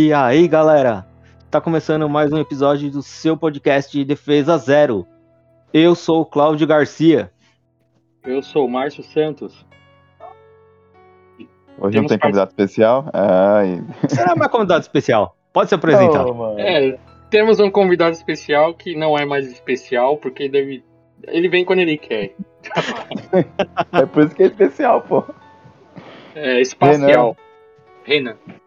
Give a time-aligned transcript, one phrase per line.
[0.00, 1.04] E aí, galera?
[1.50, 5.04] Tá começando mais um episódio do seu podcast de Defesa Zero.
[5.74, 7.32] Eu sou o Cláudio Garcia.
[8.24, 9.66] Eu sou o Márcio Santos.
[11.80, 13.10] Hoje não tem convidado especial?
[13.12, 13.82] Ai.
[14.08, 15.36] Será mais convidado especial?
[15.52, 16.24] Pode se apresentar.
[16.26, 16.96] Não, é,
[17.28, 20.84] temos um convidado especial que não é mais especial, porque deve...
[21.26, 22.36] ele vem quando ele quer.
[23.92, 25.24] é por isso que é especial, pô.
[26.36, 27.36] É espacial.
[28.04, 28.36] Renan.
[28.36, 28.58] Renan,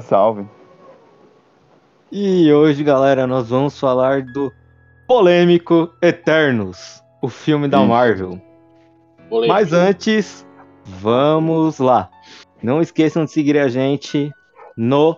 [0.00, 0.46] salve.
[2.10, 4.50] E hoje, galera, nós vamos falar do
[5.06, 8.40] polêmico Eternos, o filme da Marvel.
[9.28, 9.52] Polêmico.
[9.52, 10.46] Mas antes,
[10.84, 12.10] vamos lá.
[12.62, 14.32] Não esqueçam de seguir a gente
[14.76, 15.16] no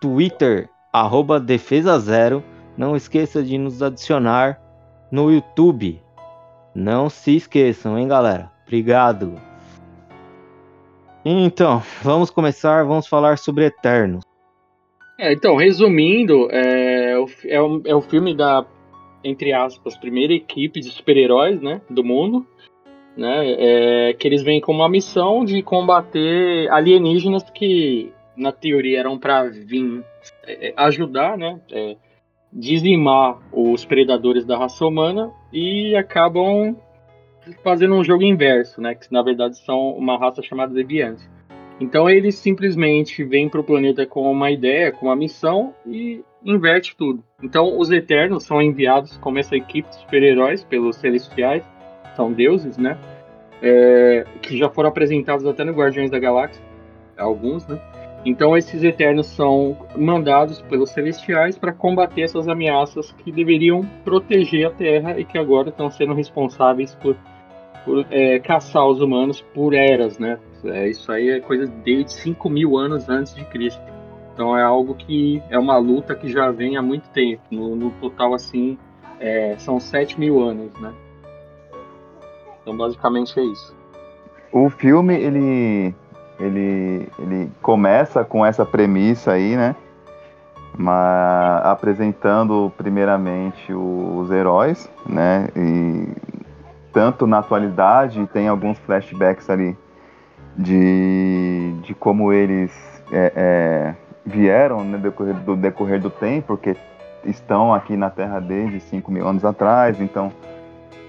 [0.00, 2.42] Twitter, arroba Defesa Zero.
[2.76, 4.60] Não esqueça de nos adicionar
[5.10, 6.02] no YouTube.
[6.74, 8.50] Não se esqueçam, hein, galera?
[8.66, 9.34] Obrigado.
[11.24, 14.22] Então, vamos começar, vamos falar sobre Eternos.
[15.18, 17.12] É, então, resumindo, é,
[17.46, 18.66] é, o, é o filme da,
[19.22, 22.46] entre aspas, primeira equipe de super-heróis, né, do mundo,
[23.16, 29.18] né, é, que eles vêm com uma missão de combater alienígenas que, na teoria, eram
[29.18, 30.04] para vir
[30.46, 31.96] é, é, ajudar, né, é,
[32.52, 36.76] dizimar os predadores da raça humana e acabam
[37.62, 38.94] fazendo um jogo inverso, né?
[38.94, 41.28] Que na verdade são uma raça chamada Deviante.
[41.80, 46.96] Então eles simplesmente vêm para o planeta com uma ideia, com uma missão e inverte
[46.96, 47.22] tudo.
[47.42, 51.64] Então os Eternos são enviados como essa equipe de super-heróis pelos Celestiais,
[52.14, 52.98] são deuses, né?
[53.60, 56.62] É, que já foram apresentados até no Guardiões da Galáxia,
[57.16, 57.80] alguns, né?
[58.24, 64.70] Então esses Eternos são mandados pelos Celestiais para combater essas ameaças que deveriam proteger a
[64.70, 67.16] Terra e que agora estão sendo responsáveis por
[67.84, 70.38] por é, caçar os humanos por eras, né?
[70.64, 73.82] É, isso aí é coisa desde 5 mil anos antes de Cristo.
[74.32, 77.42] Então é algo que é uma luta que já vem há muito tempo.
[77.50, 78.78] No, no total, assim,
[79.20, 80.92] é, são 7 mil anos, né?
[82.62, 83.76] Então basicamente é isso.
[84.50, 85.94] O filme, ele,
[86.40, 89.76] ele, ele começa com essa premissa aí, né?
[90.76, 95.48] Mas apresentando primeiramente os heróis, né?
[95.54, 96.08] E
[96.94, 99.76] tanto na atualidade, tem alguns flashbacks ali
[100.56, 102.72] de, de como eles
[103.12, 103.94] é, é,
[104.24, 106.76] vieram no né, decorrer do, decorrer do tempo, porque
[107.24, 110.32] estão aqui na Terra desde 5 mil anos atrás, então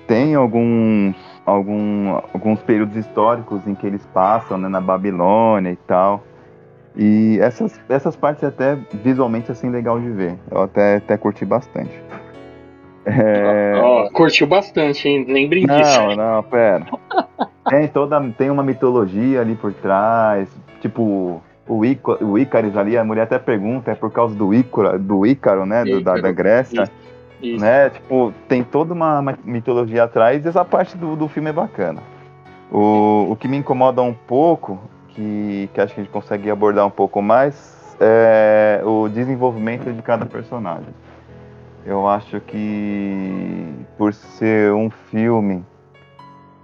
[0.07, 1.15] tem alguns,
[1.45, 6.23] algum, alguns períodos históricos em que eles passam né, na Babilônia e tal.
[6.95, 10.37] E essas, essas partes é até visualmente assim legal de ver.
[10.49, 12.01] Eu até, até curti bastante.
[13.05, 13.79] É...
[13.83, 15.25] Oh, curtiu bastante, hein?
[15.27, 16.01] Lembrem não, disso.
[16.01, 16.85] Não, não, pera.
[17.69, 20.49] tem, toda, tem uma mitologia ali por trás.
[20.81, 24.97] Tipo, o, Ico, o Ícaris ali, a mulher até pergunta, é por causa do Ícaro,
[24.97, 25.83] do Ícaro né?
[25.83, 26.83] Do, da, da Grécia.
[26.83, 26.91] Isso,
[27.41, 27.63] isso.
[27.63, 27.89] Né?
[27.91, 32.01] Tipo, tem toda uma, uma mitologia atrás e essa parte do, do filme é bacana.
[32.71, 34.79] O, o que me incomoda um pouco,
[35.09, 40.01] que, que acho que a gente consegue abordar um pouco mais, é o desenvolvimento de
[40.01, 40.89] cada personagem.
[41.85, 45.63] Eu acho que por ser um filme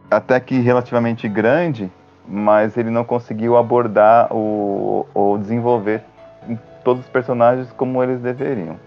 [0.09, 1.91] até que relativamente grande,
[2.27, 6.03] mas ele não conseguiu abordar ou, ou desenvolver
[6.83, 8.77] todos os personagens como eles deveriam.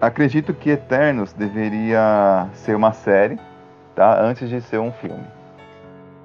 [0.00, 3.38] Acredito que Eternos deveria ser uma série,
[3.94, 4.20] tá?
[4.20, 5.24] Antes de ser um filme.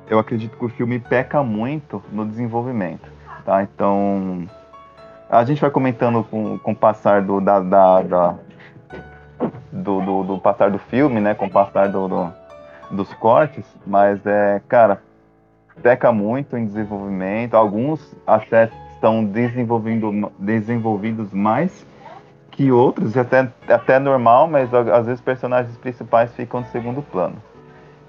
[0.10, 3.08] Eu acredito que o filme peca muito no desenvolvimento,
[3.46, 3.62] tá?
[3.62, 4.48] Então
[5.30, 8.36] a gente vai comentando com, com o passar do, da, da, da
[9.76, 11.36] do, do, do, passar do filme, né?
[11.36, 12.34] Com o passar do, do,
[12.92, 15.02] dos cortes, mas é, cara,
[15.82, 17.56] peca muito em desenvolvimento.
[17.56, 21.86] Alguns até estão desenvolvendo, desenvolvidos mais
[22.52, 27.36] que outros, até, até normal, mas às vezes personagens principais ficam de segundo plano.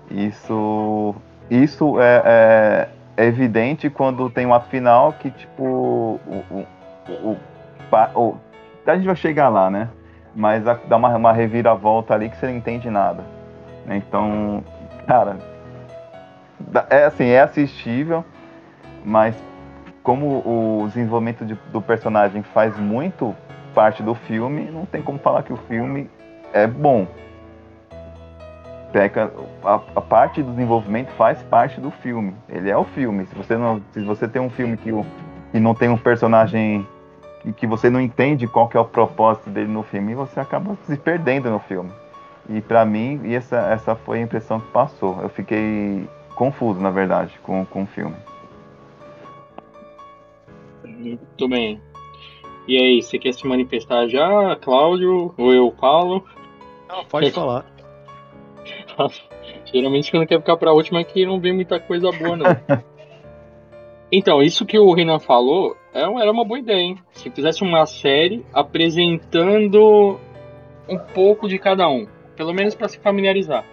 [0.09, 1.15] Isso,
[1.50, 2.22] isso é,
[3.16, 6.67] é, é evidente quando tem um ato final que, tipo, o, o,
[7.08, 7.37] o,
[8.14, 8.37] o,
[8.87, 9.88] a gente vai chegar lá, né?
[10.37, 13.25] Mas dá uma, uma reviravolta ali que você não entende nada.
[13.88, 14.62] Então,
[15.06, 15.38] cara,
[16.91, 18.23] é assim, é assistível,
[19.03, 19.35] mas
[20.03, 23.35] como o desenvolvimento de, do personagem faz muito
[23.75, 26.11] parte do filme, não tem como falar que o filme
[26.53, 27.06] é bom.
[28.93, 29.33] Peca,
[29.65, 32.35] a, a, parte do desenvolvimento faz parte do filme.
[32.49, 33.27] Ele é o filme.
[33.27, 34.91] Se você não, se você tem um filme que,
[35.53, 36.87] que não tem um personagem
[37.46, 40.40] e que você não entende qual que é o propósito dele no filme, e você
[40.40, 41.90] acaba se perdendo no filme.
[42.50, 45.20] E para mim, e essa, essa foi a impressão que passou.
[45.22, 48.16] Eu fiquei confuso, na verdade, com, com o filme.
[50.84, 51.81] Muito bem.
[52.69, 55.32] E aí, você quer se manifestar já, Cláudio?
[55.38, 56.25] Ou eu falo?
[56.88, 57.64] Não, pode falar.
[59.72, 62.46] Geralmente quando quer ficar pra última aqui não vem muita coisa boa, não.
[64.11, 66.99] então, isso que o Renan falou é era uma boa ideia, hein?
[67.12, 70.19] Se fizesse uma série apresentando
[70.88, 72.06] um pouco de cada um.
[72.37, 73.64] Pelo menos para se familiarizar.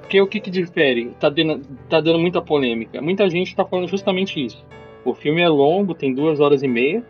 [0.00, 1.10] Porque o que, que difere?
[1.18, 3.00] Tá dando, tá dando muita polêmica.
[3.00, 4.64] Muita gente tá falando justamente isso.
[5.04, 7.02] O filme é longo, tem duas horas e meia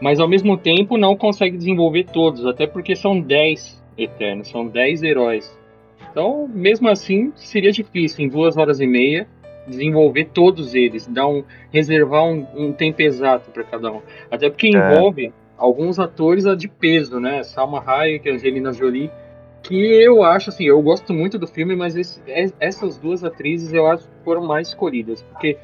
[0.00, 5.02] mas ao mesmo tempo não consegue desenvolver todos, até porque são 10 Eternos, são 10
[5.02, 5.58] heróis.
[6.10, 9.28] Então, mesmo assim, seria difícil em duas horas e meia
[9.70, 14.02] desenvolver todos eles, dar um, reservar um, um tempo exato para cada um.
[14.30, 14.70] Até porque é.
[14.70, 15.32] envolve é.
[15.56, 17.42] alguns atores de peso, né?
[17.42, 19.10] Salma Hayek, Angelina Jolie,
[19.62, 22.20] que eu acho assim, eu gosto muito do filme, mas esse,
[22.58, 25.56] essas duas atrizes eu acho que foram mais escolhidas, porque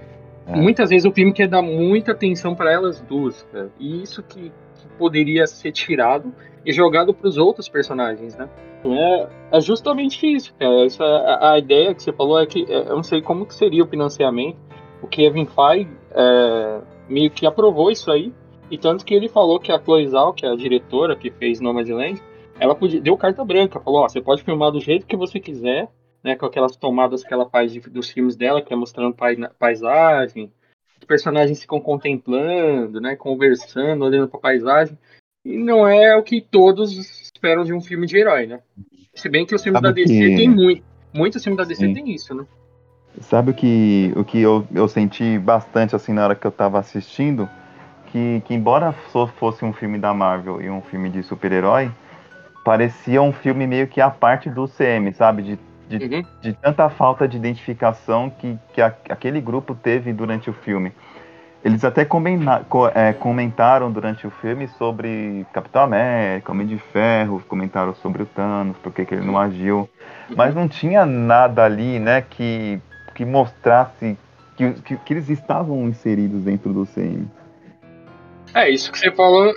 [0.46, 0.56] é.
[0.56, 3.68] Muitas vezes o filme quer dar muita atenção para elas duas, cara.
[3.80, 6.32] E isso que, que, poderia ser tirado
[6.66, 8.48] e jogado para os outros personagens, né?
[8.84, 10.84] É, é justamente isso, cara.
[10.84, 13.54] Essa, a, a, ideia que você falou é que é, eu não sei como que
[13.54, 14.58] seria o financiamento.
[15.00, 18.32] O Kevin Feige é, meio que aprovou isso aí.
[18.68, 21.60] E tanto que ele falou que a Chloe Zhao, que é a diretora que fez
[21.60, 22.20] Nomadland,
[22.58, 23.78] ela podia, deu carta branca.
[23.78, 25.88] Falou, ó, você pode filmar do jeito que você quiser
[26.26, 29.14] né, com aquelas tomadas que ela faz de, dos filmes dela, que é mostrando
[29.56, 30.52] paisagem,
[30.98, 34.98] os personagens ficam contemplando, né, conversando, olhando para a paisagem,
[35.46, 38.60] não é o que todos esperam de um filme de herói, né?
[39.14, 40.36] Se bem que os filmes Sabe da DC que...
[40.36, 40.82] tem muito,
[41.14, 41.94] muitos filmes da DC Sim.
[41.94, 42.44] tem isso, né?
[43.20, 46.78] Sabe o que, o que eu, eu senti bastante assim na hora que eu estava
[46.78, 47.48] assistindo?
[48.06, 51.90] Que, que embora fosse um filme da Marvel e um filme de super-herói,
[52.64, 55.42] parecia um filme meio que a parte do CM, sabe?
[55.42, 55.58] De
[55.88, 56.24] de, uhum.
[56.42, 60.92] de tanta falta de identificação que, que a, aquele grupo teve durante o filme.
[61.66, 62.06] Eles até
[62.94, 68.76] é, comentaram durante o filme sobre Capitão América, Homem de Ferro, comentaram sobre o Thanos,
[68.84, 69.90] porque que ele não agiu.
[70.36, 72.78] Mas não tinha nada ali, né, que,
[73.16, 74.16] que mostrasse
[74.56, 77.26] que, que, que eles estavam inseridos dentro do CM.
[78.54, 79.52] É, isso que você falou,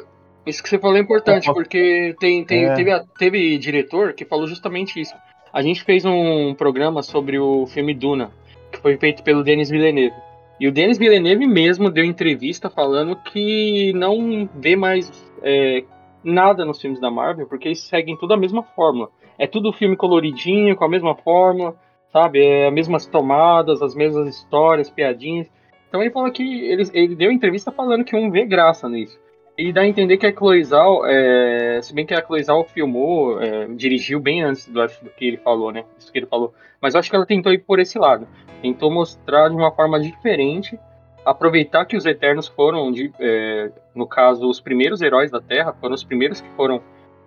[0.48, 2.74] isso que você falou é importante, porque tem, tem, é.
[2.74, 5.14] teve, teve diretor que falou justamente isso.
[5.54, 8.32] A gente fez um programa sobre o filme Duna,
[8.72, 10.16] que foi feito pelo Denis Villeneuve.
[10.60, 15.10] E o Denis Villeneuve mesmo deu entrevista falando que não vê mais
[15.42, 15.84] é,
[16.24, 19.10] nada nos filmes da Marvel, porque eles seguem tudo a mesma fórmula.
[19.38, 21.76] É tudo filme coloridinho, com a mesma fórmula,
[22.12, 22.44] sabe?
[22.44, 25.50] É as mesmas tomadas, as mesmas histórias, piadinhas.
[25.88, 29.18] Então ele falou que ele, ele deu entrevista falando que um vê graça nisso.
[29.58, 33.68] E dá a entender que a Cloizal, é, se bem que a Cloizal filmou, é,
[33.68, 35.84] dirigiu bem antes do, do, que ele falou, né?
[35.98, 36.54] Isso que ele falou.
[36.82, 38.26] Mas eu acho que ela tentou ir por esse lado.
[38.62, 40.80] Tentou mostrar de uma forma diferente,
[41.26, 45.96] aproveitar que os Eternos foram, de, é, no caso, os primeiros heróis da Terra, foram
[45.96, 46.82] os primeiros que foram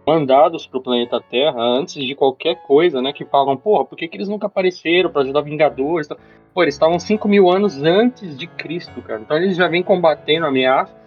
[0.07, 3.13] mandados para o planeta Terra antes de qualquer coisa, né?
[3.13, 6.09] Que falam, porra, por que, que eles nunca apareceram para ajudar Vingadores?
[6.53, 9.21] Pô, eles estavam 5 mil anos antes de Cristo, cara.
[9.21, 11.03] Então eles já vêm combatendo ameaças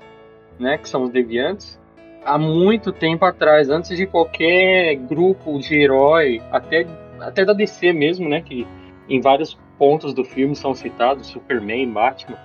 [0.60, 1.80] né, que são os deviantes,
[2.24, 6.88] há muito tempo atrás, antes de qualquer grupo de herói, até,
[7.20, 8.66] até da DC mesmo, né, que
[9.08, 12.38] em vários pontos do filme são citados, Superman, Batman.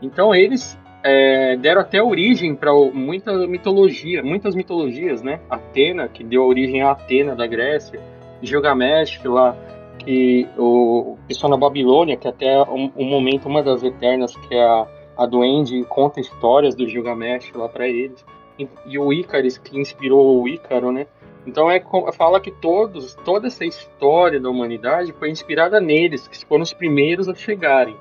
[0.00, 5.40] Então eles é, deram até origem para muita mitologia, muitas mitologias, né?
[5.48, 8.00] Atena, que deu origem a Atena da Grécia,
[8.42, 9.56] Gilgamesh lá,
[9.98, 14.62] que o pessoal na Babilônia, que até um, um momento uma das eternas, que é
[14.62, 18.24] a a Duende conta histórias do Gilgamesh lá para eles.
[18.58, 21.06] E, e, o Icaris, que inspirou o Ícaro, né?
[21.46, 21.80] Então é
[22.12, 27.28] fala que todos, toda essa história da humanidade foi inspirada neles, que foram os primeiros
[27.28, 27.96] a chegarem.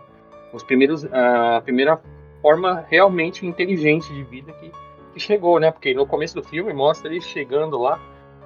[0.51, 2.01] Os primeiros, a primeira
[2.41, 4.71] forma realmente inteligente de vida que,
[5.13, 5.69] que chegou, né?
[5.69, 7.99] Porque no começo do filme mostra eles chegando lá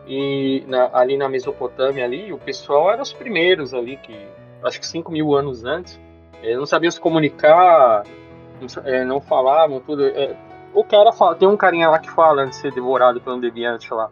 [0.05, 4.27] e na, ali na Mesopotâmia ali, o pessoal era os primeiros ali, que
[4.63, 5.99] acho que 5 mil anos antes,
[6.41, 8.03] eles não sabiam se comunicar,
[8.83, 10.07] é, não falavam tudo.
[10.07, 10.35] É,
[10.73, 13.93] o cara fala, tem um carinha lá que fala antes de ser devorado pelo deviante
[13.93, 14.09] lá.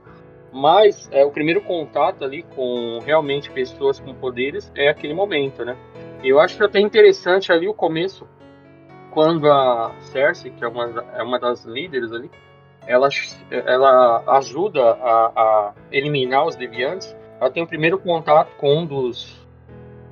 [0.51, 5.77] Mas é, o primeiro contato ali com realmente pessoas com poderes é aquele momento, né?
[6.23, 8.27] Eu acho até interessante ali o começo,
[9.11, 12.31] quando a Cersei, que é uma, é uma das líderes ali,
[12.85, 13.09] ela,
[13.51, 17.15] ela ajuda a, a eliminar os deviantes.
[17.39, 19.45] Ela tem o primeiro contato com um dos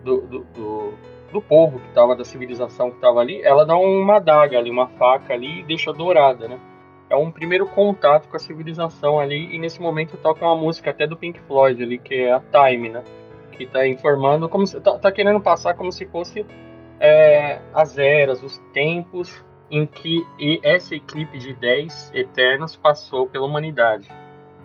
[0.03, 0.93] do, do, do
[1.35, 4.87] do povo que estava, da civilização que estava ali, ela dá uma adaga ali, uma
[4.87, 6.57] faca ali e deixa dourada, né?
[7.09, 11.05] É um primeiro contato com a civilização ali e nesse momento toca uma música até
[11.05, 13.03] do Pink Floyd ali, que é a Time, né?
[13.51, 16.45] Que tá informando, como se, tá, tá querendo passar como se fosse
[16.99, 20.25] é, as eras, os tempos em que
[20.63, 24.09] essa equipe de 10 Eternos passou pela humanidade.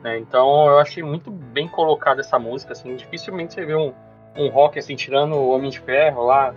[0.03, 0.19] Né?
[0.19, 3.93] Então eu achei muito bem colocada essa música, assim, dificilmente você vê um,
[4.37, 6.55] um rock assim, tirando o Homem de Ferro lá,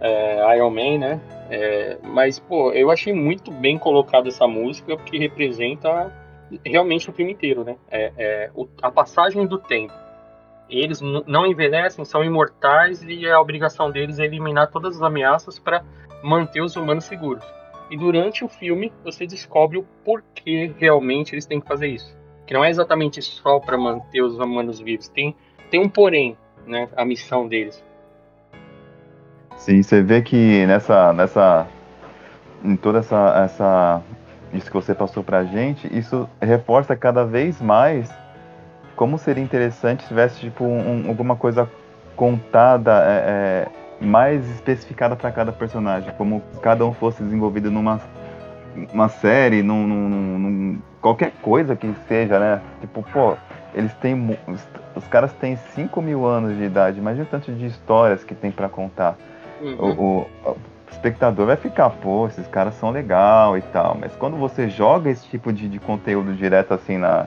[0.00, 1.20] é, Iron Man, né?
[1.50, 6.12] É, mas, pô, eu achei muito bem colocada essa música, porque representa
[6.64, 7.76] realmente o filme inteiro, né?
[7.90, 9.92] É, é o, a passagem do tempo.
[10.68, 15.82] Eles não envelhecem, são imortais e a obrigação deles é eliminar todas as ameaças para
[16.22, 17.44] manter os humanos seguros.
[17.90, 22.14] E durante o filme você descobre o porquê realmente eles têm que fazer isso.
[22.46, 25.34] Que não é exatamente só para manter os humanos vivos, tem,
[25.70, 26.36] tem um porém,
[26.66, 26.88] né?
[26.94, 27.82] A missão deles.
[29.58, 31.66] Sim, você vê que nessa, nessa,
[32.64, 34.02] em toda essa, essa,
[34.52, 38.10] isso que você passou pra gente, isso reforça cada vez mais
[38.96, 41.70] como seria interessante se tivesse tipo um, alguma coisa
[42.16, 43.68] contada é,
[44.00, 48.00] é, mais especificada para cada personagem, como cada um fosse desenvolvido numa
[48.92, 52.60] uma série, num, num, num, qualquer coisa que seja, né?
[52.80, 53.36] Tipo, pô,
[53.74, 54.38] eles têm
[54.94, 58.50] os caras têm 5 mil anos de idade, imagina o tanto de histórias que tem
[58.50, 59.16] para contar.
[59.60, 59.76] Uhum.
[59.76, 60.56] O, o,
[60.90, 63.96] espectador vai ficar, pô, esses caras são legal e tal.
[63.98, 67.26] Mas quando você joga esse tipo de, de conteúdo direto assim na,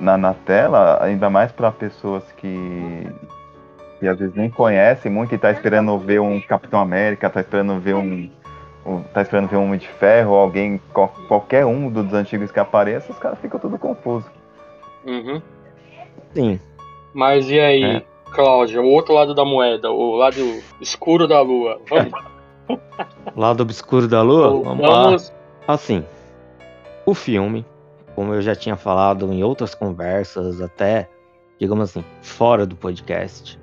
[0.00, 3.06] na, na tela, ainda mais para pessoas que,
[4.00, 7.78] que às vezes nem conhecem muito e tá esperando ver um Capitão América, tá esperando
[7.78, 8.28] ver um.
[8.84, 10.80] um tá esperando ver um Homem de Ferro, alguém,
[11.28, 14.30] qualquer um dos antigos que apareça, os caras ficam tudo confuso.
[15.04, 15.40] Uhum.
[16.34, 16.60] Sim.
[17.14, 17.84] Mas e aí?
[17.84, 18.11] É.
[18.32, 20.40] Cláudia, o outro lado da moeda, o lado
[20.80, 21.80] escuro da lua.
[21.88, 22.12] Vamos.
[23.36, 24.48] lado obscuro da lua?
[24.48, 25.34] Vamos, Vamos lá.
[25.66, 26.04] Assim,
[27.06, 27.64] o filme,
[28.14, 31.08] como eu já tinha falado em outras conversas, até,
[31.58, 33.58] digamos assim, fora do podcast,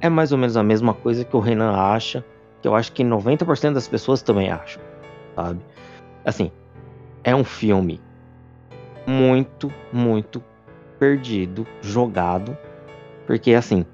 [0.00, 2.24] é mais ou menos a mesma coisa que o Renan acha,
[2.60, 4.82] que eu acho que 90% das pessoas também acham,
[5.34, 5.60] sabe?
[6.24, 6.50] Assim,
[7.22, 8.00] é um filme
[9.06, 10.42] muito, muito
[10.98, 12.56] perdido, jogado,
[13.26, 13.84] porque assim,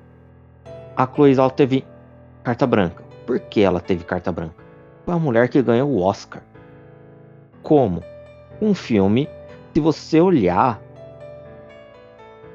[0.97, 1.85] a Chloe Zhao teve
[2.43, 3.03] carta branca.
[3.27, 4.55] Por que ela teve carta branca?
[5.05, 6.43] Foi a mulher que ganhou o Oscar.
[7.63, 8.03] Como?
[8.61, 9.29] Um filme,
[9.73, 10.81] se você olhar,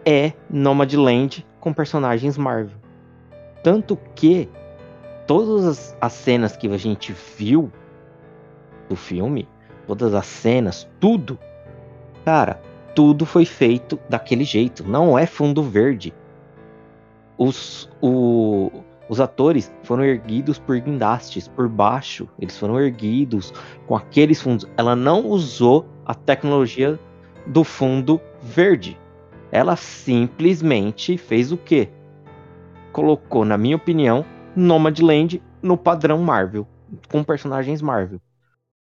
[0.06, 2.78] é Nomadland com personagens Marvel.
[3.64, 4.50] Tanto que
[5.26, 7.72] todas as, as cenas que a gente viu
[8.88, 9.48] do filme,
[9.88, 11.40] todas as cenas, tudo,
[12.24, 12.62] cara,
[12.94, 14.84] tudo foi feito daquele jeito.
[14.84, 16.14] Não é fundo verde
[17.38, 18.72] os, o,
[19.10, 22.28] os atores foram erguidos por guindastes, por baixo.
[22.40, 23.54] Eles foram erguidos
[23.88, 24.68] com aqueles fundos.
[24.78, 27.00] Ela não usou a tecnologia
[27.46, 29.00] do fundo verde.
[29.52, 31.90] Ela simplesmente fez o quê?
[32.92, 34.26] Colocou, na minha opinião,
[34.56, 36.68] Nomadland no padrão Marvel,
[37.10, 38.22] com personagens Marvel.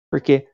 [0.10, 0.48] Porque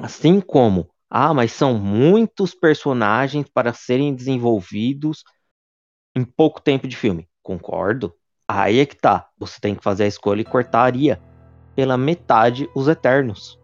[0.00, 5.24] assim como, ah, mas são muitos personagens para serem desenvolvidos
[6.18, 7.28] em pouco tempo de filme.
[7.42, 8.12] Concordo.
[8.46, 9.28] Aí é que tá.
[9.38, 11.20] Você tem que fazer a escolha e cortaria
[11.76, 13.58] pela metade os Eternos.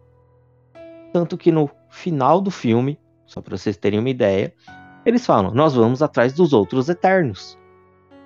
[1.11, 4.53] Tanto que no final do filme, só para vocês terem uma ideia,
[5.05, 7.57] eles falam: Nós vamos atrás dos outros Eternos.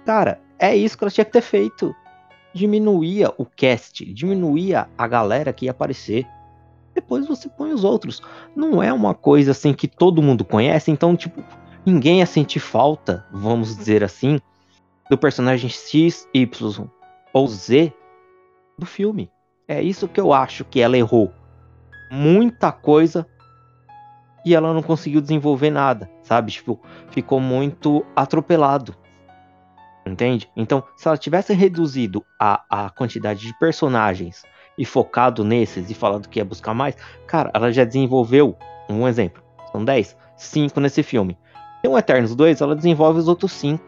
[0.05, 1.93] Cara, é isso que ela tinha que ter feito.
[2.53, 6.27] Diminuía o cast, diminuía a galera que ia aparecer.
[6.93, 8.21] Depois você põe os outros.
[8.55, 11.43] Não é uma coisa assim que todo mundo conhece, então, tipo,
[11.89, 14.39] ninguém ia sentir falta, vamos dizer assim,
[15.09, 16.87] do personagem X, Y
[17.33, 17.91] ou Z
[18.77, 19.31] do filme.
[19.67, 21.33] É isso que eu acho que ela errou.
[22.11, 23.27] Muita coisa
[24.45, 26.51] e ela não conseguiu desenvolver nada, sabe?
[26.51, 26.79] Tipo,
[27.09, 28.95] ficou muito atropelado.
[30.05, 30.49] Entende?
[30.55, 34.43] Então, se ela tivesse reduzido a, a quantidade de personagens
[34.77, 36.95] e focado nesses e falado que ia buscar mais,
[37.27, 38.55] cara, ela já desenvolveu,
[38.89, 41.37] um exemplo, são 10, 5 nesse filme.
[41.81, 43.83] Tem o Eternos 2, ela desenvolve os outros 5.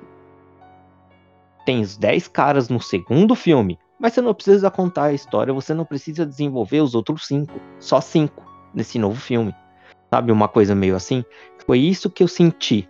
[1.65, 5.73] Tem os 10 caras no segundo filme, mas você não precisa contar a história, você
[5.73, 7.53] não precisa desenvolver os outros 5.
[7.79, 8.43] Só 5
[8.73, 9.53] nesse novo filme.
[10.09, 11.23] Sabe, uma coisa meio assim?
[11.65, 12.89] Foi isso que eu senti.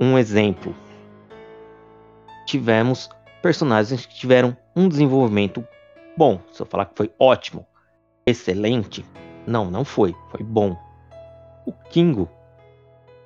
[0.00, 0.74] Um exemplo.
[2.46, 3.08] Tivemos
[3.42, 5.66] personagens que tiveram um desenvolvimento
[6.16, 6.40] bom.
[6.52, 7.66] Se eu falar que foi ótimo,
[8.24, 9.04] excelente,
[9.46, 10.14] não, não foi.
[10.30, 10.76] Foi bom.
[11.66, 12.28] O Kingo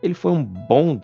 [0.03, 1.01] ele foi um bom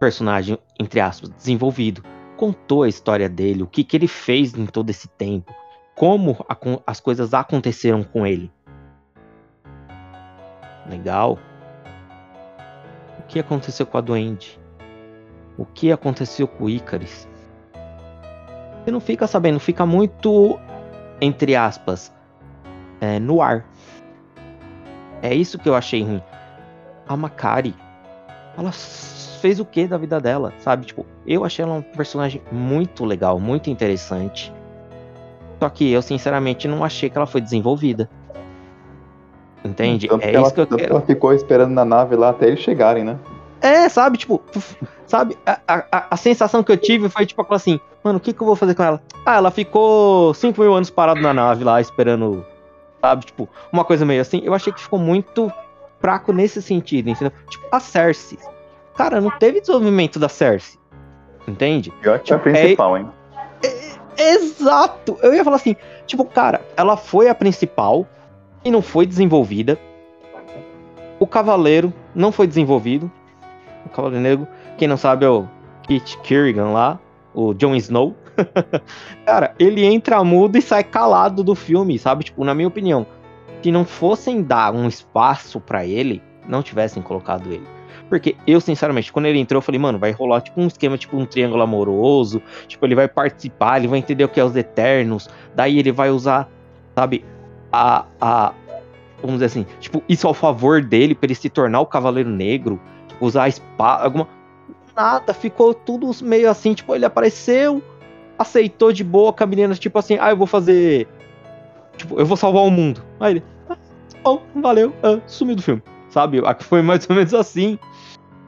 [0.00, 2.02] personagem, entre aspas, desenvolvido.
[2.36, 5.54] Contou a história dele, o que, que ele fez em todo esse tempo,
[5.94, 8.50] como a, as coisas aconteceram com ele.
[10.88, 11.38] Legal.
[13.18, 14.58] O que aconteceu com a Duende?
[15.56, 17.28] O que aconteceu com o Icaris?
[18.82, 20.58] Você não fica sabendo, fica muito,
[21.20, 22.12] entre aspas,
[23.00, 23.64] é, no ar.
[25.20, 26.22] É isso que eu achei ruim.
[27.06, 27.74] A Makari,
[28.56, 30.86] ela fez o que da vida dela, sabe?
[30.86, 34.52] Tipo, eu achei ela um personagem muito legal, muito interessante.
[35.58, 38.08] Só que eu, sinceramente, não achei que ela foi desenvolvida.
[39.64, 40.08] Entende?
[40.08, 40.92] Tanto é isso ela, que eu quero.
[40.92, 43.18] ela ficou esperando na nave lá até eles chegarem, né?
[43.60, 44.42] É, sabe, tipo,
[45.06, 48.42] sabe, a, a, a sensação que eu tive foi tipo assim, mano, o que, que
[48.42, 49.00] eu vou fazer com ela?
[49.24, 52.44] Ah, ela ficou 5 mil anos parada na nave lá, esperando,
[53.00, 54.40] sabe, tipo, uma coisa meio assim.
[54.44, 55.52] Eu achei que ficou muito
[56.02, 57.32] fraco nesse sentido, entendeu?
[57.48, 58.38] Tipo, a Cersei.
[58.94, 60.78] Cara, não teve desenvolvimento da Cersei.
[61.48, 61.92] Entende?
[62.02, 63.08] Eu acho tipo, a principal, é, hein?
[64.18, 65.16] É, exato!
[65.22, 68.06] Eu ia falar assim, tipo, cara, ela foi a principal
[68.64, 69.78] e não foi desenvolvida.
[71.18, 73.10] O Cavaleiro não foi desenvolvido
[73.86, 74.48] o Cavaleiro Negro.
[74.76, 75.46] Quem não sabe é o
[75.82, 76.98] Kit Kerrigan lá,
[77.34, 78.14] o Jon Snow.
[79.26, 82.24] Cara, ele entra mudo e sai calado do filme, sabe?
[82.24, 83.06] Tipo, na minha opinião,
[83.62, 87.66] se não fossem dar um espaço para ele, não tivessem colocado ele.
[88.08, 91.16] Porque eu, sinceramente, quando ele entrou, eu falei, mano, vai rolar tipo um esquema, tipo
[91.16, 92.42] um triângulo amoroso.
[92.66, 95.30] Tipo, ele vai participar, ele vai entender o que é os Eternos.
[95.54, 96.48] Daí ele vai usar,
[96.94, 97.24] sabe,
[97.72, 98.04] a.
[98.20, 98.52] a
[99.22, 102.78] vamos dizer assim, tipo, isso ao favor dele, para ele se tornar o Cavaleiro Negro
[103.20, 104.28] usar a espada, alguma.
[104.94, 107.82] Nada, ficou tudo meio assim, tipo, ele apareceu,
[108.38, 111.08] aceitou de boa com a menina, tipo assim, ah, eu vou fazer.
[112.02, 113.00] Tipo, eu vou salvar o mundo.
[113.20, 113.76] Aí ele, ah,
[114.24, 115.82] bom, valeu, ah, sumiu do filme.
[116.08, 116.40] Sabe?
[116.60, 117.78] Foi mais ou menos assim.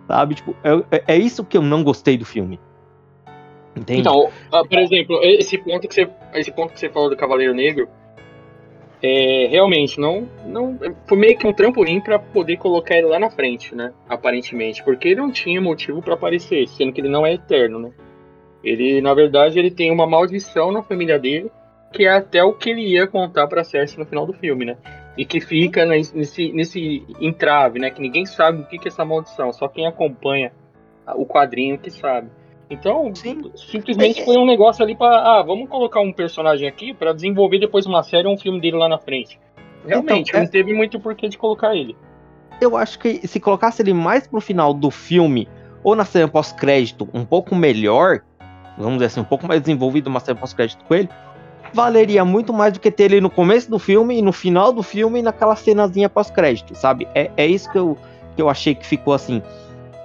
[0.09, 0.35] Sabe?
[0.35, 2.59] Tipo, é, é, é isso que eu não gostei do filme.
[3.77, 4.01] Entende?
[4.01, 7.55] Então, uh, por exemplo, esse ponto que você, esse ponto que você falou do Cavaleiro
[7.55, 7.89] Negro,
[9.01, 10.79] é, realmente, não, não.
[11.07, 13.93] Foi meio que um trampolim para poder colocar ele lá na frente, né?
[14.09, 14.83] Aparentemente.
[14.83, 17.91] Porque ele não tinha motivo para aparecer, sendo que ele não é eterno, né?
[18.65, 21.53] Ele, na verdade, ele tem uma maldição na família dele,
[21.95, 24.77] que é até o que ele ia contar pra Cersei no final do filme, né?
[25.17, 27.91] E que fica nesse, nesse entrave, né?
[27.91, 30.53] Que ninguém sabe o que é essa maldição, só quem acompanha
[31.15, 32.29] o quadrinho que sabe.
[32.69, 33.53] Então, Sim.
[33.55, 34.25] simplesmente é.
[34.25, 38.03] foi um negócio ali para, ah, vamos colocar um personagem aqui para desenvolver depois uma
[38.03, 39.39] série ou um filme dele lá na frente.
[39.87, 40.45] Realmente, então, é...
[40.45, 41.97] não teve muito porquê de colocar ele.
[42.61, 45.47] Eu acho que se colocasse ele mais pro final do filme
[45.83, 48.23] ou na cena pós-crédito um pouco melhor,
[48.79, 51.09] vamos dizer assim, um pouco mais desenvolvido uma cena pós-crédito com ele,
[51.75, 54.83] valeria muito mais do que ter ele no começo do filme e no final do
[54.83, 57.09] filme e naquela cenazinha pós-crédito, sabe?
[57.15, 57.99] É, é isso que eu,
[58.37, 59.43] que eu achei que ficou assim.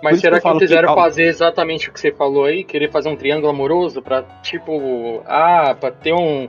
[0.01, 1.01] Mas será que, que quiseram que...
[1.01, 2.63] fazer exatamente o que você falou aí?
[2.63, 6.47] Querer fazer um triângulo amoroso pra, tipo, ah, pra ter um,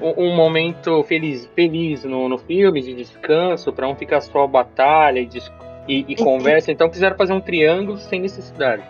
[0.00, 5.28] um momento feliz, feliz no, no filme, de descanso, pra não ficar só batalha e,
[5.86, 6.72] e, e conversa.
[6.72, 8.82] Então quiseram fazer um triângulo sem necessidade.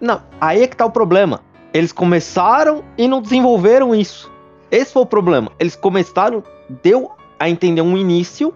[0.00, 1.40] Não, aí é que tá o problema.
[1.74, 4.29] Eles começaram e não desenvolveram isso.
[4.70, 5.50] Esse foi o problema.
[5.58, 8.54] Eles começaram, deu a entender um início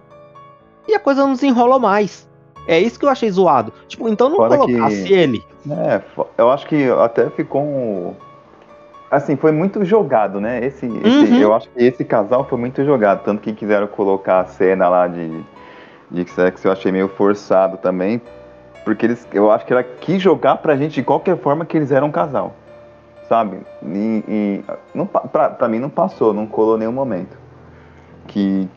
[0.87, 2.27] e a coisa não desenrolou mais.
[2.67, 3.71] É isso que eu achei zoado.
[3.87, 5.43] Tipo, então não Fora colocasse que, ele.
[5.69, 6.01] É,
[6.37, 8.13] eu acho que até ficou um.
[9.09, 10.65] Assim, foi muito jogado, né?
[10.65, 11.01] Esse, uhum.
[11.03, 13.23] esse, eu acho que esse casal foi muito jogado.
[13.23, 15.43] Tanto que quiseram colocar a cena lá de,
[16.09, 18.21] de sexo, eu achei meio forçado também.
[18.83, 21.91] Porque eles, eu acho que ela quis jogar pra gente de qualquer forma que eles
[21.91, 22.55] eram um casal.
[23.27, 23.57] Sabe?
[23.83, 27.37] E, e não, pra, pra mim não passou, não colou nenhum momento.
[28.27, 28.67] Que,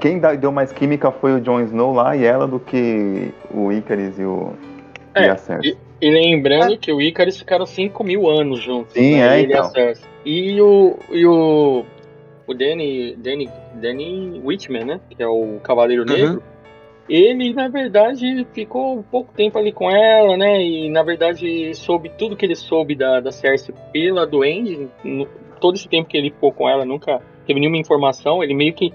[0.00, 4.18] quem deu mais química foi o Jon Snow lá e ela do que o Icarus
[4.18, 4.52] e, o,
[5.14, 5.76] é, e a Cersei.
[6.00, 6.76] E, e lembrando é.
[6.76, 8.92] que o Icarus ficaram 5 mil anos juntos.
[8.94, 9.36] Sim, né?
[9.38, 9.70] é, Ele então.
[10.24, 11.84] E, o, e o,
[12.46, 15.00] o Danny, Danny, Danny Whitman, né?
[15.10, 16.40] Que é o Cavaleiro uhum.
[17.08, 20.62] Ele, na verdade, ficou um pouco tempo ali com ela, né?
[20.62, 24.88] E, na verdade, soube tudo que ele soube da, da Cersei pela doente.
[25.60, 28.42] Todo esse tempo que ele ficou com ela, nunca teve nenhuma informação.
[28.42, 28.92] Ele meio que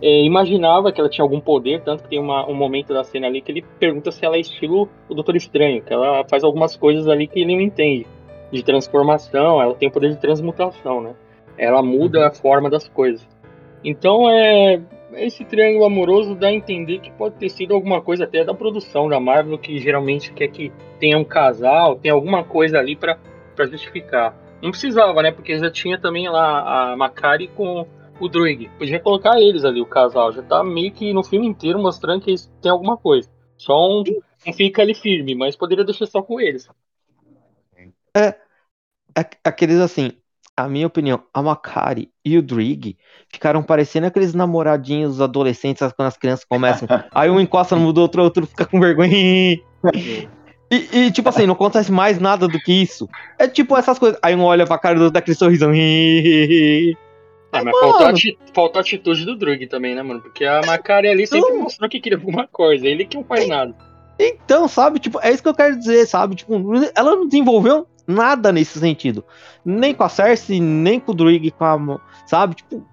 [0.00, 3.26] é, imaginava que ela tinha algum poder, tanto que tem uma, um momento da cena
[3.26, 6.76] ali que ele pergunta se ela é estilo o Doutor Estranho, que ela faz algumas
[6.76, 8.06] coisas ali que ele não entende,
[8.52, 11.14] de transformação, ela tem o poder de transmutação, né?
[11.58, 13.26] Ela muda a forma das coisas.
[13.82, 14.80] Então, é,
[15.16, 19.08] esse triângulo amoroso dá a entender que pode ter sido alguma coisa até da produção
[19.08, 23.18] da Marvel, que geralmente quer que tenha um casal, tem alguma coisa ali para
[23.70, 24.36] justificar.
[24.62, 25.30] Não precisava, né?
[25.30, 27.86] Porque já tinha também lá a Macari com
[28.18, 28.70] o Druig.
[28.78, 30.32] Podia colocar eles ali, o casal.
[30.32, 33.30] Já tá meio que no filme inteiro mostrando que eles têm alguma coisa.
[33.56, 34.02] Só um,
[34.46, 36.68] um fica ali firme, mas poderia deixar só com eles.
[38.14, 38.34] É, é.
[39.44, 40.12] Aqueles assim,
[40.56, 42.96] a minha opinião, a Makari e o Drig
[43.28, 46.88] ficaram parecendo aqueles namoradinhos adolescentes quando as crianças começam.
[47.14, 49.60] aí um encosta no do outro, outro fica com vergonha.
[50.68, 53.08] E, e, tipo assim, não acontece mais nada do que isso.
[53.38, 54.18] É tipo essas coisas.
[54.20, 55.70] Aí um olha pra cara do outro daquele sorrisão.
[57.52, 60.20] Ah, mas faltou, ati faltou a atitude do Drug também, né, mano?
[60.20, 61.62] Porque a Macari ali sempre então...
[61.62, 63.74] mostrou que queria alguma coisa, ele que não faz nada.
[64.18, 66.34] Então, sabe, tipo, é isso que eu quero dizer, sabe?
[66.34, 66.54] Tipo,
[66.94, 69.24] ela não desenvolveu nada nesse sentido.
[69.64, 72.00] Nem com a Cersei, nem com o Druig, com a.
[72.26, 72.56] Sabe?
[72.56, 72.84] Tipo.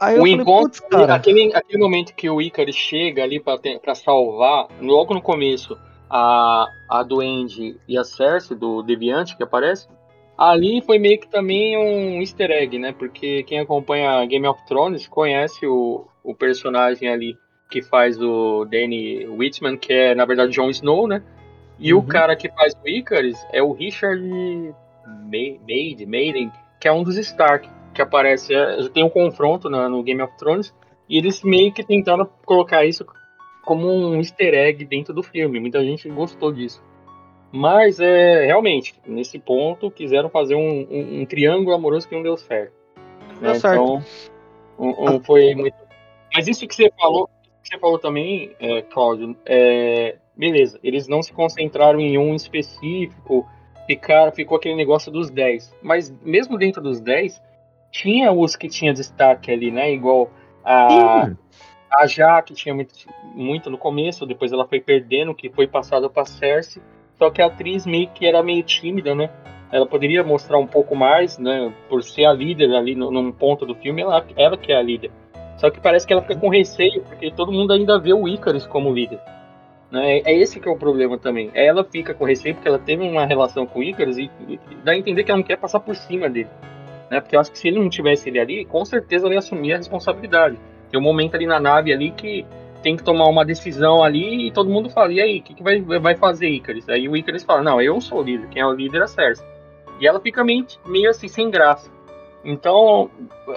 [0.00, 1.14] Aí o encontro, cara...
[1.14, 5.78] aquele, aquele momento que o Icarus chega ali para salvar, logo no começo,
[6.10, 9.88] a, a Duende e a Cersei do Deviante que aparece,
[10.36, 12.92] ali foi meio que também um easter egg, né?
[12.92, 17.38] Porque quem acompanha Game of Thrones conhece o, o personagem ali
[17.70, 21.22] que faz o Danny Whitman, que é na verdade Jon Snow, né?
[21.78, 22.00] E uhum.
[22.00, 24.22] o cara que faz o Icarus é o Richard
[25.28, 28.54] Maiden, Maiden, que é um dos Stark, que aparece.
[28.54, 30.74] É, tem um confronto no, no Game of Thrones,
[31.08, 33.04] e eles meio que tentaram colocar isso
[33.64, 35.58] como um easter egg dentro do filme.
[35.60, 36.82] Muita gente gostou disso.
[37.50, 42.36] Mas, é, realmente, nesse ponto, quiseram fazer um, um, um triângulo amoroso que não deu
[42.36, 42.72] certo.
[43.40, 43.52] Né?
[43.52, 43.80] Deu certo.
[43.80, 44.04] Então,
[44.78, 45.76] um, um foi muito.
[46.34, 47.28] Mas isso que você falou,
[47.62, 53.48] que você falou também, é, Cláudio, é, beleza, eles não se concentraram em um específico,
[53.86, 55.74] ficaram, ficou aquele negócio dos 10.
[55.82, 57.40] Mas mesmo dentro dos 10,
[57.90, 59.92] tinha os que tinha destaque ali, né?
[59.92, 60.30] Igual
[60.64, 61.30] a,
[61.92, 62.94] a Jaque tinha muito,
[63.34, 66.82] muito no começo, depois ela foi perdendo, que foi passada para Cersei.
[67.16, 69.30] Só que a atriz meio que era meio tímida, né?
[69.70, 71.72] Ela poderia mostrar um pouco mais, né?
[71.88, 74.82] Por ser a líder ali no, num ponto do filme, ela, ela que é a
[74.82, 75.10] líder.
[75.56, 78.66] Só que parece que ela fica com receio, porque todo mundo ainda vê o Icarus
[78.66, 79.20] como líder.
[79.90, 80.18] Né?
[80.24, 81.50] É esse que é o problema também.
[81.54, 84.92] Ela fica com receio porque ela teve uma relação com o Icarus e, e dá
[84.92, 86.48] a entender que ela não quer passar por cima dele.
[87.10, 87.20] Né?
[87.20, 89.74] Porque eu acho que se ele não tivesse ele ali, com certeza ela ia assumir
[89.74, 90.58] a responsabilidade.
[90.90, 92.44] Tem um momento ali na nave ali que
[92.82, 95.62] tem que tomar uma decisão ali e todo mundo fala, e aí, o que, que
[95.62, 96.86] vai, vai fazer Icarus?
[96.88, 99.06] Aí o Icarus fala, não, eu sou o líder, quem é o líder é a
[99.06, 99.46] Cersei.
[99.98, 101.90] E ela fica meio, meio assim, sem graça.
[102.44, 103.10] Então,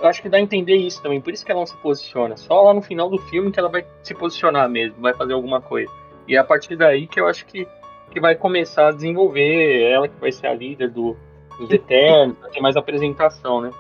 [0.04, 2.38] acho que dá a entender isso também, por isso que ela não se posiciona.
[2.38, 5.60] Só lá no final do filme que ela vai se posicionar mesmo, vai fazer alguma
[5.60, 5.92] coisa.
[6.28, 7.68] E é a partir daí que eu acho que,
[8.12, 11.16] que vai começar a desenvolver ela que vai ser a líder do,
[11.60, 13.72] dos Eternos, vai ter mais apresentação, né?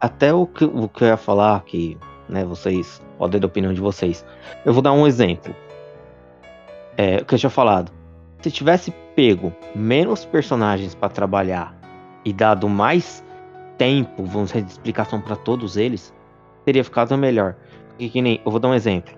[0.00, 1.98] Até o que, o que eu ia falar, que
[2.28, 4.24] né, vocês podem dar a opinião de vocês.
[4.64, 5.54] Eu vou dar um exemplo.
[6.96, 7.92] É, o que eu tinha falado.
[8.40, 11.76] Se tivesse pego menos personagens para trabalhar
[12.24, 13.24] e dado mais
[13.76, 16.14] tempo, vamos dizer, de explicação para todos eles,
[16.64, 17.54] teria ficado melhor.
[17.88, 19.12] Porque que nem, eu vou dar um exemplo.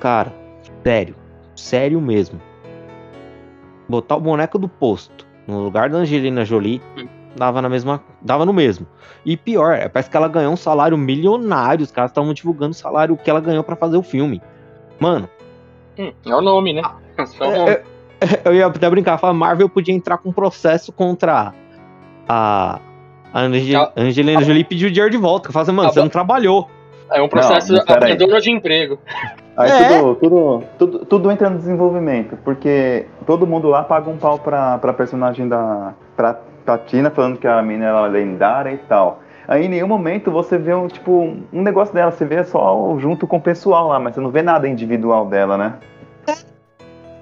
[0.00, 0.32] Cara,
[0.82, 1.14] sério,
[1.54, 2.40] sério mesmo.
[3.88, 6.80] Botar o boneco do posto no lugar da Angelina Jolie
[7.36, 8.86] dava na mesma, dava no mesmo.
[9.24, 11.84] E pior, é, parece que ela ganhou um salário milionário.
[11.84, 14.40] Os caras estavam divulgando o salário que ela ganhou para fazer o filme.
[14.98, 15.28] Mano.
[15.98, 16.82] Hum, é o nome, né?
[17.18, 17.84] É, é,
[18.20, 21.52] é, eu ia até brincar, falar, Marvel podia entrar com um processo contra
[22.28, 22.80] a,
[23.32, 23.40] a
[23.96, 25.52] Angelina Jolie pediu o dinheiro de volta.
[25.52, 26.68] Fala assim, mano, você não trabalhou.
[27.12, 27.78] É um processo não,
[28.40, 28.98] de emprego.
[29.56, 29.98] Aí é.
[29.98, 34.78] tudo, tudo, tudo, tudo, entra no desenvolvimento, porque todo mundo lá paga um pau pra,
[34.78, 39.20] pra personagem da pra Tatina, falando que a mina era lendária e tal.
[39.48, 43.26] Aí em nenhum momento você vê um, tipo, um negócio dela, você vê só junto
[43.26, 45.78] com o pessoal lá, mas você não vê nada individual dela, né?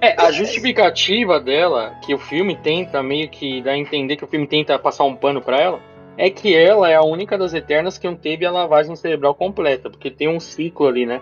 [0.01, 4.27] É, a justificativa dela, que o filme tenta meio que dar a entender que o
[4.27, 5.79] filme tenta passar um pano para ela,
[6.17, 9.89] é que ela é a única das Eternas que não teve a lavagem cerebral completa,
[9.89, 11.21] porque tem um ciclo ali, né?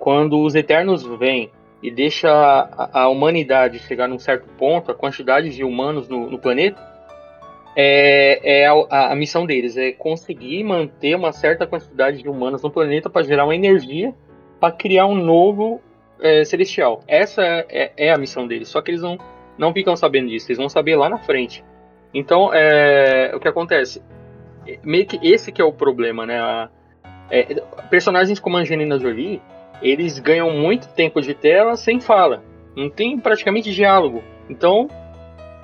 [0.00, 1.50] Quando os Eternos vêm
[1.82, 6.38] e deixa a, a humanidade chegar num certo ponto, a quantidade de humanos no, no
[6.38, 6.80] planeta,
[7.76, 12.70] é, é a, a, missão deles é conseguir manter uma certa quantidade de humanos no
[12.70, 14.14] planeta para gerar uma energia
[14.58, 15.80] para criar um novo
[16.18, 17.04] é, celestial.
[17.06, 18.68] Essa é, é, a missão deles.
[18.68, 19.18] Só que eles não,
[19.56, 20.48] não ficam sabendo disso.
[20.48, 21.62] Eles vão saber lá na frente.
[22.12, 24.02] Então, é, o que acontece?
[24.82, 26.40] Meio que esse que é o problema, né?
[26.40, 26.68] A,
[27.30, 27.44] é,
[27.88, 29.40] personagens como Angelina Jolie,
[29.82, 32.42] eles ganham muito tempo de tela sem fala.
[32.76, 34.22] Não tem praticamente diálogo.
[34.48, 34.88] Então,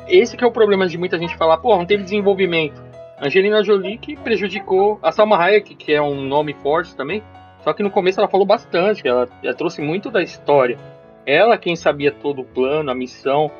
[0.08, 2.84] esse que é o problema de muita gente falar, pô, não teve desenvolvimento.
[3.20, 7.22] Angelina Jolie que prejudicou a Salma Hayek, que é um nome forte também.
[7.60, 10.78] Só que no começo ela falou bastante, ela, ela trouxe muito da história.
[11.24, 13.50] Ela quem sabia todo o plano, a missão.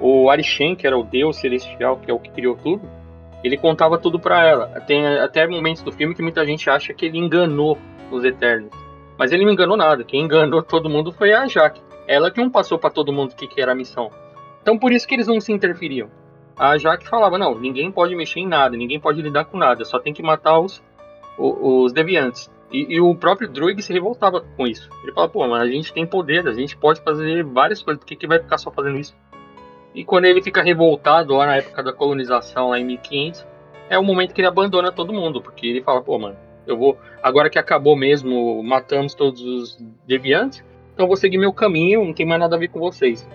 [0.00, 2.88] O Arishen, que era o deus celestial, que é o que criou tudo,
[3.42, 4.66] ele contava tudo para ela.
[4.86, 7.76] Tem até momentos do filme que muita gente acha que ele enganou
[8.12, 8.87] os Eternos.
[9.18, 10.04] Mas ele não enganou nada.
[10.04, 11.82] Quem enganou todo mundo foi a Jaque.
[12.06, 14.10] Ela que não passou para todo mundo o que, que era a missão.
[14.62, 16.08] Então por isso que eles não se interferiam.
[16.56, 19.98] A Jaque falava, não, ninguém pode mexer em nada, ninguém pode lidar com nada, só
[19.98, 20.82] tem que matar os,
[21.38, 22.50] os, os deviantes.
[22.70, 24.90] E, e, o próprio Druig se revoltava com isso.
[25.02, 28.06] Ele falava, pô, mas a gente tem poder, a gente pode fazer várias coisas, por
[28.06, 29.16] que, que vai ficar só fazendo isso?
[29.94, 33.46] E quando ele fica revoltado lá na época da colonização, lá em 1500,
[33.88, 36.36] é o momento que ele abandona todo mundo, porque ele fala, pô, mano,
[36.68, 40.62] Eu vou, agora que acabou mesmo, matamos todos os deviantes,
[40.94, 43.26] então vou seguir meu caminho, não tem mais nada a ver com vocês.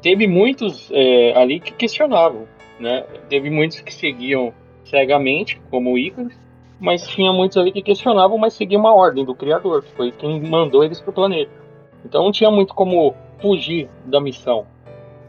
[0.00, 2.46] Teve muitos é, ali que questionavam,
[2.78, 3.04] né?
[3.28, 6.32] Teve muitos que seguiam cegamente, como o Icarus,
[6.78, 10.40] mas tinha muitos ali que questionavam, mas seguiam uma ordem do Criador, que foi quem
[10.40, 11.50] mandou eles para o planeta.
[12.04, 14.66] Então não tinha muito como fugir da missão.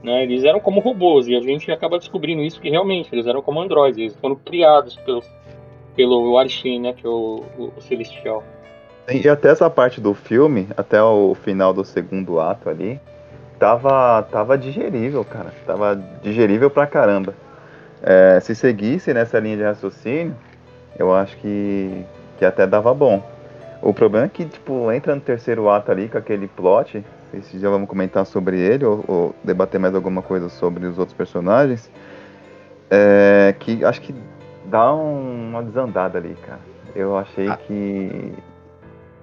[0.04, 0.24] Né?
[0.24, 3.60] Eles eram como robôs, e a gente acaba descobrindo isso que realmente eles eram como
[3.60, 5.22] androides, eles foram criados pelo,
[6.00, 8.42] pelo Arishin, né, que é o, o, o Celestial.
[9.12, 12.98] E até essa parte do filme, até o final do segundo ato ali,
[13.60, 15.54] tava, tava digerível, cara.
[15.66, 17.36] Tava digerível pra caramba.
[18.02, 20.34] É, se seguisse nessa linha de raciocínio,
[20.98, 22.06] eu acho que,
[22.38, 23.22] que até dava bom.
[23.82, 27.04] O problema é que, tipo, entra no terceiro ato ali com aquele plot,
[27.42, 31.18] se já vamos comentar sobre ele ou, ou, debater mais alguma coisa sobre os outros
[31.18, 31.92] personagens,
[32.90, 34.16] é, que acho que
[34.70, 36.60] dá um, uma desandada ali, cara.
[36.96, 37.58] Eu achei ah.
[37.58, 38.34] que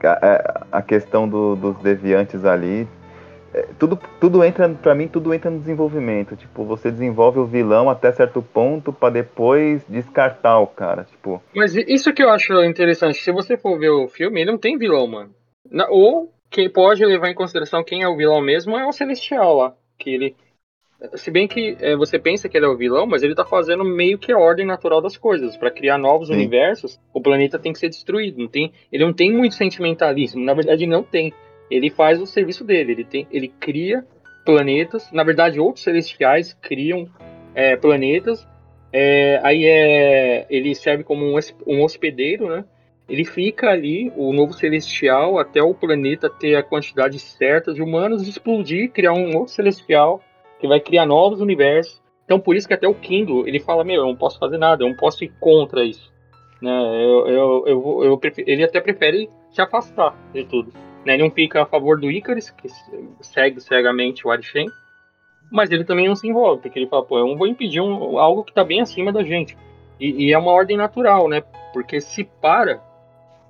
[0.02, 2.88] a, é, a questão do, dos deviantes ali
[3.56, 6.36] é, tudo, tudo entra, para mim, tudo entra no desenvolvimento.
[6.36, 11.42] Tipo, você desenvolve o vilão até certo ponto para depois descartar o cara, tipo.
[11.54, 14.76] Mas isso que eu acho interessante, se você for ver o filme, ele não tem
[14.76, 15.30] vilão, mano.
[15.88, 19.74] ou quem pode levar em consideração quem é o vilão mesmo é o Celestial lá,
[19.98, 20.36] que ele
[21.14, 23.84] se bem que é, você pensa que ele é o vilão, mas ele tá fazendo
[23.84, 25.56] meio que a ordem natural das coisas.
[25.56, 26.34] para criar novos Sim.
[26.34, 28.38] universos, o planeta tem que ser destruído.
[28.38, 30.42] Não tem, ele não tem muito sentimentalismo.
[30.42, 31.32] Na verdade, não tem.
[31.70, 34.04] Ele faz o serviço dele, ele, tem, ele cria
[34.44, 37.08] planetas, na verdade outros celestiais criam
[37.52, 38.46] é, planetas,
[38.92, 42.64] é, aí é, ele serve como um, um hospedeiro, né?
[43.08, 48.26] Ele fica ali, o novo celestial, até o planeta ter a quantidade certa de humanos,
[48.26, 50.22] explodir, criar um outro celestial
[50.58, 52.02] que vai criar novos universos.
[52.24, 54.82] Então por isso que até o Kindle, ele fala, meu, eu não posso fazer nada,
[54.82, 56.12] eu não posso ir contra isso.
[56.60, 56.70] Né?
[56.70, 60.72] Eu, eu, eu, eu prefiro, ele até prefere se afastar de tudo.
[61.04, 61.14] Né?
[61.14, 62.68] Ele não fica a favor do Icarus, que
[63.20, 64.66] segue cegamente o Arishem,
[65.50, 68.18] mas ele também não se envolve, porque ele fala, pô, eu não vou impedir um,
[68.18, 69.56] algo que está bem acima da gente.
[70.00, 71.42] E, e, é uma ordem natural, né?
[71.72, 72.82] Porque se para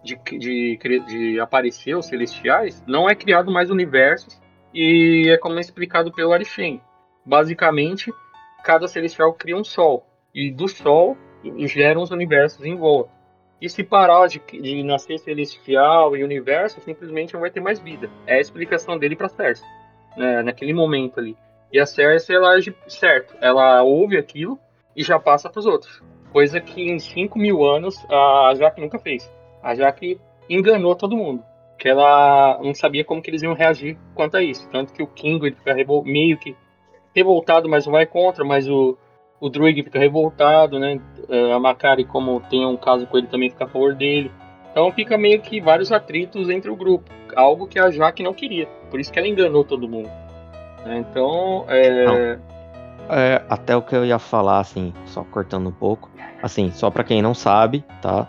[0.05, 4.41] de, de, de aparecer os celestiais, não é criado mais universos,
[4.73, 6.81] e é como é explicado pelo Arishem.
[7.27, 8.13] Basicamente,
[8.63, 11.17] cada celestial cria um sol, e do sol
[11.67, 13.11] geram os universos em volta.
[13.61, 18.09] E se parar de, de nascer celestial e universo, simplesmente não vai ter mais vida.
[18.27, 19.67] É a explicação dele para Cersei,
[20.17, 21.37] né, naquele momento ali.
[21.73, 23.35] E a Cersei, ela age certo.
[23.41, 24.59] Ela ouve aquilo
[24.95, 26.03] e já passa para os outros.
[26.33, 29.31] Coisa que em 5 mil anos a Jaque nunca fez.
[29.63, 31.43] A Jaque enganou todo mundo.
[31.79, 34.69] Que ela não sabia como que eles iam reagir quanto a isso.
[34.71, 36.55] Tanto que o King ele fica meio que
[37.17, 38.45] revoltado, mas vai contra.
[38.45, 38.97] Mas o,
[39.41, 41.01] o Druig fica revoltado, né?
[41.29, 44.31] É, a Macari, como tem um caso com ele, também fica a favor dele.
[44.71, 48.67] Então fica meio que vários atritos entre o grupo, algo que a Jaque não queria.
[48.91, 50.11] Por isso que ela enganou todo mundo.
[50.85, 50.99] Né?
[50.99, 52.39] Então, é...
[53.09, 53.43] é...
[53.49, 56.11] Até o que eu ia falar, assim, só cortando um pouco.
[56.43, 58.29] Assim, só para quem não sabe, tá?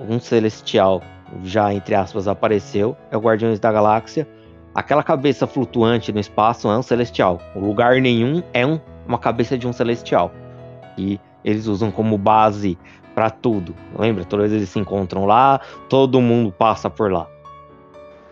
[0.00, 1.02] Um celestial
[1.44, 4.26] já, entre aspas, apareceu, é o Guardiões da Galáxia.
[4.74, 7.40] Aquela cabeça flutuante no espaço é um celestial.
[7.54, 10.32] O lugar nenhum é um, uma cabeça de um celestial.
[10.96, 12.78] E eles usam como base
[13.14, 13.74] para tudo.
[13.98, 14.24] Lembra?
[14.24, 17.26] Todas eles se encontram lá, todo mundo passa por lá.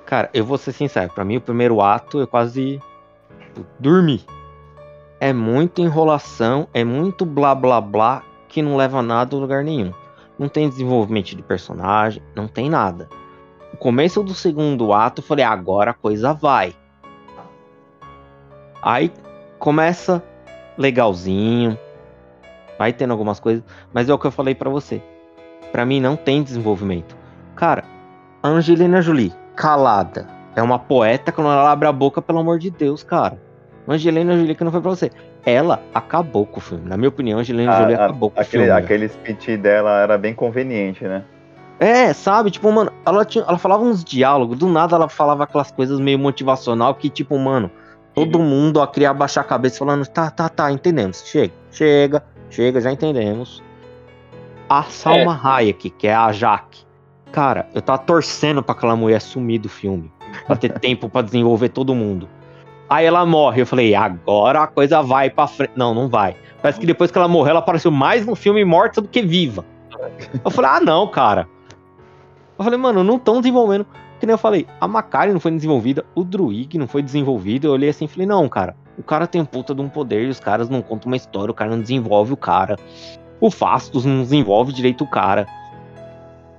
[0.06, 2.80] Cara, eu vou ser sincero, para mim o primeiro ato eu quase
[3.38, 4.24] tipo, dormi.
[5.20, 9.92] É muita enrolação, é muito blá blá blá que não leva nada a lugar nenhum.
[10.38, 13.08] Não tem desenvolvimento de personagem, não tem nada.
[13.80, 16.74] Começo do segundo ato, eu falei, agora a coisa vai.
[18.82, 19.10] Aí
[19.58, 20.22] começa
[20.76, 21.78] legalzinho,
[22.78, 25.02] vai tendo algumas coisas, mas é o que eu falei para você.
[25.72, 27.16] Para mim não tem desenvolvimento.
[27.56, 27.84] Cara,
[28.44, 33.02] Angelina Jolie, calada, é uma poeta quando ela abre a boca, pelo amor de Deus,
[33.02, 33.40] cara.
[33.88, 35.10] Angelina Jolie que não foi pra você.
[35.42, 36.86] Ela acabou com o filme.
[36.86, 38.78] Na minha opinião, Angelina a, Jolie a, acabou com aquele, o filme.
[38.78, 41.24] Aquele speech dela era bem conveniente, né?
[41.80, 42.50] É, sabe?
[42.50, 46.18] Tipo, mano, ela, tinha, ela falava uns diálogos, do nada ela falava aquelas coisas meio
[46.18, 47.70] motivacional que, tipo, mano,
[48.14, 51.24] todo mundo ó, queria abaixar a cabeça falando, tá, tá, tá, entendemos.
[51.26, 53.62] Chega, chega, Chega, já entendemos.
[54.68, 55.48] A Salma é.
[55.48, 56.84] Hayek, que é a Jaque.
[57.32, 60.12] Cara, eu tava torcendo pra aquela mulher sumir do filme.
[60.46, 62.28] Pra ter tempo para desenvolver todo mundo.
[62.88, 63.62] Aí ela morre.
[63.62, 65.72] Eu falei, agora a coisa vai pra frente.
[65.76, 66.36] Não, não vai.
[66.60, 69.64] Parece que depois que ela morreu, ela apareceu mais no filme morta do que viva.
[70.44, 71.48] Eu falei, ah, não, cara.
[72.60, 73.86] Eu falei, mano, não estão desenvolvendo.
[74.20, 77.66] Que nem eu falei, a Macari não foi desenvolvida, o Druig não foi desenvolvido.
[77.66, 78.76] Eu olhei assim e falei, não, cara.
[78.98, 81.54] O cara tem puta de um poder e os caras não contam uma história, o
[81.54, 82.76] cara não desenvolve o cara.
[83.40, 85.46] O Fastos não desenvolve direito o cara.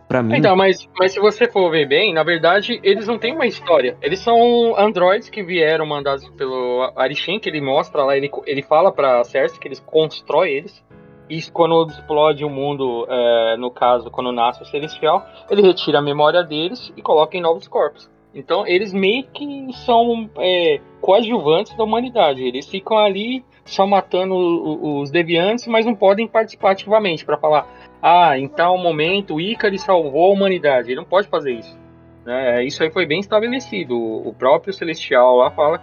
[0.07, 0.37] Pra mim.
[0.37, 3.95] Então, mas, mas se você for ver bem, na verdade, eles não têm uma história.
[4.01, 8.91] Eles são androids que vieram mandados pelo Arishem, que ele mostra lá, ele, ele fala
[8.91, 10.83] pra Cersei que eles constrói eles.
[11.31, 16.01] E quando explode o mundo, é, no caso, quando nasce o Celestial, ele retira a
[16.01, 18.11] memória deles e coloca em novos corpos.
[18.35, 22.43] Então, eles meio que são é, coadjuvantes da humanidade.
[22.43, 24.35] Eles ficam ali só matando
[24.99, 27.65] os deviantes, mas não podem participar ativamente para falar:
[28.01, 30.89] ah, em tal momento o Ícaro salvou a humanidade.
[30.89, 31.79] Ele não pode fazer isso.
[32.25, 32.65] Né?
[32.65, 33.97] Isso aí foi bem estabelecido.
[33.97, 35.81] O próprio Celestial lá fala,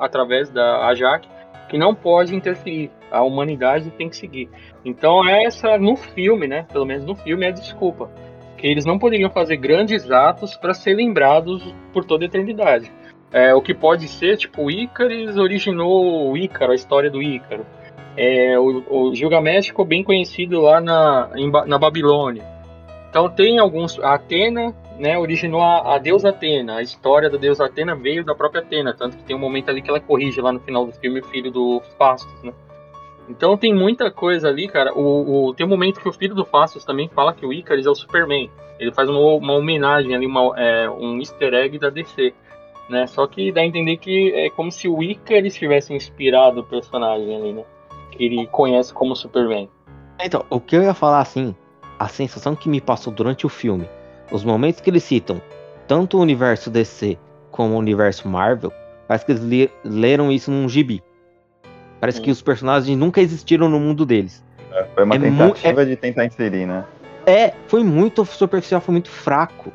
[0.00, 1.28] através da Ajax,
[1.72, 2.90] que não pode interferir.
[3.10, 4.50] A humanidade tem que seguir.
[4.84, 6.66] Então essa no filme, né?
[6.70, 8.10] Pelo menos no filme é a desculpa
[8.58, 12.92] que eles não poderiam fazer grandes atos para ser lembrados por toda a eternidade.
[13.32, 17.64] É, o que pode ser, tipo, o Ícaris originou o Ícaro, a história do Ícaro.
[18.14, 22.44] É, o, o Gilgamesh ficou bem conhecido lá na, em, na Babilônia.
[23.08, 23.98] Então tem alguns.
[23.98, 26.76] A Atena né, originou a, a, deusa Atena.
[26.76, 28.94] A história da deusa Atena veio da própria Atena.
[28.94, 31.24] Tanto que tem um momento ali que ela corrige lá no final do filme o
[31.24, 32.52] filho do Fastos, né?
[33.28, 34.94] Então tem muita coisa ali, cara.
[34.94, 37.84] O, o, tem um momento que o filho do Fastos também fala que o Icarus
[37.84, 38.48] é o Superman.
[38.78, 42.32] Ele faz uma, uma homenagem ali, uma, é, um easter egg da DC
[42.88, 43.06] né?
[43.08, 47.34] Só que dá a entender que é como se o Icarus tivesse inspirado o personagem
[47.34, 47.64] ali, né?
[48.12, 49.68] Que ele conhece como Superman.
[50.20, 51.56] Então, o que eu ia falar assim,
[51.98, 53.88] a sensação que me passou durante o filme,
[54.32, 55.40] os momentos que eles citam
[55.86, 57.18] tanto o universo DC
[57.50, 58.72] como o universo Marvel,
[59.06, 61.02] parece que eles leram isso num gibi.
[62.00, 62.24] Parece Sim.
[62.24, 64.42] que os personagens nunca existiram no mundo deles.
[64.72, 65.84] É, foi uma é tentativa é...
[65.84, 66.84] de tentar inserir, né?
[67.26, 69.70] É, foi muito superficial, foi muito fraco.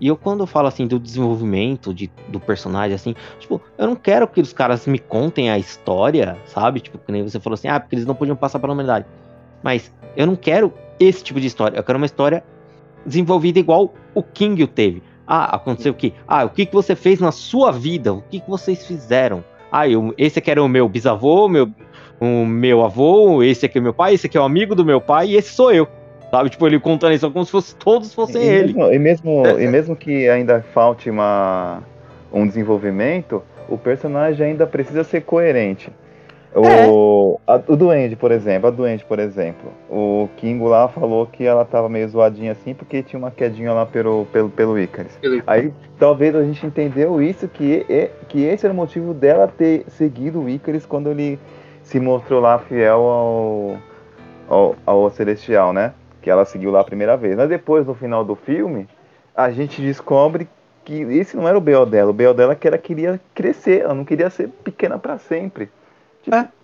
[0.00, 3.96] E eu, quando eu falo assim do desenvolvimento de, do personagem, assim, tipo, eu não
[3.96, 6.80] quero que os caras me contem a história, sabe?
[6.80, 9.06] Tipo, que nem você falou assim, ah, porque eles não podiam passar pela humanidade.
[9.62, 11.76] Mas eu não quero esse tipo de história.
[11.76, 12.44] Eu quero uma história
[13.06, 15.02] desenvolvida igual o King teve.
[15.26, 16.12] Ah, aconteceu o quê?
[16.26, 18.12] Ah, o que, que você fez na sua vida?
[18.12, 19.42] O que, que vocês fizeram?
[19.70, 21.68] Ah, eu, esse aqui era o meu bisavô, meu,
[22.20, 24.84] o meu avô, esse aqui é o meu pai, esse aqui é o amigo do
[24.84, 25.88] meu pai e esse sou eu.
[26.30, 26.50] Sabe?
[26.50, 28.72] Tipo, ele contando isso como se fosse, todos fossem e ele.
[28.72, 31.82] Mesmo, e, mesmo, é, e mesmo que ainda falte uma,
[32.32, 35.90] um desenvolvimento, o personagem ainda precisa ser coerente.
[36.58, 37.52] O, é.
[37.52, 41.64] a, o Duende, por exemplo, a Duende, por exemplo, o Kingo lá falou que ela
[41.64, 45.12] tava meio zoadinha assim porque tinha uma quedinha lá pelo, pelo, pelo Icarus.
[45.46, 47.84] Aí talvez a gente entendeu isso, que,
[48.28, 51.38] que esse era o motivo dela ter seguido o Icarus quando ele
[51.82, 53.76] se mostrou lá fiel ao,
[54.48, 55.92] ao, ao Celestial, né?
[56.26, 57.36] que ela seguiu lá a primeira vez.
[57.36, 58.88] Mas depois, no final do filme,
[59.32, 60.48] a gente descobre
[60.84, 61.86] que esse não era o B.O.
[61.86, 62.10] dela.
[62.10, 62.34] O B.O.
[62.34, 65.70] dela é que ela queria crescer, ela não queria ser pequena para sempre.
[66.32, 66.56] É.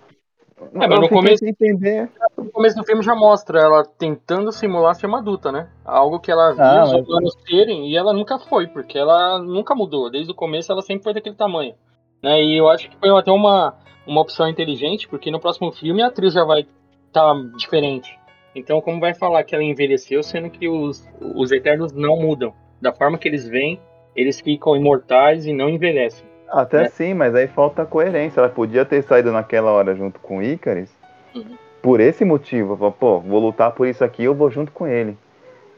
[0.75, 2.09] É, mas no começo, entender.
[2.37, 5.68] no começo do filme já mostra ela tentando simular ser uma adulta, né?
[5.85, 7.09] Algo que ela viu ah, os mas...
[7.09, 10.11] humanos terem e ela nunca foi, porque ela nunca mudou.
[10.11, 11.75] Desde o começo ela sempre foi daquele tamanho.
[12.22, 12.42] Né?
[12.42, 13.75] E eu acho que foi até uma,
[14.07, 18.16] uma opção inteligente, porque no próximo filme a atriz já vai estar tá diferente.
[18.55, 22.55] Então, como vai falar que ela envelheceu, sendo que os, os Eternos não mudam?
[22.81, 23.81] Da forma que eles vêm,
[24.14, 26.27] eles ficam imortais e não envelhecem.
[26.52, 26.88] Até né?
[26.88, 28.40] sim, mas aí falta coerência.
[28.40, 30.90] Ela podia ter saído naquela hora junto com o Icaris
[31.34, 31.56] uhum.
[31.80, 32.76] por esse motivo.
[32.92, 35.16] Pô, vou lutar por isso aqui, eu vou junto com ele.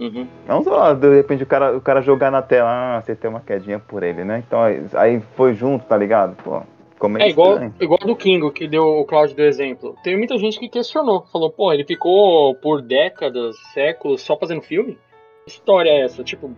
[0.01, 0.27] Uhum.
[0.49, 3.41] Não só, de repente, o cara, o cara jogar na tela, ah, você tem uma
[3.41, 4.43] quedinha por ele, né?
[4.45, 4.61] Então
[4.95, 6.35] aí foi junto, tá ligado?
[6.43, 6.63] Pô,
[7.19, 9.95] é, é igual, igual do Kingo, que deu o Claudio do exemplo.
[10.03, 14.99] Tem muita gente que questionou, falou, pô, ele ficou por décadas, séculos só fazendo filme?
[15.45, 16.25] Que história é essa?
[16.25, 16.51] Tipo,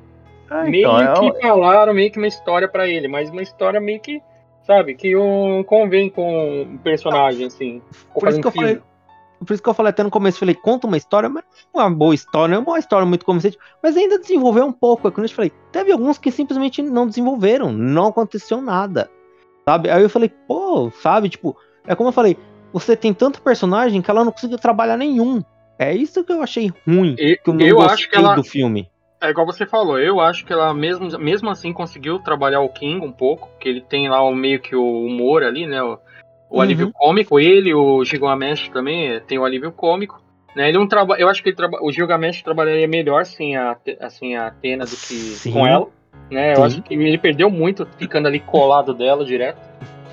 [0.51, 1.49] ah, meio então, que é...
[1.49, 4.21] falaram meio que uma história para ele, mas uma história meio que,
[4.67, 7.83] sabe, que um, convém com um personagem, assim.
[8.15, 8.81] Por isso, que eu falei,
[9.45, 11.85] por isso que eu falei até no começo, falei, conta uma história, mas não é
[11.85, 15.09] uma boa história, não é uma história muito convincente, mas ainda desenvolveu um pouco.
[15.09, 19.11] É quando eu falei, teve alguns que simplesmente não desenvolveram, não aconteceu nada.
[19.65, 19.91] Sabe?
[19.91, 21.29] Aí eu falei, pô, sabe?
[21.29, 21.57] Tipo,
[21.87, 22.37] é como eu falei,
[22.73, 25.43] você tem tanto personagem que ela não conseguiu trabalhar nenhum.
[25.79, 28.43] É isso que eu achei ruim, e, que eu não eu acho que ela, do
[28.43, 28.89] filme.
[29.21, 33.05] É igual você falou, eu acho que ela mesmo, mesmo assim conseguiu trabalhar o King
[33.05, 35.83] um pouco, que ele tem lá o, meio que o humor ali, né?
[35.83, 35.99] O,
[36.51, 36.61] o uhum.
[36.61, 40.23] alívio cômico, ele, o Gilgamesh também tem o alívio cômico.
[40.55, 43.77] Né, ele não traba, eu acho que ele traba, o Gilgamesh trabalharia melhor sem a,
[44.01, 45.53] assim, a Atena do que Sim.
[45.53, 45.87] com ela.
[46.31, 46.57] Né?
[46.57, 49.61] Eu acho que ele perdeu muito ficando ali colado dela direto.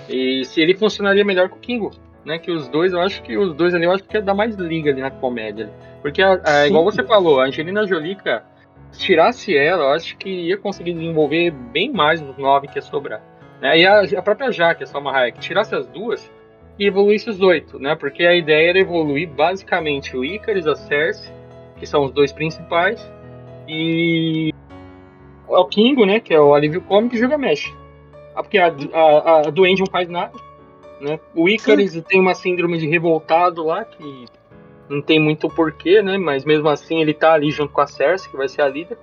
[0.10, 1.91] E se ele funcionaria melhor com o Kingo,
[2.26, 2.38] né?
[2.38, 4.56] Que os dois, eu acho que os dois ali, eu acho que ia dar mais
[4.56, 5.70] liga ali na comédia.
[6.01, 8.43] Porque, a, a, igual você falou, a Angelina Jolie, cara,
[8.97, 13.21] tirasse ela, eu acho que ia conseguir desenvolver bem mais os nove que ia sobrar.
[13.61, 13.79] Né?
[13.79, 16.29] E a, a própria Jaque, a Salma Hayek, tirasse as duas
[16.77, 17.95] e evoluísse os oito, né?
[17.95, 21.31] Porque a ideia era evoluir basicamente o Icarus a Cersei,
[21.77, 23.07] que são os dois principais,
[23.67, 24.53] E
[25.47, 27.73] o Kingo, né, que é o alívio cômico, e o Gilgamesh.
[28.35, 30.33] Ah, porque a, a, a Duende não faz nada,
[30.99, 31.19] né?
[31.35, 34.25] O Icarus tem uma síndrome de revoltado lá, que
[34.89, 36.17] não tem muito porquê, né?
[36.17, 38.97] Mas mesmo assim ele tá ali junto com a Cersei, que vai ser a líder.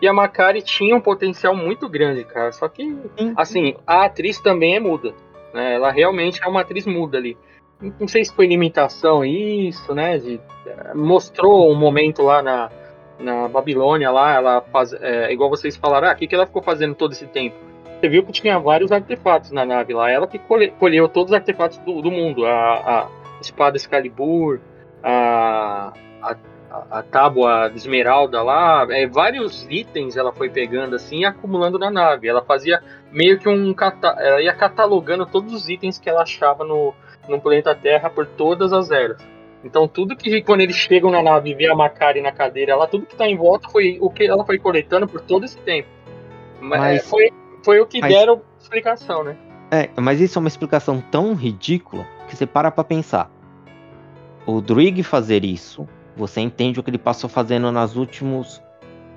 [0.00, 2.52] E a Macari tinha um potencial muito grande, cara.
[2.52, 2.96] Só que,
[3.36, 5.14] assim, a atriz também é muda.
[5.54, 5.74] Né?
[5.74, 7.36] Ela realmente é uma atriz muda ali.
[7.80, 10.18] Não sei se foi limitação isso, né?
[10.18, 12.70] De, eh, mostrou um momento lá na,
[13.18, 14.92] na Babilônia, lá, ela faz.
[14.94, 17.56] É, igual vocês falaram, ah, o que, que ela ficou fazendo todo esse tempo?
[18.00, 20.10] Você viu que tinha vários artefatos na nave lá.
[20.10, 20.38] Ela que
[20.78, 22.44] colheu todos os artefatos do, do mundo.
[22.44, 23.08] A, a
[23.40, 24.60] espada Excalibur,
[25.02, 25.92] a,
[26.22, 26.36] a,
[26.90, 31.90] a tábua de esmeralda lá, é, vários itens ela foi pegando assim e acumulando na
[31.90, 32.28] nave.
[32.28, 33.74] Ela fazia meio que um
[34.18, 36.94] ela ia catalogando todos os itens que ela achava no,
[37.28, 39.18] no planeta Terra por todas as eras.
[39.64, 42.86] Então tudo que quando eles chegam na nave e vê a Macari na cadeira lá,
[42.86, 45.88] tudo que está em volta foi o que ela foi coletando por todo esse tempo.
[46.60, 47.30] Mas, é, foi,
[47.64, 49.36] foi o que mas, deram explicação, né?
[49.70, 53.30] É, mas isso é uma explicação tão ridícula que você para pra pensar
[54.46, 55.86] o Druig fazer isso,
[56.16, 58.62] você entende o que ele passou fazendo nos últimos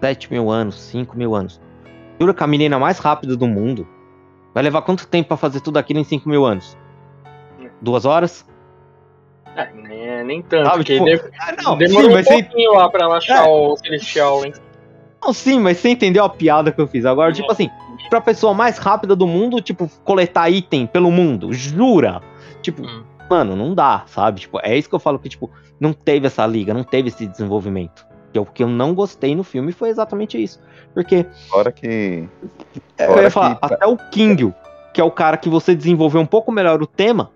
[0.01, 1.61] 7 mil anos, 5 mil anos.
[2.19, 3.87] Jura que a menina mais rápida do mundo
[4.53, 6.77] vai levar quanto tempo para fazer tudo aquilo em 5 mil anos?
[7.79, 8.45] Duas horas?
[9.55, 11.05] É, nem, nem tanto, Sabe, tipo,
[11.39, 12.77] ah, não, demorou sim, um pouquinho você...
[12.77, 13.49] lá pra ela achar é.
[13.49, 14.53] o Celestial, hein?
[15.21, 17.05] Não, sim, mas você entendeu a piada que eu fiz.
[17.05, 17.69] Agora, tipo assim,
[18.09, 22.21] pra pessoa mais rápida do mundo, tipo, coletar item pelo mundo, jura?
[22.61, 24.41] Tipo, hum mano, não dá, sabe?
[24.41, 25.49] Tipo, é isso que eu falo que, tipo,
[25.79, 28.07] não teve essa liga, não teve esse desenvolvimento.
[28.31, 30.59] Que o que eu não gostei no filme foi exatamente isso.
[30.93, 31.25] Porque.
[31.49, 32.27] Fora que.
[32.97, 33.73] É, eu ia falar, que...
[33.73, 34.53] até o King,
[34.93, 37.31] que é o cara que você desenvolveu um pouco melhor o tema,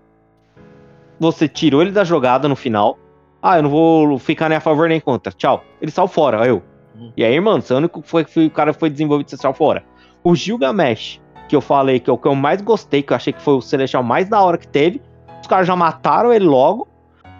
[1.18, 2.98] você tirou ele da jogada no final.
[3.42, 5.32] Ah, eu não vou ficar nem a favor nem contra.
[5.32, 5.64] Tchau.
[5.80, 6.62] Ele saiu fora, eu.
[6.94, 7.12] Uhum.
[7.16, 9.84] E aí, mano, o único que foi que o cara foi desenvolvido, você saiu fora.
[10.22, 13.32] O Gilgamesh, que eu falei que é o que eu mais gostei, que eu achei
[13.32, 15.02] que foi o Celestial mais da hora que teve,
[15.44, 16.88] os caras já mataram ele logo.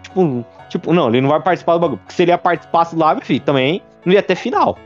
[0.03, 1.97] Tipo, tipo, não, ele não vai participar do bagulho.
[1.97, 4.77] Porque se ele ia participar lá, enfim, também não ia ter final.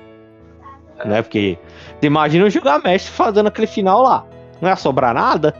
[1.03, 1.22] Né?
[1.22, 1.57] Porque
[2.01, 4.26] imagina o Gilgamesh fazendo aquele final lá.
[4.61, 5.53] Não ia sobrar nada.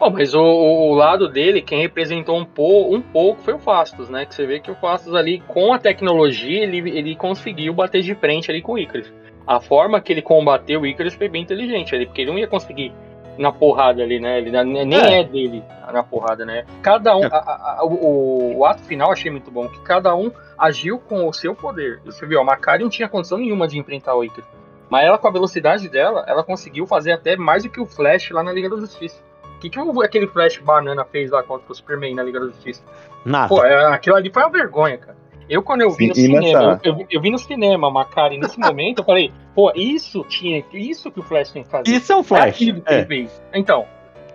[0.00, 4.10] Bom, mas o, o, lado dele, quem representou um, po, um pouco foi o Fastos,
[4.10, 4.26] né?
[4.26, 8.16] Que você vê que o Fastos ali, com a tecnologia, ele, ele conseguiu bater de
[8.16, 9.12] frente ali com o Icarus.
[9.46, 12.48] A forma que ele combateu o Icarus foi bem inteligente ali, porque ele não ia
[12.48, 12.92] conseguir
[13.38, 14.38] na porrada ali, né?
[14.38, 15.62] Ele nem é, é dele
[15.92, 16.64] na porrada, né?
[16.82, 17.28] Cada um, é.
[17.32, 21.32] a, a, o, o, ato final achei muito bom, que cada um agiu com o
[21.32, 22.00] seu poder.
[22.04, 24.44] Você viu, a Macari não tinha condição nenhuma de enfrentar o Icar.
[24.88, 28.30] Mas ela, com a velocidade dela, ela conseguiu fazer até mais do que o Flash
[28.30, 29.22] lá na Liga da Justiça.
[29.56, 32.82] O que, que aquele Flash banana fez lá contra o Superman na Liga da Justiça?
[33.24, 33.48] Nada.
[33.48, 35.16] Pô, é, aquilo ali foi uma vergonha, cara.
[35.48, 36.80] Eu, quando eu vi no cinema, nessa...
[36.84, 41.10] eu, eu, eu, vi no cinema Macari nesse momento, eu falei, pô, isso tinha, isso
[41.10, 41.90] que o Flash tem que fazer.
[41.90, 42.46] Isso é o Flash.
[42.46, 43.04] É que é.
[43.04, 43.42] fez.
[43.52, 43.86] Então,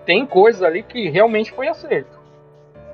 [0.05, 2.17] tem coisas ali que realmente foi acerto.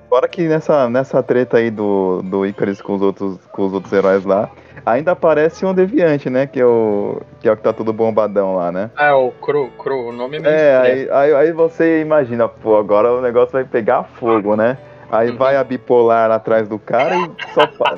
[0.09, 3.91] Fora que nessa, nessa treta aí do, do Icarus com os, outros, com os outros
[3.91, 4.51] heróis lá,
[4.85, 6.45] ainda aparece um deviante, né?
[6.45, 8.91] Que é o que, é o que tá todo bombadão lá, né?
[8.95, 12.77] Ah, o Cro, Cro, o nome é meio É, aí, aí, aí, você imagina, pô,
[12.77, 14.77] agora o negócio vai pegar fogo, né?
[15.13, 15.37] Aí uhum.
[15.37, 17.95] vai a bipolar atrás do cara e só.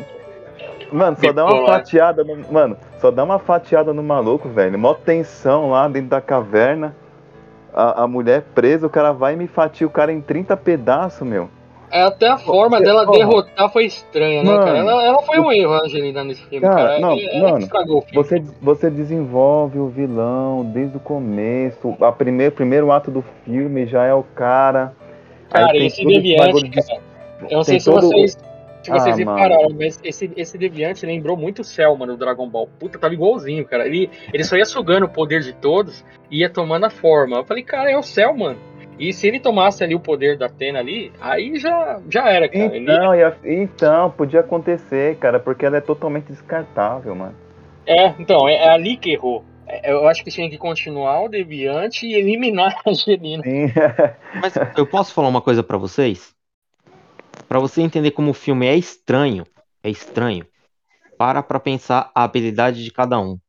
[0.91, 1.33] Mano, só bipolar.
[1.33, 2.51] dá uma fatiada no.
[2.51, 4.77] Mano, só dá uma fatiada no maluco, velho.
[4.77, 6.93] Mó tensão lá dentro da caverna.
[7.73, 11.25] A, a mulher presa, o cara vai e me fatia o cara em 30 pedaços,
[11.25, 11.49] meu.
[11.91, 14.77] É, até a forma dela derrotar foi estranha, né, mano, cara?
[14.77, 16.75] Ela, ela foi um erro, a Angelina, nesse filme, cara.
[16.75, 16.99] cara.
[16.99, 21.95] Não, ela mano, Você, você desenvolve o vilão desde o começo.
[22.01, 24.93] A primeiro, primeiro ato do filme já é o cara
[25.49, 26.69] Cara, esse Deviante, de...
[26.69, 27.01] cara,
[27.49, 28.07] eu não sei se todo...
[28.07, 28.37] vocês,
[28.83, 29.75] se vocês ah, repararam, mano.
[29.79, 32.69] mas esse, esse Deviante lembrou muito o Selma no Dragon Ball.
[32.79, 33.85] Puta, tava igualzinho, cara.
[33.87, 37.37] Ele, ele só ia sugando o poder de todos e ia tomando a forma.
[37.37, 38.59] Eu falei, cara, é o Cell, mano.
[38.97, 42.77] E se ele tomasse ali o poder da Atena ali, aí já, já era, cara.
[42.77, 43.31] Então, ele...
[43.43, 47.35] então, podia acontecer, cara, porque ela é totalmente descartável, mano.
[47.85, 49.43] É, então, é, é ali que errou.
[49.67, 53.43] É, eu acho que tinha que continuar o Deviante e eliminar a Angelina.
[54.41, 56.35] Mas eu posso falar uma coisa para vocês?
[57.47, 59.45] Para você entender como o filme é estranho,
[59.83, 60.45] é estranho.
[61.17, 63.39] Para pra pensar a habilidade de cada um.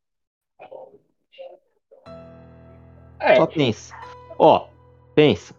[3.19, 3.37] É.
[3.37, 3.95] Só pensa.
[4.39, 4.69] Ó,
[5.15, 5.55] pensa.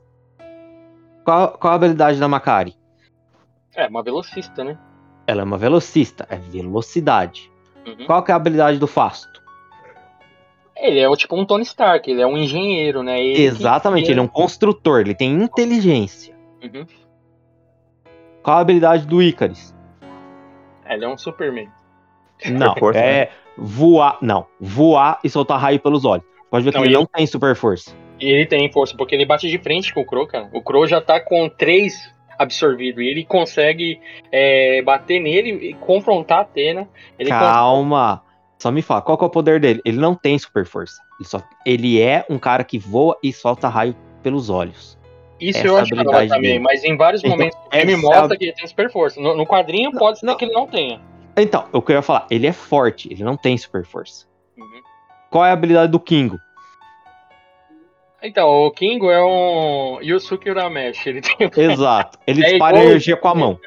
[1.24, 2.76] Qual, qual a habilidade da Macari?
[3.76, 4.80] É, uma velocista, né?
[5.28, 7.52] Ela é uma velocista, é velocidade.
[7.86, 8.06] Uhum.
[8.06, 9.37] Qual que é a habilidade do Fasto?
[10.80, 13.22] Ele é tipo um Tony Stark, ele é um engenheiro, né?
[13.22, 14.12] Ele Exatamente, que...
[14.12, 16.36] ele é um construtor, ele tem inteligência.
[16.64, 16.86] Uhum.
[18.44, 19.76] Qual a habilidade do Icarus?
[20.88, 21.70] Ele é um Superman.
[22.46, 23.30] Não, força, é né?
[23.58, 24.18] voar.
[24.22, 26.26] Não, voar e soltar raio pelos olhos.
[26.50, 27.96] Pode ver que não, ele, ele não tem super força.
[28.20, 30.50] Ele tem força, porque ele bate de frente com o Crow, cara.
[30.54, 33.02] O Crow já tá com três absorvido.
[33.02, 34.00] E ele consegue
[34.32, 36.88] é, bater nele e confrontar a Atena.
[37.18, 38.18] Ele Calma!
[38.18, 38.27] Consegue...
[38.58, 39.82] Só me fala, qual é o poder dele?
[39.86, 41.02] Ele não tem super força.
[41.20, 44.98] Ele, só, ele é um cara que voa e solta raio pelos olhos.
[45.40, 46.60] Isso essa eu acho que também, dele.
[46.60, 49.22] mas em vários então, momentos ele mostra que ele tem super força.
[49.22, 50.36] No, no quadrinho não, pode ser não.
[50.36, 51.00] que ele não tenha.
[51.36, 54.26] Então, o que eu ia falar, ele é forte, ele não tem super força.
[54.58, 54.82] Uhum.
[55.30, 56.40] Qual é a habilidade do Kingo?
[58.24, 61.10] Então, o Kingo é um Yusuke Urameshi.
[61.10, 61.48] Ele tem...
[61.72, 62.18] Exato.
[62.26, 63.60] Ele é dispara energia com a mão.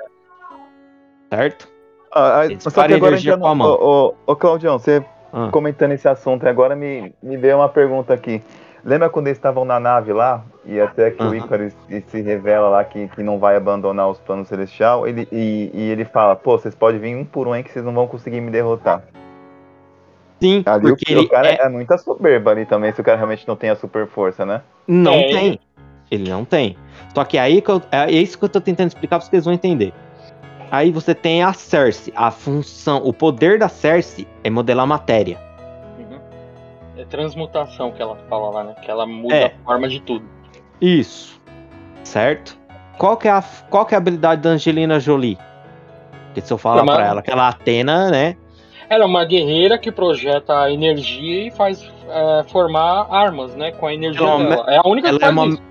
[1.33, 1.69] Certo?
[2.13, 3.69] Ah, só que agora energia com a mão.
[3.69, 5.49] Ô, ô, ô Claudião, você ah.
[5.53, 8.43] comentando esse assunto agora me, me veio uma pergunta aqui.
[8.85, 10.43] Lembra quando eles estavam na nave lá?
[10.65, 11.75] E até que o Icarus
[12.07, 15.07] se revela lá que, que não vai abandonar os planos celestial.
[15.07, 17.85] Ele, e, e ele fala, pô, vocês podem vir um por um aí que vocês
[17.85, 19.03] não vão conseguir me derrotar.
[20.41, 21.61] Sim, ali porque o, o cara é...
[21.61, 21.69] é...
[21.69, 24.63] muita soberba ali também, se o cara realmente não tem a super força, né?
[24.89, 25.27] Não é.
[25.29, 25.61] tem.
[26.11, 26.77] Ele não tem.
[27.15, 29.53] Só que aí que eu, é isso que eu tô tentando explicar pra vocês vão
[29.53, 29.93] entender.
[30.71, 35.39] Aí você tem a Cersei, a função, o poder da Cersei é modelar matéria.
[35.99, 36.21] Uhum.
[36.97, 38.75] É transmutação que ela fala lá, né?
[38.81, 39.47] Que ela muda é.
[39.47, 40.25] a forma de tudo.
[40.81, 41.41] Isso.
[42.05, 42.57] Certo?
[42.97, 45.39] Qual que é a, qual que é a habilidade da Angelina Jolie?
[46.27, 46.97] Porque se eu falar Mas...
[46.97, 48.37] pra ela que ela é Atena, né?
[48.89, 53.73] Ela é uma guerreira que projeta energia e faz é, formar armas, né?
[53.73, 54.65] Com a energia ela é dela.
[54.69, 55.47] É a única ela que faz é uma...
[55.47, 55.63] isso.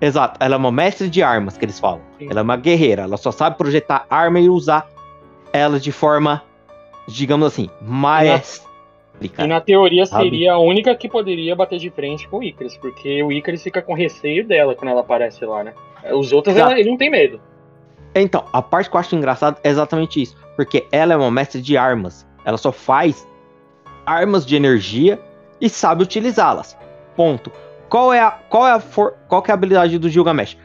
[0.00, 2.00] Exato, ela é uma mestre de armas, que eles falam.
[2.18, 2.28] Sim.
[2.30, 4.88] Ela é uma guerreira, ela só sabe projetar arma e usar
[5.52, 6.42] ela de forma,
[7.06, 8.66] digamos assim, mais.
[9.20, 13.22] E na teoria seria a única que poderia bater de frente com o Icarus, porque
[13.22, 15.74] o Icarus fica com receio dela quando ela aparece lá, né?
[16.12, 17.40] Os outros ela, ele não tem medo.
[18.14, 21.60] Então, a parte que eu acho engraçada é exatamente isso, porque ela é uma mestre
[21.60, 22.24] de armas.
[22.44, 23.26] Ela só faz
[24.06, 25.20] armas de energia
[25.60, 26.78] e sabe utilizá-las.
[27.16, 27.50] Ponto.
[27.88, 30.56] Qual é a qual é a for, qual é a habilidade do Gilgamesh?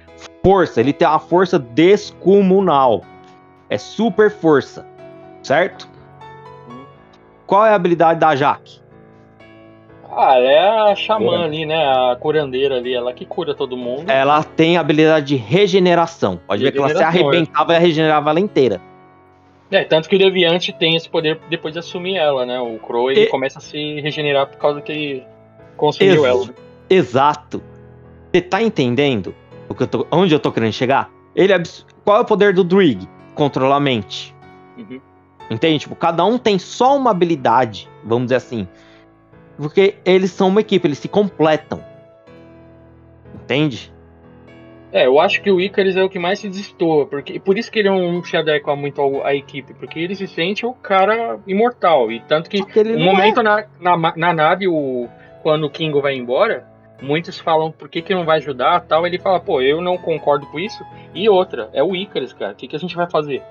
[0.43, 3.01] Força, ele tem uma força descomunal.
[3.69, 4.85] É super força,
[5.41, 5.87] certo?
[7.47, 8.81] Qual é a habilidade da Jaque?
[10.15, 11.75] Ah, é a xamã ali, né?
[11.75, 14.09] A curandeira ali, ela que cura todo mundo.
[14.11, 16.39] Ela tem a habilidade de regeneração.
[16.45, 18.79] Pode ver que ela se arrebentava e regenerava ela inteira.
[19.71, 22.59] É, tanto que o Deviante tem esse poder depois de assumir ela, né?
[22.59, 23.27] O Crow ele e...
[23.27, 25.23] começa a se regenerar por causa que ele
[25.75, 26.55] consumiu Ex ela.
[26.89, 27.61] Exato.
[28.31, 29.33] Você tá entendendo
[29.69, 31.09] o que eu tô, onde eu tô querendo chegar?
[31.35, 31.53] Ele
[32.03, 33.07] Qual é o poder do Druig?
[33.35, 34.35] Controlar a mente.
[34.77, 34.99] Uhum.
[35.49, 35.79] Entende?
[35.79, 38.67] Tipo, cada um tem só uma habilidade, vamos dizer assim.
[39.57, 41.83] Porque eles são uma equipe, eles se completam.
[43.35, 43.91] Entende?
[44.91, 47.71] É, eu acho que o Icarus é o que mais se destoa, porque por isso
[47.71, 51.39] que ele não se adequa muito ao, à equipe, porque ele se sente o cara
[51.47, 52.11] imortal.
[52.11, 53.43] E tanto que, que no momento é.
[53.43, 55.09] na, na, na, nave, o,
[55.41, 56.67] quando o Kingo vai embora,
[57.01, 59.05] muitos falam por que, que não vai ajudar tal.
[59.05, 60.83] Ele fala, pô, eu não concordo com isso.
[61.13, 62.53] E outra, é o Icarus, cara.
[62.53, 63.43] O que, que a gente vai fazer?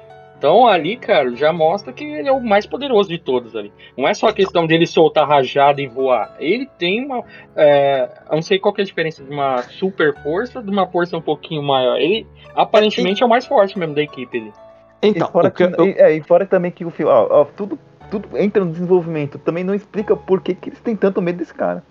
[0.43, 3.72] Então ali, cara, já mostra que ele é o mais poderoso de todos ali.
[3.97, 6.34] Não é só a questão dele soltar rajada e voar.
[6.40, 7.22] Ele tem uma.
[7.55, 11.16] É, eu não sei qual é a diferença de uma super força de uma força
[11.16, 11.97] um pouquinho maior.
[11.97, 12.26] Ele
[12.57, 14.53] aparentemente é, é o mais forte mesmo da equipe ali.
[15.01, 15.74] Então, e fora, que, eu...
[15.97, 17.12] é, e fora também que o filme.
[17.12, 17.78] Ó, ó, tudo,
[18.11, 19.38] tudo entra no desenvolvimento.
[19.38, 21.84] Também não explica por que, que eles têm tanto medo desse cara.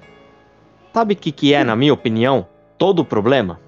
[0.93, 2.45] Sabe o que, que é, na minha opinião,
[2.77, 3.59] todo o problema?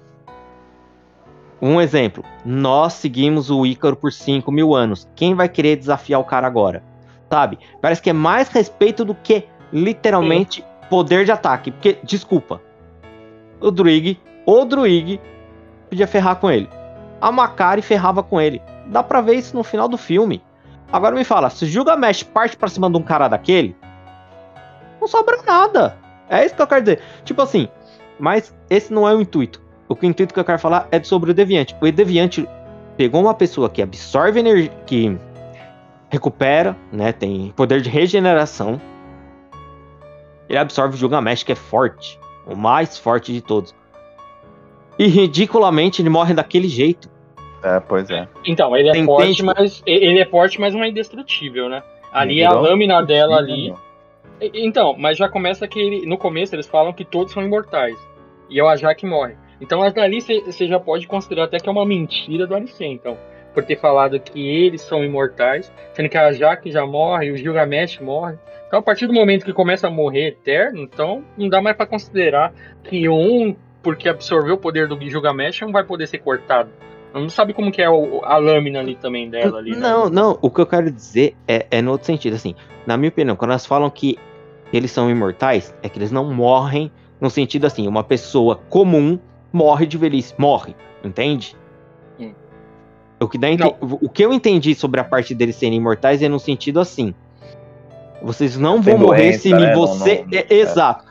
[1.60, 5.08] Um exemplo, nós seguimos o Ícaro por 5 mil anos.
[5.16, 6.82] Quem vai querer desafiar o cara agora?
[7.30, 7.58] Sabe?
[7.80, 10.88] Parece que é mais respeito do que literalmente Sim.
[10.90, 11.70] poder de ataque.
[11.70, 12.60] Porque, desculpa,
[13.58, 15.18] o Druig, o Druig
[15.88, 16.68] podia ferrar com ele.
[17.20, 18.60] A Macari ferrava com ele.
[18.88, 20.42] Dá pra ver isso no final do filme.
[20.92, 23.74] Agora me fala, se o Gilgamesh parte pra cima de um cara daquele,
[25.00, 26.03] não sobra nada.
[26.28, 27.00] É isso que eu quero dizer.
[27.24, 27.68] Tipo assim,
[28.18, 29.60] mas esse não é o intuito.
[29.88, 31.76] O que o intuito que eu quero falar é sobre o Deviante.
[31.80, 32.48] O Deviante
[32.96, 35.18] pegou uma pessoa que absorve energia, que
[36.10, 38.80] recupera, né, tem poder de regeneração.
[40.48, 43.74] Ele absorve o Gilgamesh, que é forte, o mais forte de todos.
[44.98, 47.10] E ridiculamente ele morre daquele jeito.
[47.62, 48.28] É, pois é.
[48.44, 51.82] Então, ele é Tem forte, mas ele é forte, mas não é indestrutível, né?
[52.12, 53.74] Ali a lâmina dela ali.
[54.40, 57.96] Então, mas já começa que ele, no começo eles falam que todos são imortais.
[58.50, 59.36] E é o Ajak que morre.
[59.60, 63.16] Então, mas dali você já pode considerar até que é uma mentira do Alicent, então.
[63.54, 68.00] Por ter falado que eles são imortais, sendo que a Jaque já morre, o Gilgamesh
[68.00, 68.36] morre.
[68.66, 71.86] Então, a partir do momento que começa a morrer eterno, então não dá mais para
[71.86, 76.70] considerar que um, porque absorveu o poder do Gilgamesh, não vai poder ser cortado.
[77.14, 79.70] Não sabe como que é a lâmina ali também dela ali.
[79.70, 79.76] Né?
[79.78, 80.38] Não, não.
[80.42, 82.54] O que eu quero dizer é, é no outro sentido, assim.
[82.86, 84.18] Na minha opinião, quando elas falam que
[84.72, 86.90] eles são imortais, é que eles não morrem
[87.20, 89.18] no sentido assim, uma pessoa comum
[89.52, 91.56] morre de velhice, morre, entende?
[92.18, 92.32] Hum.
[93.20, 93.48] O que, dá
[93.80, 97.14] o que eu entendi sobre a parte deles serem imortais é no sentido assim.
[98.20, 99.74] Vocês não vão morrer se né?
[99.74, 100.22] você.
[100.22, 100.54] Não, não, é, é.
[100.54, 101.04] Exato.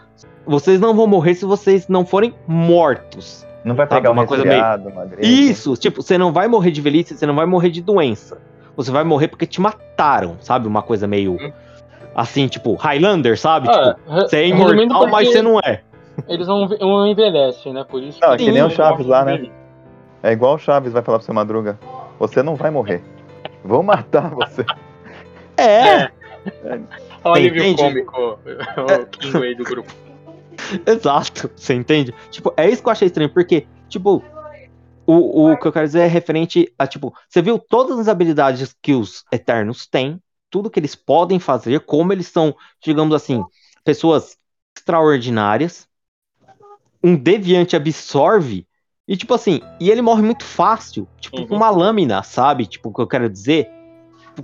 [0.46, 3.48] Vocês não vão morrer se vocês não forem mortos.
[3.64, 4.62] Não vai pegar uma coisa meio.
[4.62, 8.38] Uma Isso, tipo, você não vai morrer de velhice, você não vai morrer de doença.
[8.76, 10.68] Você vai morrer porque te mataram, sabe?
[10.68, 11.34] Uma coisa meio.
[11.34, 11.52] Hum.
[12.16, 13.70] Assim, tipo, Highlander, sabe?
[13.70, 15.82] Ah, tipo, você é imortal, mas você não é.
[16.28, 17.84] Eles não, não envelhecem, né?
[17.88, 19.50] Por isso não, que, que nem o Chaves lá, né?
[20.22, 21.80] É igual o Chaves vai falar pro seu Madruga.
[22.20, 23.04] Você não vai morrer.
[23.64, 24.66] Vou matar você.
[25.58, 25.64] É.
[25.64, 26.12] é.
[27.24, 30.03] Olha o cômico, o King aí do grupo.
[30.86, 32.14] Exato, você entende?
[32.30, 34.24] Tipo, é isso que eu achei estranho, porque, tipo,
[35.06, 38.76] o, o que eu quero dizer é referente a, tipo, você viu todas as habilidades
[38.82, 43.44] que os Eternos têm, tudo que eles podem fazer, como eles são, digamos assim,
[43.84, 44.38] pessoas
[44.78, 45.88] extraordinárias.
[47.04, 48.66] Um deviante absorve
[49.08, 51.48] e, tipo assim, e ele morre muito fácil, tipo, uhum.
[51.48, 52.66] com uma lâmina, sabe?
[52.66, 53.70] Tipo, o que eu quero dizer?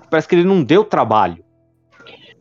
[0.10, 1.44] Parece que ele não deu trabalho.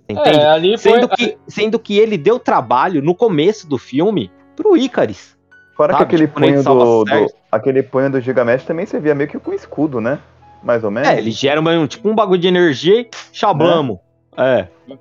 [0.08, 0.38] Entende?
[0.38, 0.92] É, ali foi...
[0.92, 5.36] sendo, que, sendo que ele deu trabalho no começo do filme pro Icaris.
[5.76, 6.06] Fora sabe?
[6.06, 9.52] que aquele tipo, punho do, do, aquele punho do Gigamesh também servia meio que com
[9.52, 10.18] escudo, né?
[10.62, 11.08] Mais ou menos.
[11.08, 14.00] É, ele gera um, tipo um bagulho de energia e chablamo.
[14.36, 14.66] É.
[14.90, 14.98] é.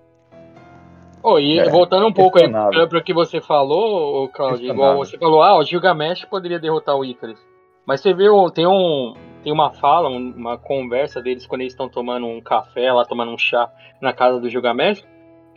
[1.24, 5.18] Oh, e é, voltando um pouco aí para o que você falou, Claudio, igual você
[5.18, 7.40] falou, ah, o Gilgamesh poderia derrotar o Icarus.
[7.86, 9.14] Mas você viu, tem um,
[9.44, 13.38] tem uma fala, uma conversa deles quando eles estão tomando um café, lá tomando um
[13.38, 13.70] chá
[14.02, 15.06] na casa do Gilgamesh,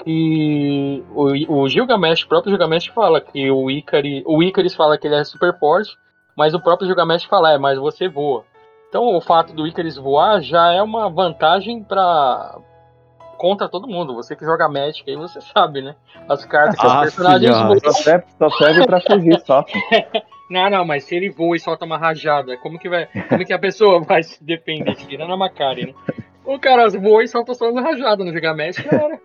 [0.05, 5.07] que o, o Gilgamesh, o próprio Gilgamesh fala que o Icarus, o Icarus fala que
[5.07, 5.97] ele é super forte,
[6.37, 8.45] mas o próprio Gilgamesh fala, é, mas você voa.
[8.89, 12.59] Então o fato do Icarus voar já é uma vantagem para
[13.37, 14.15] contra todo mundo.
[14.15, 15.95] Você que joga Magic aí, você sabe, né?
[16.29, 17.79] As cartas que ah, os personagens voam.
[17.79, 19.65] Só serve, só serve pra fugir, só.
[20.51, 23.07] Não, não, mas se ele voa e solta uma rajada, como que vai.
[23.29, 24.97] Como que a pessoa vai se defender?
[24.97, 25.95] Tirando a Macari, né?
[26.45, 29.21] O cara voa e solta só uma rajada no Giga Magic, cara.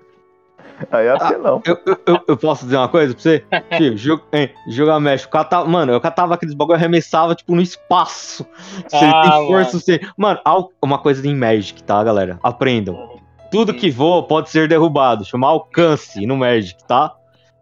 [0.92, 1.62] Aí acho que não.
[1.66, 3.44] Eu, eu, eu, posso dizer uma coisa pra você?
[3.78, 4.24] Tio, jogo,
[4.68, 8.46] jogar Magic, catava, mano, eu catava aqueles bagulho e arremessava, tipo, no espaço.
[8.88, 10.00] Se ah, ele tem força, você.
[10.16, 10.40] Mano,
[10.82, 12.38] uma coisa em Magic, tá, galera?
[12.44, 13.16] Aprendam.
[13.50, 15.26] Tudo que voa pode ser derrubado.
[15.26, 17.16] Chama alcance no Magic, tá?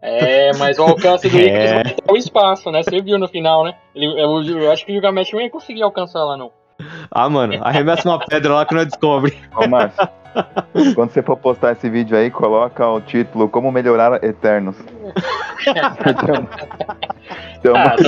[0.06, 2.12] É, mas o alcance do Icarus é...
[2.12, 2.82] o espaço, né?
[2.82, 3.74] Você viu no final, né?
[3.94, 6.52] Ele, eu, eu acho que o Gilgamesh não ia conseguir alcançar lá, não.
[7.10, 9.34] Ah, mano, arremessa uma pedra lá que não descobre.
[9.56, 10.06] Ô, Márcio,
[10.94, 14.76] quando você for postar esse vídeo aí, coloca o título Como Melhorar Eternos.
[17.60, 18.04] então, ah, tô...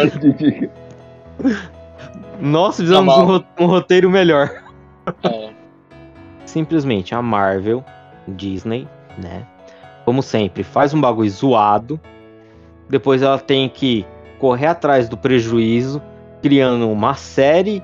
[2.39, 4.51] Nós fizemos tá um, um, roteiro melhor.
[5.23, 5.51] É.
[6.45, 7.83] Simplesmente a Marvel,
[8.29, 8.87] Disney,
[9.17, 9.47] né?
[10.07, 12.01] Como sempre, faz um bagulho zoado,
[12.89, 14.07] depois ela tem que
[14.39, 16.01] correr atrás do prejuízo,
[16.41, 17.83] criando uma série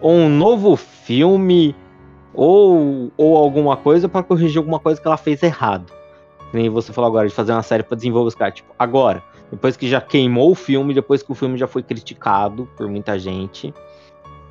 [0.00, 1.74] ou um novo filme
[2.32, 5.92] ou, ou alguma coisa para corrigir alguma coisa que ela fez errado.
[6.52, 8.54] Nem você falou agora de fazer uma série para desenvolver os caras.
[8.54, 12.68] Tipo, agora, depois que já queimou o filme, depois que o filme já foi criticado
[12.76, 13.74] por muita gente,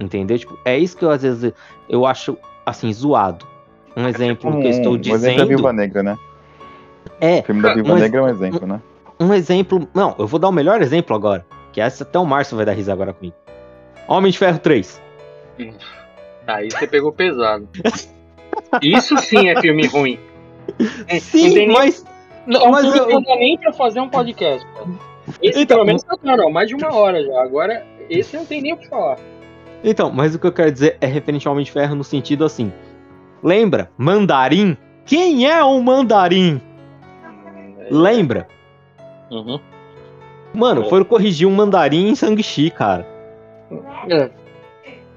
[0.01, 0.37] entendeu?
[0.37, 1.53] Tipo, é isso que eu às vezes
[1.87, 3.47] eu acho assim zoado.
[3.95, 5.25] Um exemplo um, que eu estou um dizendo.
[5.27, 6.17] Exemplo é Viúva Negra, né?
[7.19, 7.39] É.
[7.39, 8.81] O filme da Viúva um Negra é um exemplo, né?
[9.19, 9.87] Um exemplo.
[9.93, 11.45] Não, eu vou dar o melhor exemplo agora.
[11.71, 13.35] Que essa até o Márcio vai dar risada agora comigo.
[14.07, 15.01] Homem de Ferro 3.
[16.47, 17.67] Aí você pegou pesado.
[18.81, 20.19] Isso sim é filme ruim.
[21.19, 22.05] Sim, mas.
[22.45, 23.09] Não, mas eu...
[23.09, 24.65] não dá nem pra fazer um podcast.
[25.41, 27.41] Esse então, pelo menos tá claro, mais de uma hora já.
[27.41, 29.17] Agora, esse não tem nem o que falar.
[29.83, 32.45] Então, mas o que eu quero dizer é referente ao Homem de Ferro no sentido
[32.45, 32.71] assim.
[33.43, 33.89] Lembra?
[33.97, 34.77] Mandarim?
[35.05, 36.61] Quem é um mandarim?
[37.89, 38.47] Lembra?
[39.31, 39.59] Uhum.
[40.53, 40.89] Mano, é.
[40.89, 43.05] foram corrigir um mandarim em Shang-Chi, cara.
[44.09, 44.29] É.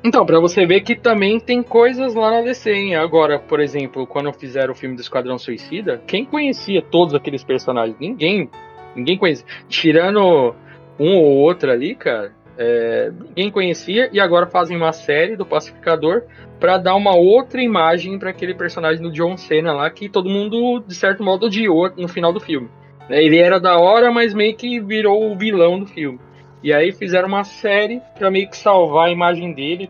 [0.02, 2.96] Então, pra você ver que também tem coisas lá na DC, hein?
[2.96, 7.98] Agora, por exemplo, quando fizeram o filme do Esquadrão Suicida, quem conhecia todos aqueles personagens?
[7.98, 8.48] Ninguém.
[8.94, 9.46] Ninguém conhecia.
[9.68, 10.54] Tirando
[10.98, 16.24] um ou outro ali, cara, é, ninguém conhecia e agora fazem uma série do Pacificador
[16.58, 20.80] para dar uma outra imagem para aquele personagem do John Cena lá que todo mundo
[20.84, 22.68] de certo modo odiou no final do filme.
[23.08, 23.22] Né?
[23.22, 26.18] Ele era da hora, mas meio que virou o vilão do filme.
[26.60, 29.88] E aí fizeram uma série para meio que salvar a imagem dele,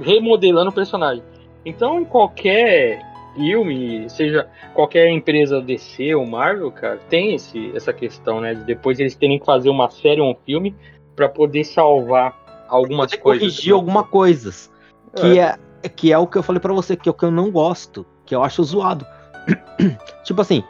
[0.00, 1.22] remodelando o personagem.
[1.64, 2.98] Então, em qualquer
[3.36, 8.54] filme, seja qualquer empresa DC ou Marvel, cara, tem esse, essa questão, né?
[8.54, 10.74] De depois eles terem que fazer uma série ou um filme
[11.18, 13.42] para poder salvar algumas poder coisas.
[13.42, 14.70] Corrigir algumas coisas.
[15.16, 15.58] Que é.
[15.82, 15.88] é.
[15.88, 18.06] que é o que eu falei para você, que é o que eu não gosto,
[18.24, 19.04] que eu acho zoado.
[20.22, 20.62] tipo assim,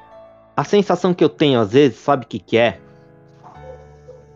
[0.56, 2.80] a sensação que eu tenho às vezes, sabe o que que é?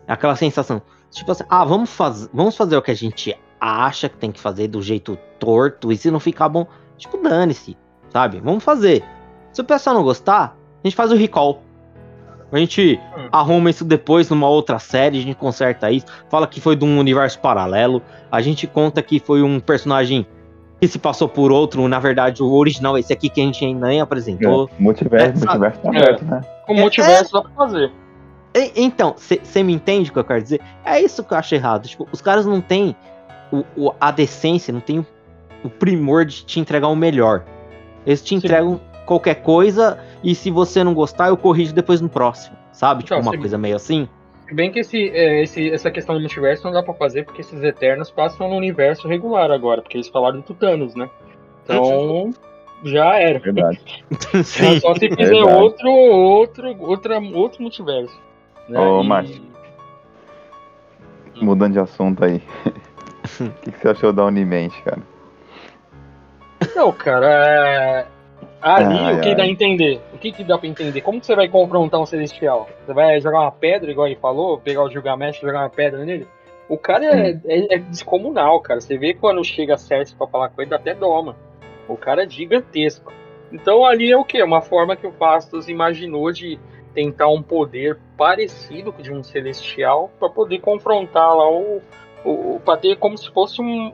[0.07, 4.07] É aquela sensação, tipo assim, ah, vamos, faz, vamos fazer o que a gente acha
[4.07, 7.75] que tem que fazer do jeito torto, e se não ficar bom, tipo, dane-se,
[8.09, 8.39] sabe?
[8.39, 9.03] Vamos fazer.
[9.51, 11.63] Se o pessoal não gostar, a gente faz o recall.
[12.53, 13.27] A gente hum.
[13.31, 16.99] arruma isso depois numa outra série, a gente conserta isso, fala que foi de um
[16.99, 18.01] universo paralelo,
[18.31, 20.25] a gente conta que foi um personagem
[20.79, 23.87] que se passou por outro, na verdade, o original, esse aqui que a gente ainda
[23.87, 24.69] nem apresentou.
[24.77, 26.41] É, multiverso, é, multiverso tá aberto, né?
[26.67, 27.91] O multiverso é, dá pra fazer.
[28.75, 30.61] Então, você me entende o que eu quero dizer?
[30.85, 31.87] É isso que eu acho errado.
[31.87, 32.95] Tipo, os caras não têm
[33.51, 35.05] o, o, a decência, não têm o,
[35.63, 37.43] o primor de te entregar o melhor.
[38.05, 38.81] Eles te entregam Sim.
[39.05, 42.55] qualquer coisa e se você não gostar, eu corrijo depois no próximo.
[42.71, 43.03] Sabe?
[43.03, 44.07] Tipo, então, uma coisa meio assim.
[44.51, 47.61] Bem que esse, é, esse, essa questão do multiverso não dá pra fazer, porque esses
[47.63, 51.09] Eternos passam no universo regular agora, porque eles falaram do Tutanos, né?
[51.63, 52.33] Então,
[52.83, 53.39] já era.
[53.39, 54.05] Verdade.
[54.43, 55.55] Sim, só se fizer Verdade.
[55.55, 58.17] outro, outro, outra, outro multiverso.
[58.69, 58.79] Né?
[58.79, 59.07] Ô, e...
[59.07, 59.41] Márcio.
[61.41, 62.41] Mudando de assunto aí.
[63.39, 65.01] O que, que, você achou da Unimente, cara?
[66.75, 68.07] Não, cara, é...
[68.63, 69.35] ali ai, o que ai.
[69.35, 70.01] dá a entender?
[70.13, 71.01] O que, que dá pra entender?
[71.01, 72.69] Como que você vai confrontar um celestial?
[72.85, 76.05] Você vai jogar uma pedra, igual ele falou, pegar o Gilgamesh e jogar uma pedra
[76.05, 76.27] nele?
[76.69, 78.79] O cara é, é, é, descomunal, cara.
[78.79, 81.35] Você vê quando chega certo pra falar com ele, dá até doma.
[81.87, 83.11] O cara é gigantesco.
[83.51, 84.41] Então ali é o que?
[84.41, 86.57] Uma forma que o Fastos imaginou de
[86.93, 91.81] tentar um poder parecido de um celestial para poder confrontar lá o,
[92.23, 93.93] o, o para ter como se fosse um,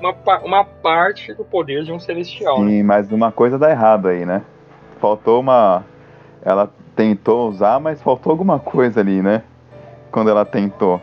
[0.00, 2.58] uma, uma parte do poder de um celestial.
[2.58, 2.82] Sim, né?
[2.82, 4.42] mas uma coisa dá errado aí, né?
[5.00, 5.84] Faltou uma.
[6.42, 9.42] Ela tentou usar, mas faltou alguma coisa ali, né?
[10.10, 11.00] Quando ela tentou.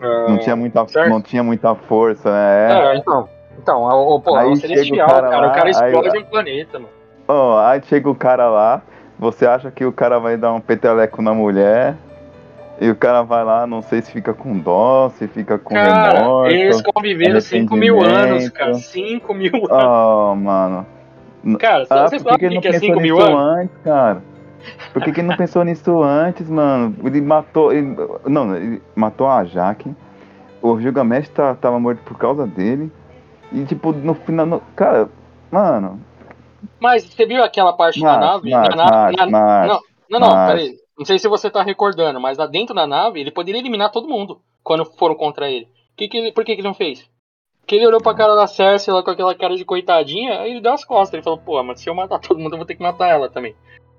[0.00, 2.92] não, ah, tinha muita, não tinha muita força, né?
[2.92, 3.28] É, então.
[3.58, 5.46] Então, o, pô, é um celestial, o cara, cara.
[5.46, 6.90] Lá, o cara explode aí, um planeta, mano.
[7.26, 8.82] Oh, aí chega o cara lá,
[9.18, 11.96] você acha que o cara vai dar um peteleco na mulher,
[12.78, 16.18] e o cara vai lá, não sei se fica com dó, se fica com cara,
[16.18, 16.54] remorso.
[16.54, 18.74] Eles conviveram 5 mil anos, cara.
[18.74, 19.70] 5 mil anos.
[19.70, 20.86] Oh, mano.
[21.58, 23.58] Cara, ah, você sabe o que, é 5 mil anos?
[23.58, 24.22] Antes, cara?
[24.92, 26.94] Por que, que ele não pensou nisso antes, mano?
[27.04, 27.72] Ele matou.
[27.72, 27.96] Ele,
[28.26, 29.94] não, ele matou a Jaque.
[30.60, 32.90] O Gilgamesh tá, tava morto por causa dele.
[33.52, 34.44] E, tipo, no final.
[34.44, 35.08] No, cara,
[35.50, 36.00] mano.
[36.80, 38.50] Mas você viu aquela parte mas, da nave?
[38.50, 40.85] Na, mas, na, não, não, não, peraí.
[40.98, 44.08] Não sei se você tá recordando, mas lá dentro da nave ele poderia eliminar todo
[44.08, 45.68] mundo quando foram contra ele.
[45.96, 47.08] Que que ele por que, que ele não fez?
[47.66, 50.60] Que ele olhou pra cara da Cersei lá com aquela cara de coitadinha, aí ele
[50.60, 51.14] deu as costas.
[51.14, 53.28] Ele falou, pô, mas se eu matar todo mundo, eu vou ter que matar ela
[53.28, 53.54] também.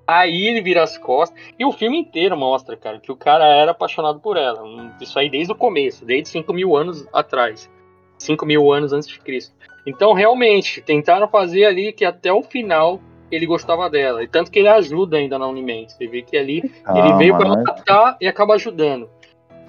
[0.07, 1.37] Aí ele vira as costas.
[1.59, 4.63] E o filme inteiro mostra, cara, que o cara era apaixonado por ela.
[5.01, 7.69] Isso aí desde o começo, desde 5 mil anos atrás.
[8.17, 9.53] 5 mil anos antes de Cristo.
[9.85, 13.01] Então, realmente, tentaram fazer ali que até o final
[13.32, 14.23] ele gostava dela.
[14.23, 15.93] E tanto que ele ajuda ainda na Unimente.
[15.93, 19.09] Você vê que ali ah, ele veio para matar e acaba ajudando.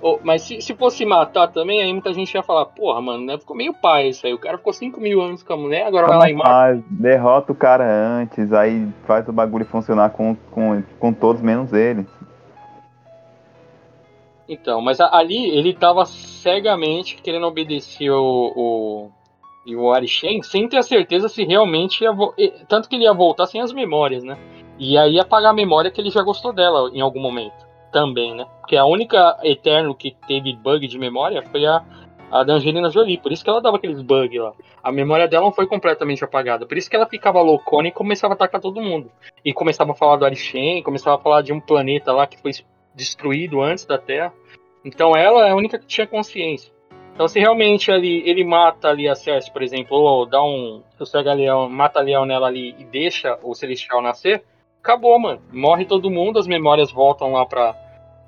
[0.00, 3.36] Oh, mas se, se fosse matar também, aí muita gente ia falar, porra, mano, né?
[3.36, 4.32] Ficou meio pai isso aí.
[4.32, 6.84] O cara ficou 5 mil anos com a mulher, agora vai lá e mata.
[6.88, 12.06] Derrota o cara antes, aí faz o bagulho funcionar com, com, com todos menos ele.
[14.48, 19.10] Então, mas ali ele tava cegamente querendo obedecer o, o,
[19.68, 22.10] e o Arishen sem ter a certeza se realmente ia.
[22.66, 24.38] Tanto que ele ia voltar sem as memórias, né?
[24.78, 27.68] E aí apagar a memória que ele já gostou dela em algum momento.
[27.92, 28.46] Também, né?
[28.60, 31.84] Porque a única Eterno que teve bug de memória foi a,
[32.30, 33.18] a da Angelina Jolie.
[33.18, 34.52] Por isso que ela dava aqueles bugs lá.
[34.82, 36.64] A memória dela não foi completamente apagada.
[36.64, 39.10] Por isso que ela ficava loucona e começava a atacar todo mundo.
[39.44, 42.52] E começava a falar do Arishen, começava a falar de um planeta lá que foi
[42.94, 44.32] destruído antes da Terra.
[44.82, 46.72] Então ela é a única que tinha consciência.
[47.18, 50.84] Então, se realmente ali, ele mata ali a Cersei, por exemplo, ou dá um.
[51.00, 54.44] O leão, mata a leão nela ali e deixa o Celestial nascer,
[54.80, 55.42] acabou, mano.
[55.52, 57.74] Morre todo mundo, as memórias voltam lá pra,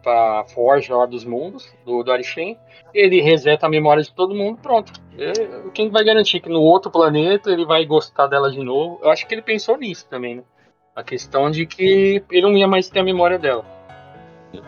[0.03, 2.59] pra Forja lá dos mundos, do, do Arishem.
[2.93, 4.93] Ele reseta a memória de todo mundo, pronto.
[5.17, 8.99] E, quem vai garantir que no outro planeta ele vai gostar dela de novo?
[9.05, 10.43] Eu acho que ele pensou nisso também, né?
[10.97, 13.65] A questão de que ele não ia mais ter a memória dela.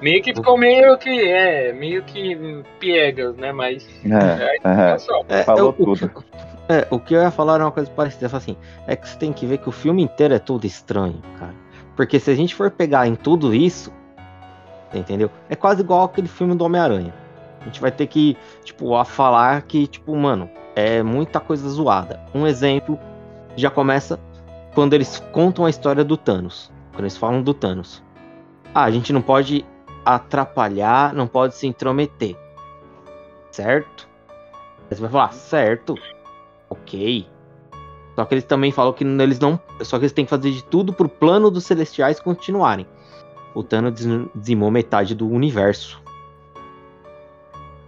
[0.00, 3.52] Meio que ficou meio que, é, meio que piegas, né?
[3.52, 3.86] Mas.
[4.04, 6.10] É, é, é, é falou eu, tudo.
[6.14, 8.56] O, é, o que eu ia falar era uma coisa parecida, assim,
[8.86, 11.54] é que você tem que ver que o filme inteiro é tudo estranho, cara.
[11.96, 13.92] Porque se a gente for pegar em tudo isso,
[14.94, 15.30] entendeu?
[15.48, 17.12] É quase igual aquele filme do Homem-Aranha.
[17.60, 22.20] A gente vai ter que, tipo, a falar que, tipo, mano, é muita coisa zoada.
[22.34, 22.98] Um exemplo
[23.56, 24.18] já começa
[24.74, 26.72] quando eles contam a história do Thanos.
[26.92, 28.02] Quando eles falam do Thanos.
[28.74, 29.64] Ah, a gente não pode
[30.04, 32.36] atrapalhar, não pode se intrometer.
[33.50, 34.08] Certo?
[34.90, 35.94] Aí você vai falar, certo.
[36.68, 37.26] Ok.
[38.14, 39.58] Só que eles também falam que eles não.
[39.80, 42.86] Só que eles têm que fazer de tudo pro plano dos celestiais continuarem.
[43.54, 43.94] O Thanos
[44.34, 46.00] dizimou metade do universo.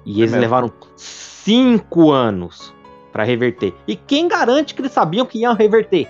[0.04, 0.40] E é eles mesmo.
[0.40, 2.74] levaram cinco anos
[3.12, 3.74] para reverter.
[3.86, 6.08] E quem garante que eles sabiam que iam reverter?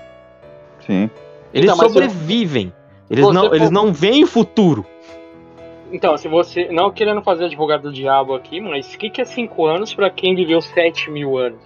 [0.87, 1.11] Sim.
[1.53, 2.73] Eles então, sobrevivem.
[3.09, 3.55] Eles não, for...
[3.55, 4.85] eles não veem o futuro.
[5.95, 6.67] Então, se você.
[6.73, 10.11] Não querendo fazer advogado do diabo aqui, mas o que, que é cinco anos para
[10.11, 11.61] quem viveu 7 mil anos?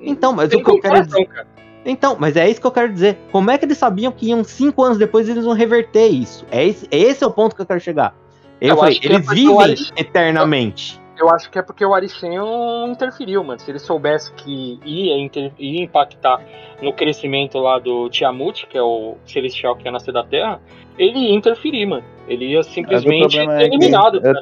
[0.00, 1.26] Então, mas Tem o que eu quero dizer.
[1.26, 1.46] Cara.
[1.84, 3.18] Então, mas é isso que eu quero dizer.
[3.30, 6.46] Como é que eles sabiam que iam cinco anos depois eles vão reverter isso?
[6.50, 8.16] É esse, esse é o ponto que eu quero chegar.
[8.58, 10.98] Eu, eu falei, eles é vivem eternamente.
[11.18, 13.60] Eu, eu, acho que é porque o Arishem não interferiu, mano.
[13.60, 16.40] Se ele soubesse que ia, inter, ia impactar
[16.80, 20.58] no crescimento lá do Tiamut, que é o celestial que ia nascer da Terra,
[20.96, 22.13] ele ia interferir, mano.
[22.26, 24.20] Ele ia simplesmente ser é eliminado.
[24.26, 24.32] É,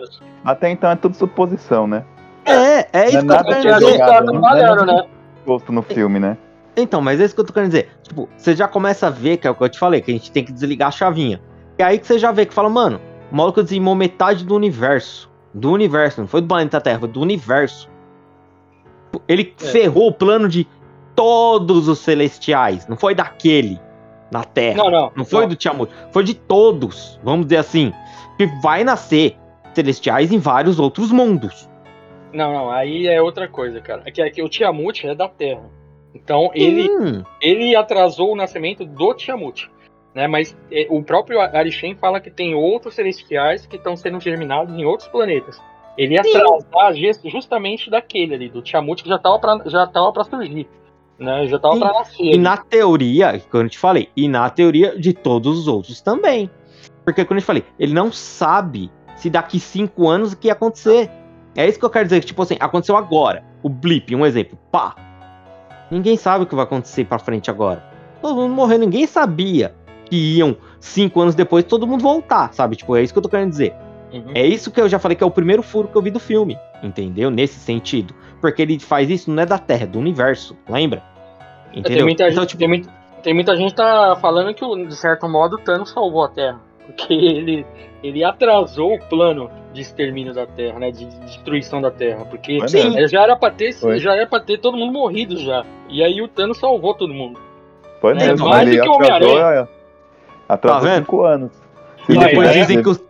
[0.44, 2.04] até então é tudo suposição, né?
[2.44, 3.98] É, é isso que eu quero dizer.
[3.98, 5.06] Tá trabalhando, né?
[5.44, 6.36] Posto no filme, né?
[6.76, 7.90] Então, mas é isso que eu tô querendo dizer.
[8.02, 10.14] Tipo, você já começa a ver, que é o que eu te falei, que a
[10.14, 11.40] gente tem que desligar a chavinha.
[11.78, 15.30] E aí que você já vê que fala, mano, o maluco dizimou metade do universo.
[15.52, 17.90] Do universo, não foi do planeta Terra, foi do universo.
[19.28, 19.64] Ele é.
[19.64, 20.66] ferrou o plano de
[21.14, 23.78] todos os celestiais, não foi daquele
[24.32, 24.78] na Terra.
[24.78, 25.12] Não, não.
[25.14, 25.50] Não foi não.
[25.50, 27.92] do Tiamut, foi de todos, vamos dizer assim.
[28.38, 29.36] Que vai nascer
[29.74, 31.68] celestiais em vários outros mundos.
[32.32, 34.02] Não, não, aí é outra coisa, cara.
[34.06, 35.70] É que, é que o Tiamut é da Terra.
[36.14, 37.22] Então ele, hum.
[37.40, 39.70] ele atrasou o nascimento do Tiamut.
[40.14, 44.76] Né, mas é, o próprio Arishem fala que tem outros celestiais que estão sendo germinados
[44.76, 45.58] em outros planetas.
[45.96, 49.38] Ele ia atrasar justamente daquele ali, do Tiamut, que já estava
[50.12, 50.68] para surgir.
[51.22, 52.34] Né, já estava para nascer.
[52.34, 56.50] E na teoria, quando eu te falei, e na teoria de todos os outros também.
[57.04, 60.52] Porque quando eu te falei, ele não sabe se daqui cinco anos o que ia
[60.52, 61.10] acontecer.
[61.54, 63.44] É isso que eu quero dizer, que, tipo assim, aconteceu agora.
[63.62, 64.58] O blip, um exemplo.
[64.70, 64.94] Pá,
[65.92, 67.84] Ninguém sabe o que vai acontecer para frente agora.
[68.22, 69.74] Todo mundo morreu, ninguém sabia
[70.06, 72.76] que iam cinco anos depois todo mundo voltar, sabe?
[72.76, 73.74] Tipo, é isso que eu tô querendo dizer.
[74.10, 74.24] Uhum.
[74.34, 76.18] É isso que eu já falei que é o primeiro furo que eu vi do
[76.18, 77.30] filme, entendeu?
[77.30, 78.14] Nesse sentido.
[78.40, 81.02] Porque ele faz isso não é da Terra, é do universo, lembra?
[81.72, 81.96] Entendeu?
[81.96, 82.58] Tem muita, então, gente, tipo...
[82.58, 82.90] tem, muita,
[83.22, 86.60] tem muita gente tá falando que, de certo modo, o Thanos salvou a Terra.
[86.86, 87.66] Porque ele,
[88.02, 90.90] ele atrasou o plano de extermínio da Terra, né?
[90.90, 92.24] De, destruição da Terra.
[92.26, 95.64] Porque sim, já era pra ter, já era para ter todo mundo morrido já.
[95.88, 97.40] E aí o Thanos salvou todo mundo.
[98.00, 99.68] Foi é, mesmo, mais do que o Homem-Aranha.
[100.48, 101.52] Atrasou tá cinco anos.
[102.08, 103.02] E depois é, dizem que os.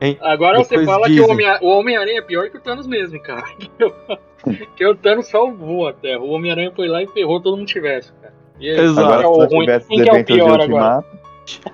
[0.00, 0.16] Hein?
[0.20, 1.24] Agora depois você fala dizem.
[1.26, 3.44] que o Homem-Aranha é pior que o Thanos mesmo, cara.
[4.76, 6.20] que o Thanos salvou a Terra.
[6.20, 8.32] O Homem-Aranha foi lá e ferrou todo mundo tivesse, cara.
[8.58, 9.00] E aí, Exato.
[9.00, 9.66] Agora, é o ruim.
[9.88, 11.04] Quem que é o pior agora?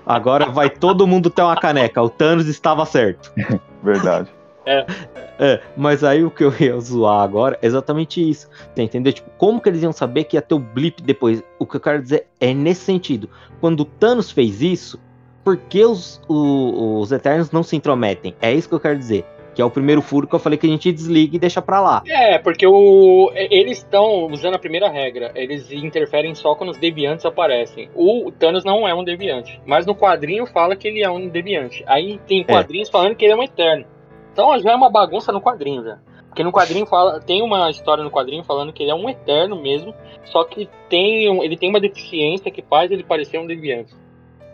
[0.05, 2.01] Agora vai todo mundo ter uma caneca.
[2.01, 3.31] O Thanos estava certo.
[3.83, 4.29] Verdade.
[4.65, 4.85] É.
[5.39, 5.61] é.
[5.77, 8.49] mas aí o que eu ia zoar agora é exatamente isso.
[8.75, 9.13] Você entendeu?
[9.13, 11.41] Tipo, como que eles iam saber que ia ter o blip depois?
[11.57, 13.29] O que eu quero dizer é nesse sentido.
[13.61, 14.99] Quando o Thanos fez isso,
[15.47, 18.35] por que os, os, os Eternos não se intrometem?
[18.41, 19.23] É isso que eu quero dizer
[19.55, 21.79] que é o primeiro furo que eu falei que a gente desliga e deixa pra
[21.79, 22.03] lá.
[22.05, 27.25] É, porque o, eles estão usando a primeira regra, eles interferem só quando os deviantes
[27.25, 27.89] aparecem.
[27.95, 31.83] O Thanos não é um deviante, mas no quadrinho fala que ele é um deviante.
[31.87, 32.43] Aí tem é.
[32.43, 32.91] quadrinhos é.
[32.91, 33.85] falando que ele é um eterno.
[34.33, 35.97] Então já é uma bagunça no quadrinho, já.
[36.27, 39.59] Porque no quadrinho fala, tem uma história no quadrinho falando que ele é um eterno
[39.59, 39.95] mesmo,
[40.25, 43.95] só que tem um, ele tem uma deficiência que faz ele parecer um deviante.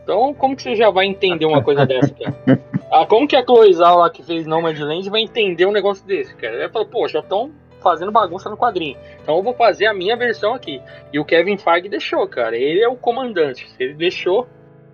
[0.03, 2.59] Então, como que você já vai entender uma coisa dessa, cara?
[2.91, 6.35] Ah, como que a Chloe Zhao lá que fez Nomadland vai entender um negócio desse,
[6.35, 6.55] cara?
[6.55, 7.51] Ela falou, pô, já estão
[7.81, 8.97] fazendo bagunça no quadrinho.
[9.21, 10.81] Então eu vou fazer a minha versão aqui.
[11.11, 12.55] E o Kevin Feige deixou, cara.
[12.55, 13.69] Ele é o comandante.
[13.69, 14.47] Se ele deixou,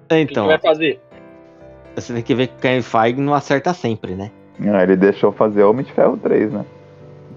[0.09, 0.99] então, o que, que vai fazer?
[1.95, 4.31] Você tem que ver que o Kevin Feige não acerta sempre, né?
[4.61, 6.65] Ah, ele deixou fazer Homem de Ferro 3, né?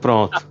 [0.01, 0.47] Pronto.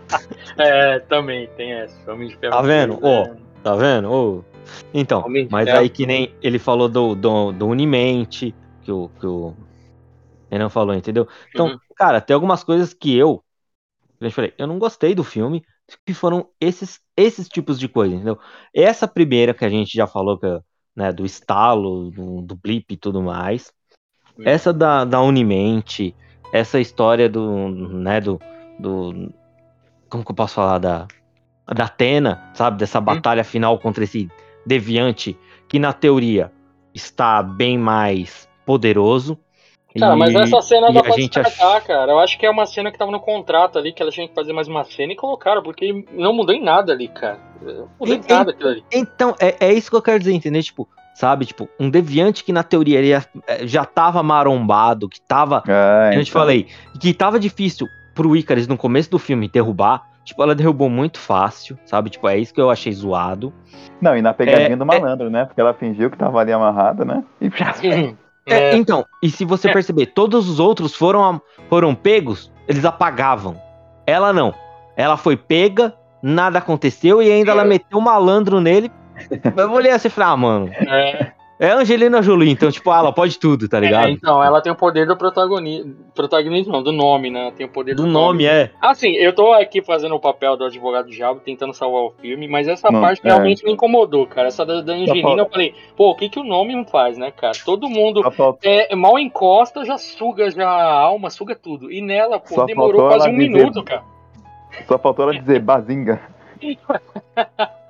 [0.58, 2.10] é, também tem essa.
[2.10, 2.98] Homem de Ferro Tá vendo?
[3.02, 4.10] Ó, oh, tá vendo?
[4.10, 4.53] Oh.
[4.92, 9.54] Então, mas aí que nem ele falou do, do, do Unimente, que o, que o
[10.50, 11.26] Renan falou, entendeu?
[11.50, 11.78] Então, uhum.
[11.96, 13.42] cara, tem algumas coisas que eu,
[14.20, 15.64] eu falei, eu não gostei do filme,
[16.06, 18.38] que foram esses, esses tipos de coisas, entendeu?
[18.72, 20.46] Essa primeira que a gente já falou, que,
[20.94, 23.72] né, do estalo, do, do blip e tudo mais,
[24.38, 24.44] uhum.
[24.46, 26.14] essa da, da Unimente,
[26.52, 28.40] essa história do, né, do,
[28.78, 29.32] do,
[30.08, 31.06] como que eu posso falar, da,
[31.66, 33.04] da Atena, sabe, dessa uhum.
[33.04, 34.30] batalha final contra esse
[34.66, 35.36] deviante,
[35.68, 36.50] que na teoria
[36.94, 39.38] está bem mais poderoso.
[39.98, 41.86] Cara, e, mas essa cena dá pra gente descartar, ach...
[41.86, 42.12] cara.
[42.12, 44.34] Eu acho que é uma cena que tava no contrato ali, que ela tinha que
[44.34, 47.38] fazer mais uma cena e colocaram, porque não mudou em nada ali, cara.
[47.62, 48.84] Não mudou em nada aquilo ali.
[48.92, 50.62] Então, é, é isso que eu quero dizer, entendeu?
[50.62, 51.46] Tipo, sabe?
[51.46, 53.22] Tipo, um deviante que na teoria ele é,
[53.66, 55.62] já tava marombado, que tava.
[55.66, 56.40] É, eu te então.
[56.40, 56.66] falei,
[57.00, 61.78] que tava difícil pro Icarus no começo do filme derrubar, Tipo, ela derrubou muito fácil,
[61.84, 62.10] sabe?
[62.10, 63.52] Tipo, é isso que eu achei zoado.
[64.00, 65.30] Não, e na pegadinha é, do é malandro, é...
[65.30, 65.44] né?
[65.44, 67.22] Porque ela fingiu que tava ali amarrada, né?
[67.40, 67.50] E...
[68.46, 69.72] É, é, então, e se você é.
[69.72, 73.56] perceber, todos os outros foram, foram pegos, eles apagavam.
[74.06, 74.52] Ela não.
[74.98, 78.92] Ela foi pega, nada aconteceu e ainda ela meteu um malandro nele.
[79.56, 80.68] Eu olhei assim e falei, ah, mano.
[80.68, 81.32] É.
[81.58, 84.08] É Angelina Jolie, então, tipo, ela pode tudo, tá ligado?
[84.08, 85.94] É, então, ela tem o poder do protagonismo.
[86.12, 87.52] Protagonismo, não, do nome, né?
[87.56, 88.72] Tem o poder do, do nome, nome, é.
[88.80, 92.66] Assim, eu tô aqui fazendo o papel do advogado diabo, tentando salvar o filme, mas
[92.66, 93.28] essa não, parte é.
[93.28, 94.48] realmente me incomodou, cara.
[94.48, 97.30] Essa da, da Angelina, eu falei, pô, o que que o nome não faz, né,
[97.30, 97.54] cara?
[97.64, 98.20] Todo mundo
[98.64, 101.90] é, mal encosta, já suga já a alma, suga tudo.
[101.90, 103.48] E nela, pô, Só demorou quase um dizer...
[103.48, 104.02] minuto, cara.
[104.88, 106.20] Só faltou ela dizer bazinga.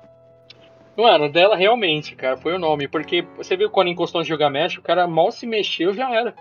[0.97, 2.87] Mano, dela realmente, cara, foi o nome.
[2.87, 6.33] Porque você viu quando encostou no Gilgamesh, o cara mal se mexeu, já era.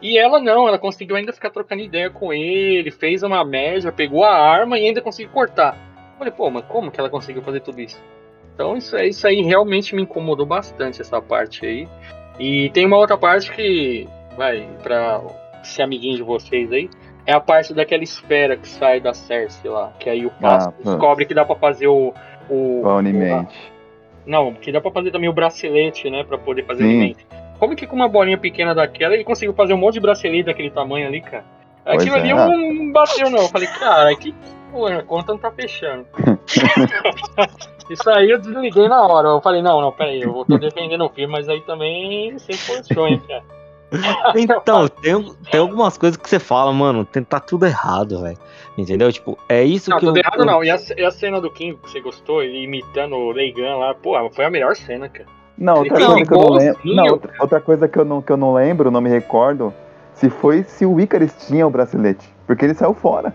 [0.00, 4.24] E ela não, ela conseguiu ainda ficar trocando ideia com ele, fez uma média, pegou
[4.24, 5.76] a arma e ainda conseguiu cortar.
[6.12, 8.02] Eu falei, pô, mas como que ela conseguiu fazer tudo isso?
[8.52, 11.88] Então isso, isso aí realmente me incomodou bastante, essa parte aí.
[12.38, 15.22] E tem uma outra parte que, vai, pra
[15.62, 16.90] ser amiguinho de vocês aí,
[17.24, 20.72] é a parte daquela esfera que sai da Cersei lá, que aí o Passo ah,
[20.84, 22.12] descobre que dá pra fazer o...
[22.50, 23.42] O, o,
[24.26, 26.24] não, que dá pra fazer também o bracelete, né?
[26.24, 27.16] Pra poder fazer Sim.
[27.58, 30.70] Como que com uma bolinha pequena daquela ele conseguiu fazer um monte de bracelete daquele
[30.70, 31.44] tamanho ali, cara?
[31.84, 32.34] Aquilo pois ali é.
[32.34, 33.42] não bateu, não.
[33.42, 34.34] Eu falei, cara, que
[34.70, 36.06] porra, a conta não tá fechando.
[37.90, 39.28] Isso aí eu desliguei na hora.
[39.28, 43.20] Eu falei, não, não, peraí, eu tô defendendo o filme, mas aí também sem posições,
[43.26, 43.44] cara.
[44.36, 48.38] Então, tem, tem algumas coisas que você fala, mano, tá tudo errado, velho.
[48.76, 49.12] Entendeu?
[49.12, 50.06] Tipo, é isso não, que.
[50.06, 50.46] Não, tudo eu, errado eu...
[50.46, 50.64] não.
[50.64, 53.94] E a, e a, cena do Kim que você gostou, ele imitando o Leigan lá,
[53.94, 55.28] pô, foi a melhor cena, cara.
[55.58, 56.80] Não, outra coisa que eu não lembro.
[56.84, 59.72] Não, outra, outra, coisa que eu, não, que eu não lembro, não me recordo,
[60.14, 62.26] se foi se o Icarus tinha o bracelete.
[62.46, 63.34] Porque ele saiu fora.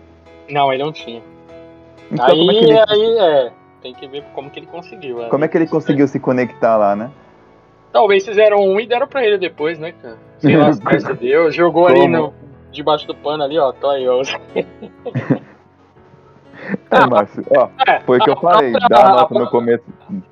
[0.49, 1.21] Não, ele não tinha.
[2.11, 2.79] Então, aí, como é que ele...
[2.79, 3.51] aí é.
[3.81, 5.17] Tem que ver como que ele conseguiu.
[5.29, 7.11] Como é que ele conseguiu se conectar lá, né?
[7.91, 10.17] Talvez fizeram um e deram pra ele depois, né, cara?
[10.39, 11.97] Sei lá, se deu, jogou Como?
[11.97, 12.33] ali no,
[12.71, 14.21] debaixo do pano ali, ó, tô aí, ó.
[16.91, 19.83] É, Márcio, ó, é, foi o que eu falei, dá a nota no começo,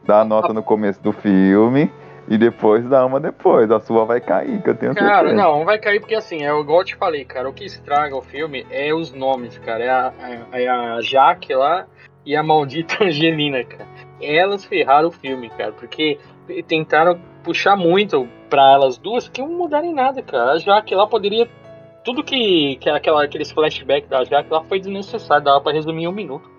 [0.06, 1.90] dá nota no começo do filme
[2.28, 5.14] e depois dá uma depois, a sua vai cair, que eu tenho certeza.
[5.14, 8.16] Cara, não, vai cair porque assim, é igual eu te falei, cara, o que estraga
[8.16, 10.14] o filme é os nomes, cara, é a,
[10.52, 11.86] é a Jaque lá
[12.26, 13.86] e a maldita Angelina, cara.
[14.22, 16.18] Elas ferraram o filme, cara, porque
[16.68, 20.58] tentaram puxar muito para elas duas que não mudaram em nada, cara.
[20.60, 21.46] Já que lá poderia.
[22.06, 26.08] Tudo que, que aquela, aqueles flashbacks da Jaque lá foi desnecessário, dava pra resumir em
[26.08, 26.50] um minuto.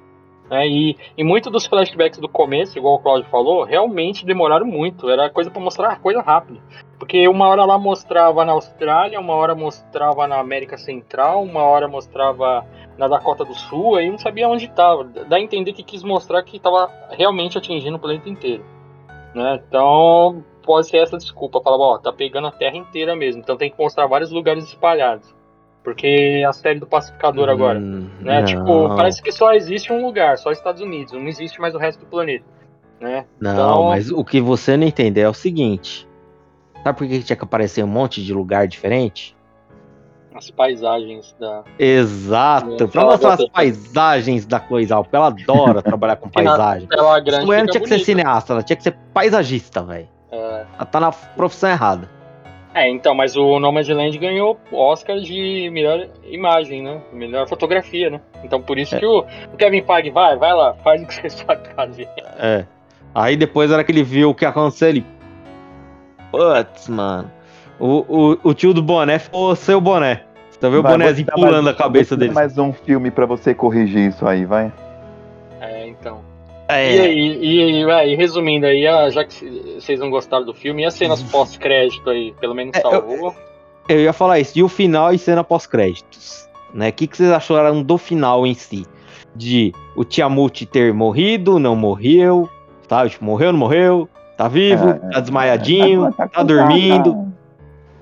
[0.50, 5.08] É, e, e muitos dos flashbacks do começo, igual o Claudio falou, realmente demoraram muito.
[5.08, 6.60] Era coisa para mostrar coisa rápida.
[6.98, 11.88] Porque uma hora lá mostrava na Austrália, uma hora mostrava na América Central, uma hora
[11.88, 12.66] mostrava
[12.98, 15.02] na Dakota do Sul, aí não sabia onde estava.
[15.04, 18.64] Dá a entender que quis mostrar que estava realmente atingindo o planeta inteiro.
[19.34, 19.62] Né?
[19.66, 21.60] Então, pode ser essa desculpa.
[21.62, 23.40] Falar, ó, tá pegando a Terra inteira mesmo.
[23.40, 25.34] Então tem que mostrar vários lugares espalhados.
[25.82, 28.08] Porque a série do Pacificador hum, agora, né?
[28.40, 28.44] Não.
[28.44, 31.12] Tipo, parece que só existe um lugar, só Estados Unidos.
[31.12, 32.44] Não existe mais o resto do planeta.
[33.00, 33.24] Né?
[33.40, 33.84] Não, então...
[33.84, 36.08] mas o que você não entendeu é o seguinte.
[36.82, 39.36] Sabe por que tinha que aparecer um monte de lugar diferente?
[40.36, 41.64] as paisagens da.
[41.78, 46.86] Exato, é, pra mostrar as paisagens da coisa, porque ela adora trabalhar com paisagem.
[46.90, 50.08] Ela grande não tinha que ser cineasta, ela tinha que ser paisagista, velho.
[50.36, 50.66] É.
[50.76, 52.08] Ela tá na profissão errada.
[52.74, 57.00] É, então, mas o Nomadland ganhou Oscar de melhor imagem, né?
[57.10, 58.20] Melhor fotografia, né?
[58.44, 58.98] Então por isso é.
[58.98, 62.06] que o, o Kevin Feige vai, vai lá, faz o que você sabe fazer.
[62.38, 62.66] É.
[63.14, 65.06] Aí depois, na hora que ele viu o que aconteceu, ele.
[66.30, 67.30] Putz, mano.
[67.80, 70.22] O, o, o tio do boné ficou seu boné.
[70.50, 72.34] Você tá vendo o bonézinho pulando mais, a cabeça dele.
[72.34, 74.70] mais um filme pra você corrigir isso aí, vai.
[76.68, 76.96] É.
[76.96, 80.94] E aí, e, aí, resumindo aí, já que vocês não gostaram do filme, e as
[80.94, 83.34] cenas pós-crédito aí, pelo menos é, salvou?
[83.88, 86.48] Eu, eu, ia falar isso, e o final e cena pós-créditos?
[86.74, 86.88] Né?
[86.88, 88.84] O que, que vocês acharam do final em si?
[89.34, 92.48] De o Tiamut ter morrido, não morreu,
[92.88, 93.08] tá?
[93.08, 97.32] Tipo, morreu, não morreu, tá vivo, é, tá desmaiadinho, tá, tá dormindo.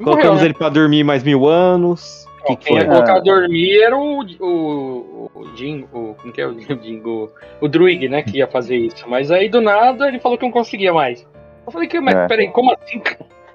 [0.03, 0.47] Colocamos né?
[0.47, 2.24] ele pra dormir mais mil anos.
[2.47, 6.47] Que que quem ia colocar a dormir era o, o, o Jingo, como que é
[6.47, 7.33] o Jingo?
[7.61, 9.09] O Druig, né, que ia fazer isso.
[9.09, 11.27] Mas aí do nada ele falou que não conseguia mais.
[11.67, 12.27] Eu falei que, mas é.
[12.27, 13.01] peraí, como assim?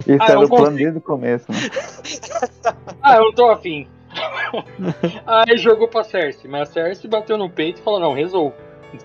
[0.08, 1.58] Isso ah, era o plano desde o começo, né?
[3.02, 3.88] ah, eu não tô afim.
[5.26, 8.56] aí jogou pra Cersei, mas a Cersei bateu no peito e falou, não, resolvo.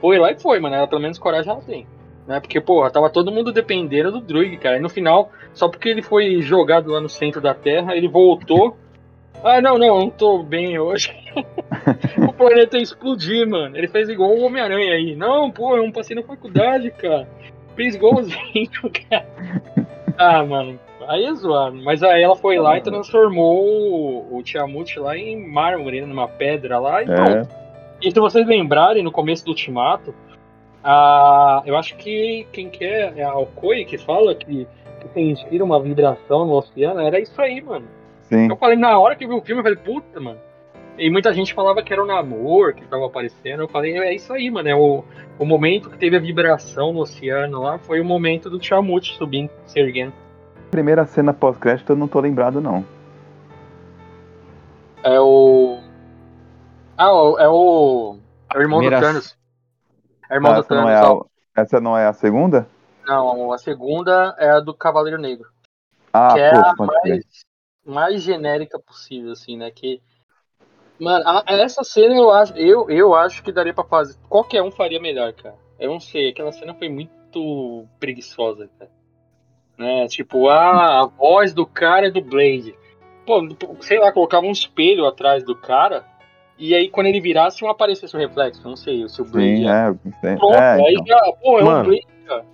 [0.01, 0.75] Foi lá e foi, mano.
[0.75, 1.87] Ela pelo menos coragem ela tem.
[2.27, 2.41] Né?
[2.41, 4.79] Porque, porra, tava todo mundo dependendo do Druig, cara.
[4.79, 8.77] E no final, só porque ele foi jogado lá no centro da Terra, ele voltou
[9.45, 11.15] Ah, não, não, não tô bem hoje.
[12.27, 13.77] o planeta ia explodir, mano.
[13.77, 15.15] Ele fez igual o Homem-Aranha aí.
[15.15, 17.29] Não, pô, eu não passei na faculdade, cara.
[17.77, 18.71] Fez igualzinho,
[19.11, 19.27] cara.
[20.17, 21.77] Ah, mano, aí é zoado.
[21.77, 26.27] Mas aí ela foi lá e transformou o, o Tiamut lá em mármore, né, numa
[26.27, 27.15] pedra lá e é.
[27.15, 27.49] pronto.
[28.01, 30.15] E se vocês lembrarem, no começo do Ultimato,
[30.83, 34.67] a, eu acho que quem quer é, é a Okoi que fala que,
[35.01, 37.87] que sentir uma vibração no oceano, era isso aí, mano.
[38.29, 38.49] Sim.
[38.49, 40.39] Eu falei, na hora que vi o filme, eu falei, puta, mano.
[40.97, 43.63] E muita gente falava que era o namoro que tava aparecendo.
[43.63, 44.69] Eu falei, é isso aí, mano.
[44.69, 45.05] É o,
[45.39, 49.51] o momento que teve a vibração no oceano lá foi o momento do Tiamut subindo,
[49.67, 50.13] se erguendo.
[50.71, 52.85] Primeira cena pós-crédito eu não tô lembrado, não.
[55.03, 55.81] É o.
[56.97, 57.09] Ah,
[57.39, 58.19] é o.
[58.53, 59.01] É o irmão Primeira...
[59.01, 59.37] do Thanos.
[60.31, 60.85] É o irmão ah, do Thanos.
[60.85, 61.63] Não é a...
[61.63, 62.67] Essa não é a segunda?
[63.07, 65.49] Não, a segunda é a do Cavaleiro Negro.
[66.13, 67.25] Ah, que é a mais,
[67.85, 69.71] mais genérica possível, assim, né?
[69.71, 70.01] Que.
[70.99, 74.17] Mano, a, essa cena eu acho, eu, eu acho que daria pra fazer.
[74.29, 75.57] Qualquer um faria melhor, cara.
[75.79, 78.91] Eu não sei, aquela cena foi muito preguiçosa, cara.
[79.77, 80.07] Né?
[80.07, 82.75] Tipo, ah, a voz do cara é do Blade.
[83.27, 83.41] Pô,
[83.81, 86.05] sei lá, colocava um espelho atrás do cara.
[86.57, 88.63] E aí, quando ele virasse, não aparecesse o reflexo.
[88.63, 89.57] Não sei se o Blade.
[89.57, 89.95] Sim, é.
[90.23, 91.07] é, Pronto, é, aí então.
[91.07, 91.81] já, pô, é Mano.
[91.81, 92.45] um Blade, cara.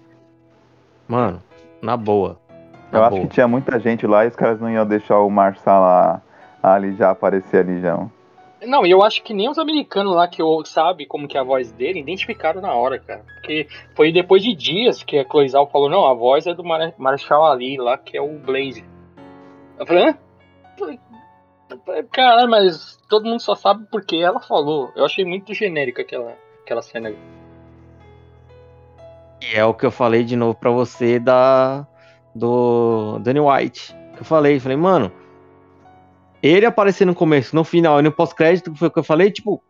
[1.07, 1.43] Mano,
[1.83, 2.41] na boa.
[2.93, 6.21] Eu acho que tinha muita gente lá e os caras não iam deixar o Marçal
[6.63, 7.99] ali já aparecer ali já.
[8.63, 11.45] Não, e eu acho que nem os americanos lá que sabe como que é a
[11.45, 13.23] voz dele identificaram na hora, cara.
[13.35, 16.93] Porque foi depois de dias que a Cloizal falou, não, a voz é do Mar
[16.99, 18.85] Marshall Ali lá, que é o Blaze.
[19.79, 20.19] Eu falei, hã?
[22.13, 24.91] Cara, mas todo mundo só sabe porque ela falou.
[24.95, 27.19] Eu achei muito genérica aquela, aquela cena ali.
[29.41, 31.87] E é o que eu falei de novo pra você da
[32.35, 33.95] do Danny White.
[34.19, 35.11] Eu falei, falei, mano,
[36.43, 39.63] ele aparecer no começo, no final e no pós-crédito, foi o que eu falei, tipo.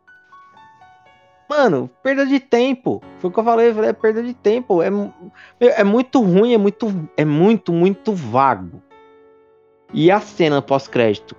[1.49, 3.03] Mano, perda de tempo.
[3.19, 4.81] Foi o que eu falei, eu falei é perda de tempo.
[4.83, 4.89] É,
[5.61, 8.81] é muito ruim, é muito, é muito, muito vago.
[9.93, 11.35] E a cena pós-crédito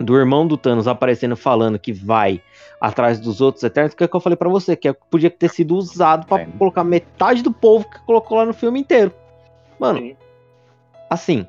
[0.00, 2.42] do irmão do Thanos aparecendo falando que vai
[2.80, 5.30] atrás dos outros Eternos, que é o que eu falei para você, que é, podia
[5.30, 9.12] ter sido usado para colocar metade do povo que colocou lá no filme inteiro.
[9.78, 10.16] Mano, Sim.
[11.10, 11.46] assim,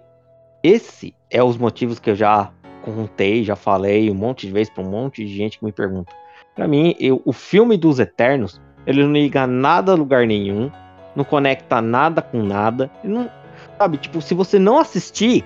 [0.64, 2.52] esse é os motivos que eu já
[2.82, 6.14] contei, já falei um monte de vezes para um monte de gente que me pergunta.
[6.56, 10.72] Para mim, eu, o filme dos Eternos, ele não liga nada a lugar nenhum,
[11.16, 13.30] não conecta nada com nada, não,
[13.78, 13.98] sabe?
[13.98, 15.44] Tipo, se você não assistir,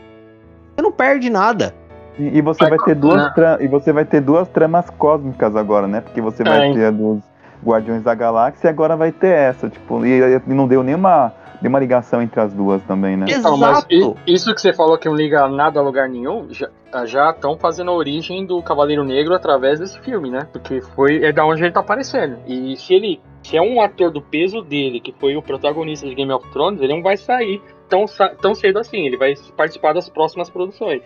[0.75, 1.73] você não perde nada.
[2.17, 6.01] E, e você vai ter duas e você vai ter duas tramas cósmicas agora, né?
[6.01, 6.73] Porque você vai é.
[6.73, 7.23] ter a dos
[7.63, 11.69] Guardiões da Galáxia e agora vai ter essa, tipo, e, e não deu nenhuma tem
[11.69, 13.27] uma ligação entre as duas também, né?
[13.29, 13.55] Exato.
[13.55, 13.85] mas
[14.25, 17.93] isso que você falou que não liga nada a lugar nenhum, já estão fazendo a
[17.93, 20.47] origem do Cavaleiro Negro através desse filme, né?
[20.51, 22.39] Porque foi é da onde ele tá aparecendo.
[22.47, 26.15] E se ele se é um ator do peso dele, que foi o protagonista de
[26.15, 28.05] Game of Thrones, ele não vai sair tão,
[28.41, 29.05] tão cedo assim.
[29.05, 31.03] Ele vai participar das próximas produções.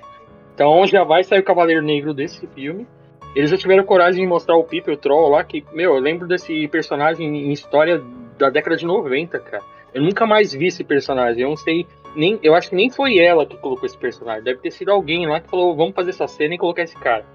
[0.54, 2.88] Então já vai sair o Cavaleiro Negro desse filme.
[3.36, 6.26] Eles já tiveram coragem de mostrar o Pipe, o Troll lá, que, meu, eu lembro
[6.26, 8.02] desse personagem em história
[8.38, 9.64] da década de 90, cara.
[9.94, 11.42] Eu nunca mais vi esse personagem.
[11.42, 11.86] Eu não sei.
[12.16, 14.44] Nem, eu acho que nem foi ela que colocou esse personagem.
[14.44, 17.26] Deve ter sido alguém lá que falou: vamos fazer essa cena e colocar esse cara.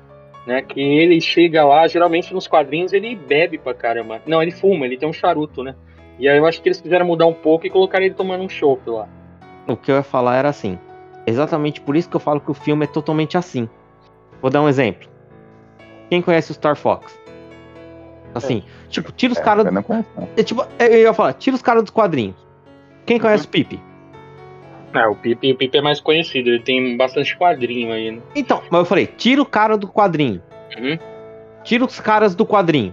[0.47, 4.23] Né, que ele chega lá, geralmente nos quadrinhos ele bebe pra caramba.
[4.27, 5.75] Não, ele fuma, ele tem um charuto, né?
[6.19, 8.49] E aí eu acho que eles quiseram mudar um pouco e colocar ele tomando um
[8.49, 9.07] chopp lá.
[9.68, 10.79] O que eu ia falar era assim.
[11.27, 13.68] Exatamente por isso que eu falo que o filme é totalmente assim.
[14.41, 15.11] Vou dar um exemplo.
[16.11, 17.18] Quem conhece o Star Fox?
[18.34, 18.88] Assim, é.
[18.88, 19.66] tipo, tira os é, caras.
[20.37, 22.37] É, tipo, eu ia falar, tira os caras dos quadrinhos.
[23.07, 23.80] Quem conhece o Pipe?
[24.92, 28.22] É, o Pipe, o Pipe é mais conhecido, ele tem bastante quadrinho aí, né?
[28.34, 30.42] Então, mas eu falei, tira o cara do quadrinho.
[30.76, 30.99] Uhum.
[31.62, 32.92] Tira os caras do quadrinho.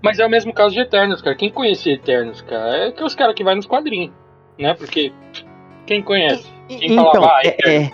[0.00, 1.34] Mas é o mesmo caso de Eternos, cara.
[1.34, 2.88] Quem conhece Eternos, cara?
[2.88, 4.12] É que os caras que vai nos quadrinhos,
[4.58, 4.74] né?
[4.74, 5.12] Porque
[5.86, 6.48] quem conhece?
[6.68, 7.90] Quem então, fala, ah, é, é,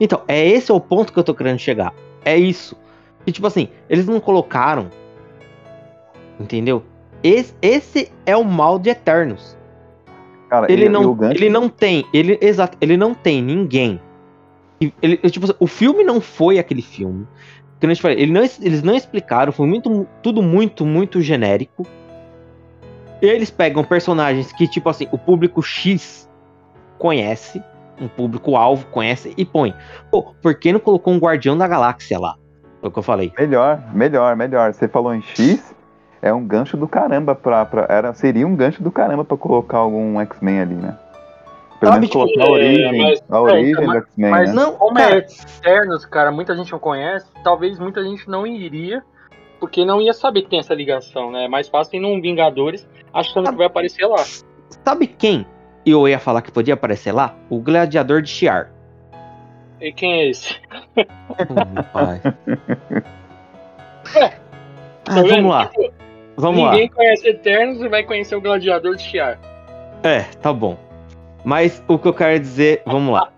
[0.00, 1.92] então, é esse é o ponto que eu tô querendo chegar.
[2.24, 2.76] É isso.
[3.28, 4.88] E tipo assim, eles não colocaram.
[6.40, 6.82] Entendeu?
[7.22, 9.54] Esse, esse é o mal de Eternos.
[10.48, 14.00] Cara, ele, não, ele não tem, ele exato, ele não tem ninguém.
[15.02, 17.26] Ele, tipo, o filme não foi aquele filme.
[17.78, 21.86] Que eu falei, ele não, eles não explicaram, foi muito, tudo muito, muito genérico.
[23.20, 26.26] Eles pegam personagens que, tipo assim, o público X
[26.96, 27.62] conhece,
[28.00, 29.74] um público alvo conhece e põe.
[30.10, 32.38] Pô, por que não colocou um Guardião da Galáxia lá?
[32.80, 33.32] Foi o que eu falei.
[33.38, 34.72] Melhor, melhor, melhor.
[34.72, 35.74] Você falou em X,
[36.22, 39.78] é um gancho do caramba pra, pra, era, seria um gancho do caramba pra colocar
[39.78, 40.96] algum X-Men ali, né?
[41.80, 44.54] Pelo menos colocar a origem, mas, a origem é, então, do X-Men, Mas né?
[44.54, 49.02] não, como cara, é Eternos, cara, muita gente não conhece, talvez muita gente não iria,
[49.60, 51.44] porque não ia saber que tem essa ligação, né?
[51.44, 54.24] É mais fácil ir num Vingadores achando que vai aparecer lá.
[54.84, 55.46] Sabe quem
[55.86, 57.34] eu ia falar que podia aparecer lá?
[57.48, 58.72] O Gladiador de Shiar.
[59.80, 60.56] E quem é esse?
[60.96, 62.20] Oh, meu pai.
[64.16, 64.32] Ué,
[65.08, 65.66] ah, tá vamos lá.
[65.66, 65.92] Tipo,
[66.36, 66.94] vamos ninguém lá.
[66.94, 69.38] Conhece Eternos e vai conhecer o Gladiador de Shiar.
[70.02, 70.76] É, tá bom.
[71.44, 73.28] Mas o que eu quero dizer, vamos lá.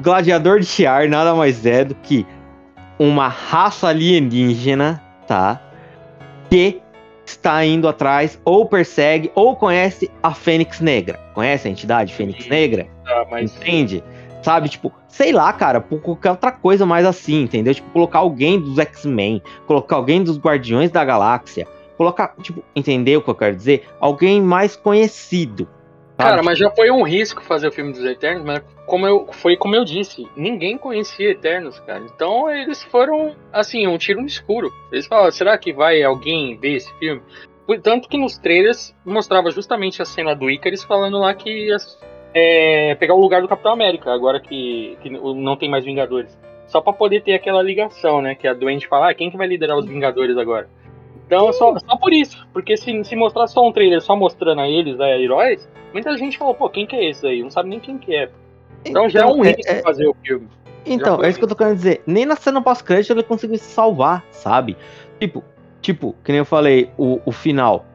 [0.00, 2.26] Gladiador de Shiar nada mais é do que
[2.98, 5.60] uma raça alienígena, tá?
[6.50, 6.80] Que
[7.24, 11.18] está indo atrás, ou persegue, ou conhece a Fênix Negra.
[11.34, 12.46] Conhece a entidade Fênix.
[12.46, 12.86] Negra?
[13.06, 13.54] Ah, mas...
[13.56, 14.02] Entende?
[14.46, 17.74] Sabe, tipo, sei lá, cara, por qualquer outra coisa mais assim, entendeu?
[17.74, 21.66] Tipo, colocar alguém dos X-Men, colocar alguém dos Guardiões da Galáxia,
[21.96, 23.88] colocar, tipo, entendeu o que eu quero dizer?
[23.98, 25.68] Alguém mais conhecido,
[26.16, 29.56] Cara, mas já foi um risco fazer o filme dos Eternos, mas como eu, foi
[29.56, 32.04] como eu disse, ninguém conhecia Eternos, cara.
[32.04, 34.72] Então eles foram, assim, um tiro no escuro.
[34.92, 37.20] Eles falaram, será que vai alguém ver esse filme?
[37.82, 41.68] Tanto que nos trailers mostrava justamente a cena do Icarus falando lá que
[42.38, 46.38] é, pegar o lugar do Capitão América, agora que, que não tem mais Vingadores.
[46.66, 48.34] Só para poder ter aquela ligação, né?
[48.34, 50.68] Que a doente fala, ah, quem que vai liderar os Vingadores agora?
[51.26, 52.46] Então, só, só por isso.
[52.52, 56.36] Porque se, se mostrar só um trailer só mostrando a eles, né, heróis, muita gente
[56.36, 57.42] falou, pô, quem que é esse aí?
[57.42, 58.24] Não sabe nem quem que é.
[58.84, 60.48] Então, então já é um então, é, risco é, fazer o filme.
[60.84, 62.02] Então, é isso que eu tô querendo dizer.
[62.06, 64.76] Nem na cena pós-crédito ele conseguiu se salvar, sabe?
[65.18, 65.42] Tipo,
[65.80, 67.86] tipo, que nem eu falei, o, o final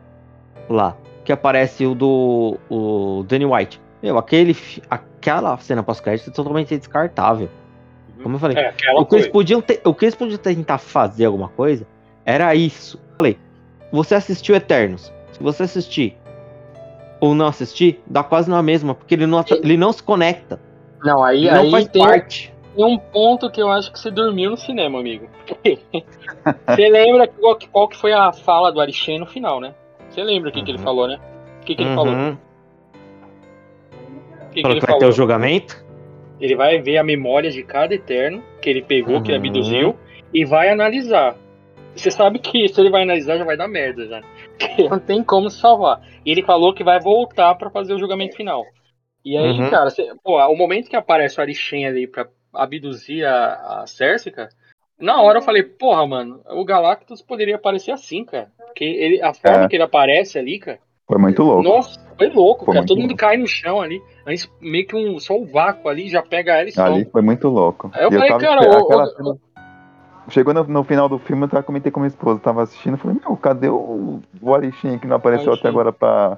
[0.67, 3.79] lá, que aparece o do o Danny White.
[4.01, 4.55] Meu, aquele,
[4.89, 7.49] aquela cena pós-crédito é totalmente descartável.
[8.17, 8.23] Uhum.
[8.23, 11.25] Como eu falei, é, o, que eles podiam ter, o que eles podiam tentar fazer
[11.25, 11.85] alguma coisa
[12.25, 12.99] era isso.
[13.17, 13.37] Falei,
[13.91, 15.13] você assistiu Eternos.
[15.31, 16.17] Se você assistir
[17.19, 20.59] ou não assistir, dá quase na mesma, porque ele não, ele não se conecta.
[21.03, 22.53] Não, aí, não aí faz tem, parte.
[22.75, 25.29] Tem um ponto que eu acho que você dormiu no cinema, amigo.
[26.67, 29.75] você lembra qual, qual que foi a fala do Arishem no final, né?
[30.09, 30.65] Você lembra o que, uhum.
[30.65, 30.83] que ele uhum.
[30.83, 31.19] falou, né?
[31.61, 31.95] O que, que ele uhum.
[31.95, 32.37] falou?
[34.51, 34.99] Que, que ele vai falou?
[34.99, 35.83] ter o julgamento?
[36.39, 39.23] Ele vai ver a memória de cada Eterno que ele pegou, uhum.
[39.23, 39.45] que ele uhum.
[39.47, 39.95] abduziu,
[40.33, 41.35] e vai analisar
[41.95, 44.21] você sabe que se ele vai analisar já vai dar merda já.
[44.89, 46.01] Não tem como se salvar.
[46.25, 48.65] E ele falou que vai voltar para fazer o julgamento final.
[49.23, 49.69] E aí, uhum.
[49.69, 54.31] cara, você, pô, o momento que aparece o Arishem ali pra abduzir a, a Cersei,
[54.31, 54.49] cara,
[54.99, 58.51] na hora eu falei, porra, mano, o Galactus poderia aparecer assim, cara.
[58.57, 59.67] Porque ele, a forma é.
[59.67, 60.79] que ele aparece ali, cara.
[61.11, 61.61] Foi muito louco.
[61.61, 62.85] Nossa, foi louco, foi cara.
[62.85, 63.09] Todo louco.
[63.09, 64.01] mundo cai no chão ali.
[64.61, 67.91] meio que um, só o vácuo ali já pega ela e Ali foi muito louco.
[67.93, 69.37] Aí eu e falei, eu cara, o, cena...
[70.29, 73.17] Chegou no, no, final do filme, eu tava, comentei com minha esposa, tava assistindo, falei,
[73.21, 76.37] meu, cadê o, o Arishin que não apareceu até agora pra,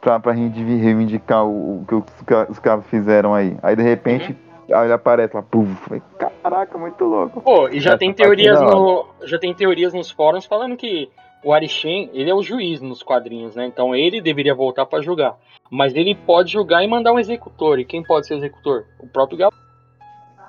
[0.00, 3.58] pra, pra reivindicar o, o que os, os caras fizeram aí?
[3.62, 4.32] Aí de repente.
[4.32, 4.74] Uhum.
[4.74, 7.42] Aí ele aparece lá, puf, falei, caraca, muito louco.
[7.42, 9.06] Pô, e já Essa tem teorias no.
[9.24, 11.10] Já tem teorias nos fóruns falando que
[11.44, 13.66] o Arishem, ele é o juiz nos quadrinhos, né?
[13.66, 15.36] Então ele deveria voltar para julgar.
[15.70, 17.78] Mas ele pode julgar e mandar um executor.
[17.78, 18.86] E quem pode ser executor?
[18.98, 19.62] O próprio Gabriel.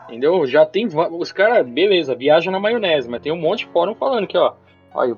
[0.08, 0.48] Entendeu?
[0.48, 0.88] Já tem.
[0.88, 4.54] Os caras, beleza, viajam na maionese, mas tem um monte de fórum falando que, ó.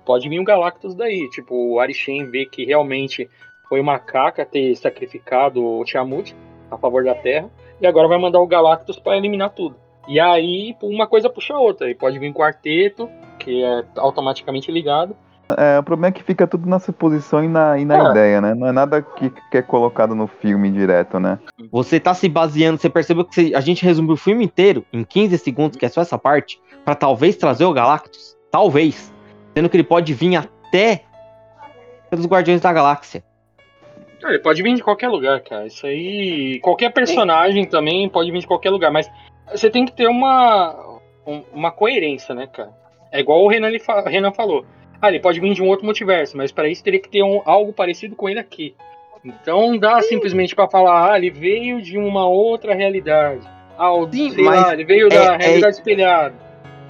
[0.03, 1.29] Pode vir um Galactus daí.
[1.29, 3.29] Tipo, o Arishem vê que realmente
[3.69, 6.35] foi uma caca ter sacrificado o Tiamut
[6.69, 7.49] a favor da Terra.
[7.79, 9.75] E agora vai mandar o Galactus para eliminar tudo.
[10.07, 11.89] E aí, uma coisa puxa a outra.
[11.89, 15.15] E pode vir um quarteto, que é automaticamente ligado.
[15.57, 18.11] É, o problema é que fica tudo na suposição e na, e na é.
[18.11, 18.53] ideia, né?
[18.53, 21.39] Não é nada que, que é colocado no filme direto, né?
[21.71, 25.03] Você tá se baseando, você percebeu que você, a gente resumiu o filme inteiro em
[25.03, 28.37] 15 segundos, que é só essa parte, para talvez trazer o Galactus?
[28.51, 29.13] Talvez.
[29.55, 31.03] Sendo que ele pode vir até
[32.09, 33.23] pelos Guardiões da Galáxia.
[34.23, 35.65] É, ele pode vir de qualquer lugar, cara.
[35.65, 36.59] Isso aí.
[36.61, 39.09] Qualquer personagem também pode vir de qualquer lugar, mas
[39.49, 40.99] você tem que ter uma,
[41.53, 42.71] uma coerência, né, cara?
[43.11, 43.69] É igual o Renan,
[44.05, 44.65] Renan falou
[45.01, 47.41] ah, ele pode vir de um outro multiverso, mas para isso teria que ter um,
[47.45, 48.75] algo parecido com ele aqui.
[49.23, 53.41] Então não dá simplesmente para falar, ah, ele veio de uma outra realidade.
[53.77, 55.79] Ah, o, Sim, sei lá, ele veio é, da realidade é...
[55.79, 56.35] espelhada.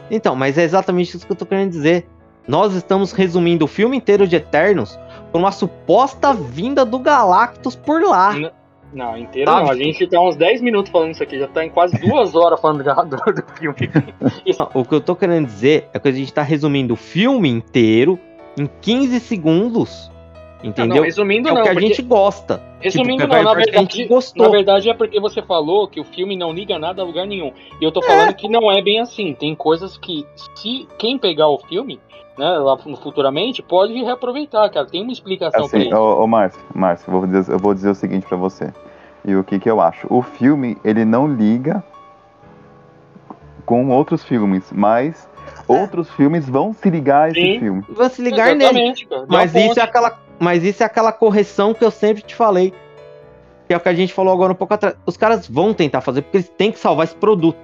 [0.09, 2.05] Então, mas é exatamente isso que eu tô querendo dizer.
[2.47, 4.99] Nós estamos resumindo o filme inteiro de Eternos
[5.31, 8.35] por uma suposta vinda do Galactus por lá.
[8.35, 8.51] N
[8.93, 9.63] não, inteiro Sabe?
[9.63, 9.72] não.
[9.72, 12.59] A gente tá uns 10 minutos falando isso aqui, já tá em quase duas horas
[12.59, 13.89] falando do, do filme.
[14.73, 18.19] O que eu tô querendo dizer é que a gente tá resumindo o filme inteiro
[18.57, 20.11] em 15 segundos.
[20.63, 20.88] Entendeu?
[20.88, 21.61] Não, não, resumindo é não.
[21.61, 22.61] o que a gente gosta.
[22.80, 26.53] Resumindo tipo, não, na verdade, na verdade é porque você falou que o filme não
[26.53, 27.51] liga nada a lugar nenhum.
[27.80, 28.34] E eu tô falando é.
[28.34, 29.34] que não é bem assim.
[29.34, 31.99] Tem coisas que, se quem pegar o filme,
[32.37, 34.85] né, lá futuramente, pode reaproveitar, cara.
[34.85, 35.95] Tem uma explicação assim, pra isso.
[35.95, 38.71] Ô, ô Márcio, Márcio, eu vou, dizer, eu vou dizer o seguinte para você.
[39.25, 40.07] E o que que eu acho?
[40.09, 41.83] O filme, ele não liga
[43.65, 45.29] com outros filmes, mas
[45.67, 47.59] outros filmes vão se ligar a esse Sim.
[47.59, 47.83] filme.
[47.89, 49.25] Vão se ligar Exatamente, nele.
[49.27, 52.73] Mas isso, é aquela, mas isso é aquela correção que eu sempre te falei.
[53.67, 54.95] Que é o que a gente falou agora um pouco atrás.
[55.05, 57.57] Os caras vão tentar fazer porque eles têm que salvar esse produto.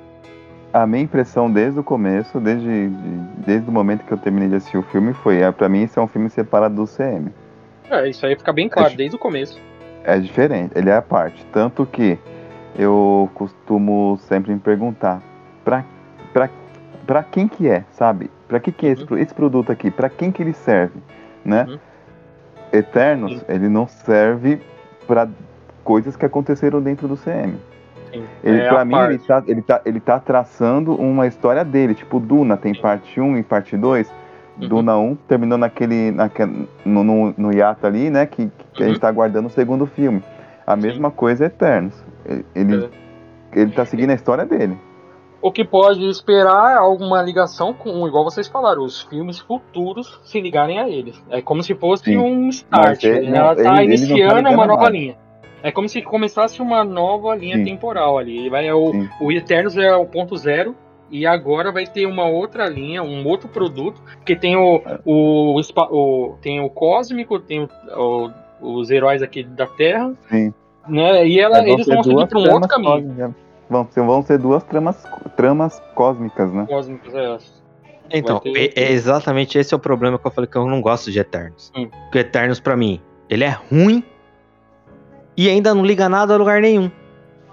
[0.78, 2.88] A minha impressão desde o começo, desde,
[3.44, 6.00] desde o momento que eu terminei de assistir o filme, foi: é, para mim, isso
[6.00, 7.34] é um filme separado do CM.
[7.90, 9.60] É, isso aí fica bem claro, é, desde o começo.
[10.04, 11.44] É diferente, ele é a parte.
[11.52, 12.20] Tanto que
[12.78, 15.20] eu costumo sempre me perguntar:
[15.66, 15.84] pra,
[16.32, 16.48] pra,
[17.08, 18.30] pra quem que é, sabe?
[18.48, 19.18] Pra que que é esse, uhum.
[19.18, 19.90] esse produto aqui?
[19.90, 21.00] Pra quem que ele serve,
[21.44, 21.66] né?
[21.68, 21.80] Uhum.
[22.72, 24.62] Eternos, ele não serve
[25.08, 25.28] para
[25.84, 27.58] coisas que aconteceram dentro do CM.
[28.44, 31.94] Ele, é pra mim, ele tá, ele, tá, ele tá traçando uma história dele.
[31.94, 34.10] Tipo, Duna tem parte 1 e parte 2.
[34.60, 34.68] Uhum.
[34.68, 38.26] Duna 1 terminou naquele, naquele no, no, no hiato ali, né?
[38.26, 38.86] Que, que uhum.
[38.86, 39.00] a gente uhum.
[39.00, 40.24] tá aguardando o segundo filme.
[40.66, 40.82] A Sim.
[40.82, 42.04] mesma coisa é Eternos.
[42.54, 43.60] Ele, é.
[43.62, 44.78] ele tá seguindo a história dele.
[45.42, 50.42] O que pode esperar é alguma ligação com, igual vocês falaram, os filmes futuros se
[50.42, 51.24] ligarem a eles.
[51.30, 52.18] É como se fosse Sim.
[52.18, 53.04] um start.
[53.04, 53.38] Ele, né?
[53.38, 54.90] Ela tá ele, iniciando ele tá uma nova nada.
[54.90, 55.16] linha.
[55.64, 57.66] É como se começasse uma nova linha Sim.
[57.66, 58.38] temporal ali.
[58.38, 60.76] Ele vai, é o, o Eternos é o ponto zero.
[61.10, 65.62] E agora vai ter uma outra linha, um outro produto, que tem o, o, o,
[65.92, 68.30] o tem o cósmico, tem o,
[68.62, 70.14] os heróis aqui da Terra.
[70.30, 70.54] Sim.
[70.88, 71.26] Né?
[71.28, 73.36] E ela, é, eles vão seguir para um outro caminho.
[73.70, 75.02] Vão, vão ser duas tramas,
[75.36, 76.66] tramas cósmicas, né?
[76.68, 77.38] Cósmicas, é.
[78.12, 78.74] Então, ter...
[78.76, 81.20] é, é, exatamente esse é o problema que eu falei que eu não gosto de
[81.20, 81.72] Eternos.
[81.76, 81.90] Hum.
[82.04, 84.04] Porque Eternos, para mim, ele é ruim
[85.38, 86.92] e ainda não liga nada a lugar nenhum.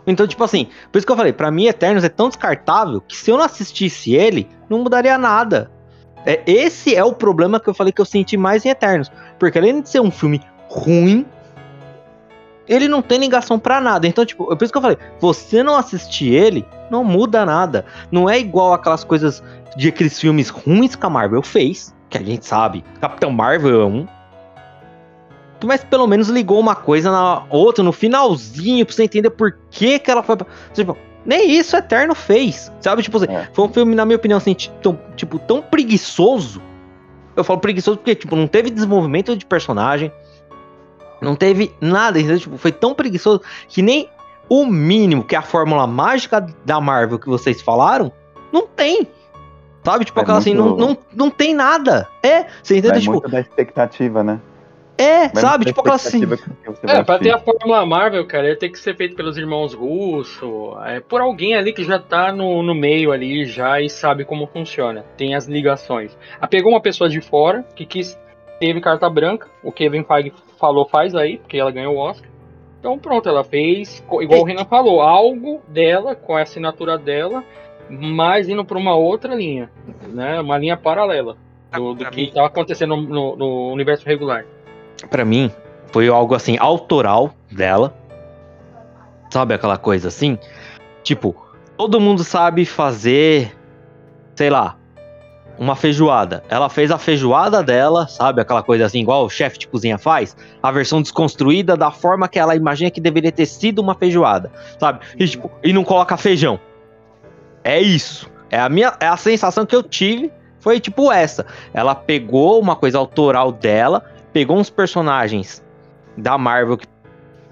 [0.07, 3.17] Então, tipo assim, por isso que eu falei, para mim Eternos é tão descartável que
[3.17, 5.71] se eu não assistisse ele, não mudaria nada.
[6.27, 9.13] É, esse é o problema que eu falei que eu senti mais em Eternos.
[9.39, 11.27] Porque além de ser um filme ruim,
[12.67, 14.07] ele não tem ligação para nada.
[14.07, 17.85] Então, tipo, é por isso que eu falei, você não assistir ele, não muda nada.
[18.11, 19.43] Não é igual aquelas coisas
[19.77, 22.85] de aqueles filmes ruins que a Marvel fez, que a gente sabe.
[23.01, 24.07] Capitão Marvel é um,
[25.65, 29.99] mas pelo menos ligou uma coisa na outra no finalzinho pra você entender por que
[29.99, 30.37] que ela foi.
[30.73, 33.03] Tipo, nem isso Eterno fez, sabe?
[33.03, 33.49] Tipo assim, é.
[33.53, 36.61] foi um filme, na minha opinião, assim, tão, tipo, tão preguiçoso.
[37.35, 40.13] Eu falo preguiçoso porque, tipo, não teve desenvolvimento de personagem,
[41.21, 42.39] não teve nada, entendeu?
[42.39, 44.09] Tipo, foi tão preguiçoso que nem
[44.49, 48.13] o mínimo, que é a fórmula mágica da Marvel que vocês falaram,
[48.53, 49.09] não tem.
[49.83, 50.05] Sabe?
[50.05, 50.69] Tipo, é aquela assim, muito...
[50.69, 52.09] assim, não, não, não tem nada.
[52.23, 52.97] É, você entendeu?
[52.97, 54.41] É tipo, muito da expectativa, né?
[54.97, 55.65] É, Mas sabe?
[55.67, 56.23] Tipo aquela assim.
[56.85, 60.77] É, pra ter a Fórmula Marvel, cara, ele tem que ser feito pelos irmãos Russo,
[60.85, 64.47] é, por alguém ali que já tá no, no meio ali já e sabe como
[64.47, 65.05] funciona.
[65.17, 66.17] Tem as ligações.
[66.41, 68.19] A pegou uma pessoa de fora que quis,
[68.61, 72.31] teve carta branca, o Kevin Feige falou faz aí, porque ela ganhou o Oscar.
[72.79, 77.43] Então pronto, ela fez, igual o Renan falou, algo dela, com a assinatura dela,
[77.89, 79.71] mas indo pra uma outra linha,
[80.07, 80.41] né?
[80.41, 81.37] Uma linha paralela
[81.73, 84.45] do, do que estava acontecendo no, no universo regular
[85.11, 85.51] para mim,
[85.93, 87.95] foi algo assim, autoral dela.
[89.31, 90.39] Sabe aquela coisa assim?
[91.03, 91.35] Tipo,
[91.77, 93.55] todo mundo sabe fazer,
[94.35, 94.77] sei lá,
[95.59, 96.43] uma feijoada.
[96.49, 98.41] Ela fez a feijoada dela, sabe?
[98.41, 100.37] Aquela coisa assim, igual o chefe de cozinha faz.
[100.63, 105.01] A versão desconstruída da forma que ela imagina que deveria ter sido uma feijoada, sabe?
[105.19, 106.59] E, tipo, e não coloca feijão.
[107.63, 108.31] É isso.
[108.51, 110.33] É a minha é a sensação que eu tive.
[110.61, 111.45] Foi tipo essa.
[111.75, 114.03] Ela pegou uma coisa autoral dela,
[114.35, 115.65] pegou uns personagens
[116.19, 116.77] da Marvel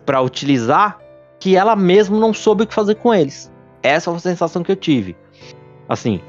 [0.05, 0.99] para utilizar
[1.39, 3.51] que ela mesma não soube o que fazer com eles.
[3.83, 5.17] Essa foi a sensação que eu tive.
[5.89, 6.21] Assim,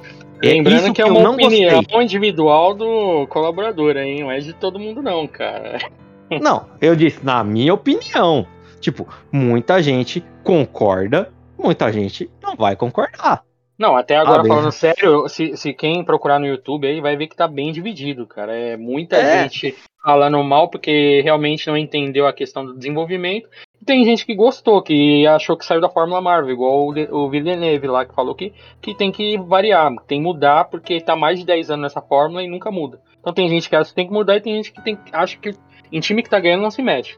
[0.44, 2.02] é Lembrando que, que é uma opinião gostei.
[2.04, 4.22] individual do colaborador, hein?
[4.22, 5.80] Não é de todo mundo, não, cara.
[6.42, 8.48] Não, eu disse, na minha opinião.
[8.80, 13.44] Tipo, muita gente concorda, muita gente não vai concordar.
[13.78, 17.28] Não, até agora ah, falando sério, se, se quem procurar no YouTube aí vai ver
[17.28, 18.52] que tá bem dividido, cara.
[18.52, 19.44] É muita é.
[19.44, 23.48] gente falando mal porque realmente não entendeu a questão do desenvolvimento.
[23.82, 27.30] E tem gente que gostou, que achou que saiu da Fórmula Marvel, igual o, o
[27.30, 31.40] Villeneuve lá, que falou que, que tem que variar, tem que mudar, porque tá mais
[31.40, 33.00] de 10 anos nessa fórmula e nunca muda.
[33.20, 35.38] Então tem gente que acha que tem que mudar e tem gente que tem, acha
[35.38, 35.56] que
[35.92, 37.18] em time que tá ganhando não se mete.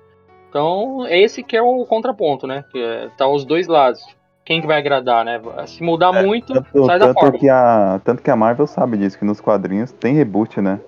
[0.50, 2.64] Então, esse que é o contraponto, né?
[2.72, 4.02] Que é, tá os dois lados.
[4.46, 5.42] Quem que vai agradar, né?
[5.66, 7.40] Se mudar é, muito, tanto, sai da tanto fórmula.
[7.40, 10.80] Que a, tanto que a Marvel sabe disso, que nos quadrinhos tem reboot, né?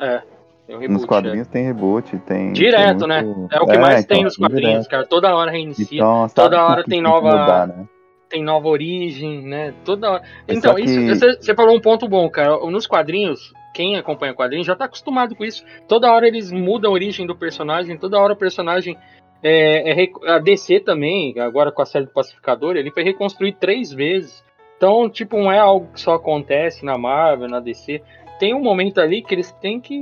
[0.00, 0.22] É.
[0.66, 1.50] Reboot, nos quadrinhos é.
[1.50, 2.52] tem reboot, tem.
[2.52, 3.22] Direto, tem né?
[3.22, 3.40] muito...
[3.40, 3.48] né?
[3.52, 4.88] É o que é, mais então, tem nos quadrinhos, direto.
[4.88, 5.06] cara.
[5.06, 5.98] Toda hora reinicia.
[5.98, 7.30] Então, toda hora tem nova.
[7.30, 7.88] Mudar, né?
[8.30, 9.74] Tem nova origem, né?
[9.84, 10.22] Toda hora.
[10.48, 10.82] Então, que...
[10.82, 12.58] isso, você, você falou um ponto bom, cara.
[12.70, 15.62] Nos quadrinhos, quem acompanha quadrinhos já tá acostumado com isso.
[15.86, 18.96] Toda hora eles mudam a origem do personagem, toda hora o personagem
[19.42, 23.92] é, é, a DC também, agora com a série do Pacificador, ele foi reconstruído três
[23.92, 24.42] vezes.
[24.78, 28.02] Então, tipo, não é algo que só acontece na Marvel, na DC.
[28.38, 29.94] Tem um momento ali que eles têm que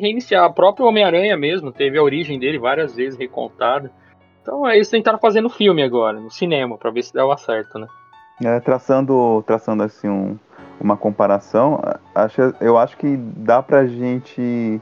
[0.00, 0.44] reiniciar.
[0.44, 3.90] A própria Homem-Aranha mesmo teve a origem dele várias vezes recontada.
[4.42, 7.86] Então, eles tentaram fazer no filme agora, no cinema, para ver se dava certo, né?
[8.42, 10.38] É, traçando, traçando assim um,
[10.80, 11.80] uma comparação,
[12.14, 14.80] acho, eu acho que dá pra gente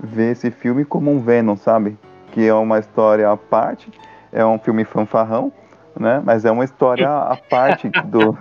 [0.00, 1.96] ver esse filme como um Venom, sabe?
[2.32, 3.88] Que é uma história à parte,
[4.32, 5.52] é um filme fanfarrão,
[5.98, 6.20] né?
[6.24, 8.36] Mas é uma história à parte do,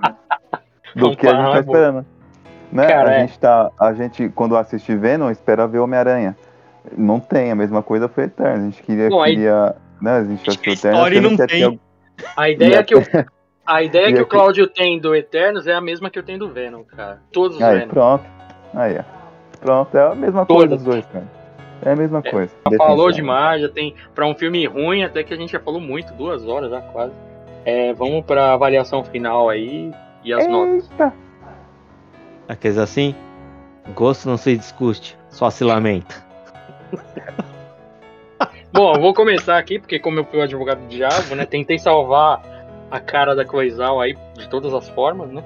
[0.95, 2.05] do que a gente tá esperando.
[2.71, 2.87] Né?
[2.87, 3.19] Cara, a é.
[3.21, 6.35] gente tá, a gente quando assiste Venom espera ver Homem-Aranha.
[6.97, 8.63] Não tem a mesma coisa foi Eterno.
[8.63, 9.75] A gente queria, queria, aí...
[10.01, 10.11] né?
[10.11, 10.97] A gente assistiu Eterno.
[10.97, 11.79] História não tem.
[12.35, 13.01] A ideia que eu
[13.65, 16.49] a ideia que o Cláudio tem do Eternos é a mesma que eu tenho do
[16.49, 17.21] Venom, cara.
[17.31, 17.89] Todos os Aí, Venom.
[17.89, 18.25] pronto.
[18.73, 18.99] Aí.
[19.59, 20.69] Pronto, é a mesma Todas.
[20.69, 21.37] coisa dos dois, cara.
[21.83, 22.53] É a mesma é, coisa.
[22.71, 23.93] Já falou demais, já tem.
[24.15, 27.13] Pra um filme ruim, até que a gente já falou muito, duas horas já quase.
[27.65, 29.91] É, vamos pra avaliação final aí
[30.23, 30.51] e as Eita.
[30.51, 30.89] notas.
[32.47, 33.15] Aqueles assim?
[33.93, 36.15] Gosto não se discute, só se lamenta.
[38.71, 41.45] Bom, eu vou começar aqui, porque como eu fui o advogado do diabo, né?
[41.45, 42.41] Tentei salvar
[42.91, 45.43] a cara da Cloizal aí de todas as formas, né?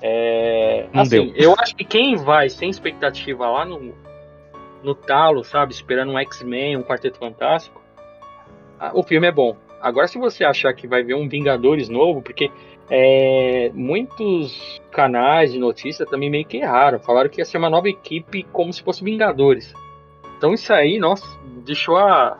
[0.00, 1.34] É, Não assim, deu.
[1.34, 3.92] eu acho que quem vai sem expectativa lá no,
[4.82, 7.82] no talo, sabe, esperando um X-Men, um Quarteto Fantástico,
[8.94, 9.56] o filme é bom.
[9.80, 12.50] Agora, se você achar que vai ver um Vingadores novo, porque
[12.90, 17.88] é, muitos canais de notícia também meio que erraram, falaram que ia ser uma nova
[17.88, 19.74] equipe como se fosse Vingadores.
[20.36, 21.26] Então isso aí, nossa,
[21.64, 22.38] deixou a,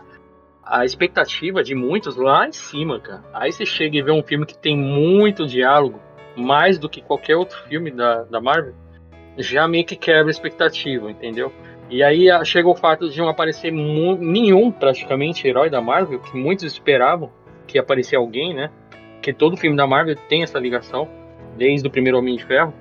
[0.64, 3.24] a expectativa de muitos lá em cima, cara.
[3.32, 6.00] Aí você chega e vê um filme que tem muito diálogo,
[6.36, 8.74] mais do que qualquer outro filme da, da Marvel,
[9.36, 11.52] já meio que quebra a expectativa, entendeu?
[11.90, 16.64] E aí chega o fato de não aparecer nenhum, praticamente, herói da Marvel, que muitos
[16.64, 17.30] esperavam
[17.66, 18.70] que aparecesse alguém, né?
[19.28, 21.06] Porque todo filme da Marvel tem essa ligação,
[21.54, 22.72] desde o primeiro Homem de Ferro.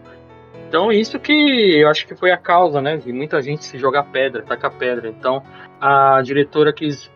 [0.66, 2.96] Então, isso que eu acho que foi a causa, né?
[2.96, 5.10] De muita gente se jogar pedra, tacar pedra.
[5.10, 5.44] Então,
[5.82, 7.12] a diretora quis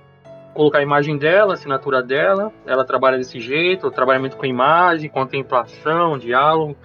[0.54, 2.52] colocar a imagem dela, a assinatura dela.
[2.68, 6.76] Ela trabalha desse jeito, o trabalhamento com imagem, contemplação, diálogo.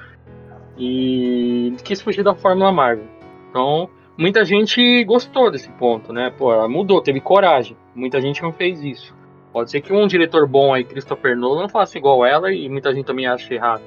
[0.79, 3.07] E quis fugir da fórmula Marvel.
[3.51, 6.33] Então, muita gente gostou desse ponto, né?
[6.39, 7.77] Pô, ela mudou, teve coragem.
[7.93, 9.13] Muita gente não fez isso.
[9.57, 13.07] Pode ser que um diretor bom aí, Christopher Nolan, faça igual ela e muita gente
[13.07, 13.81] também acha errado.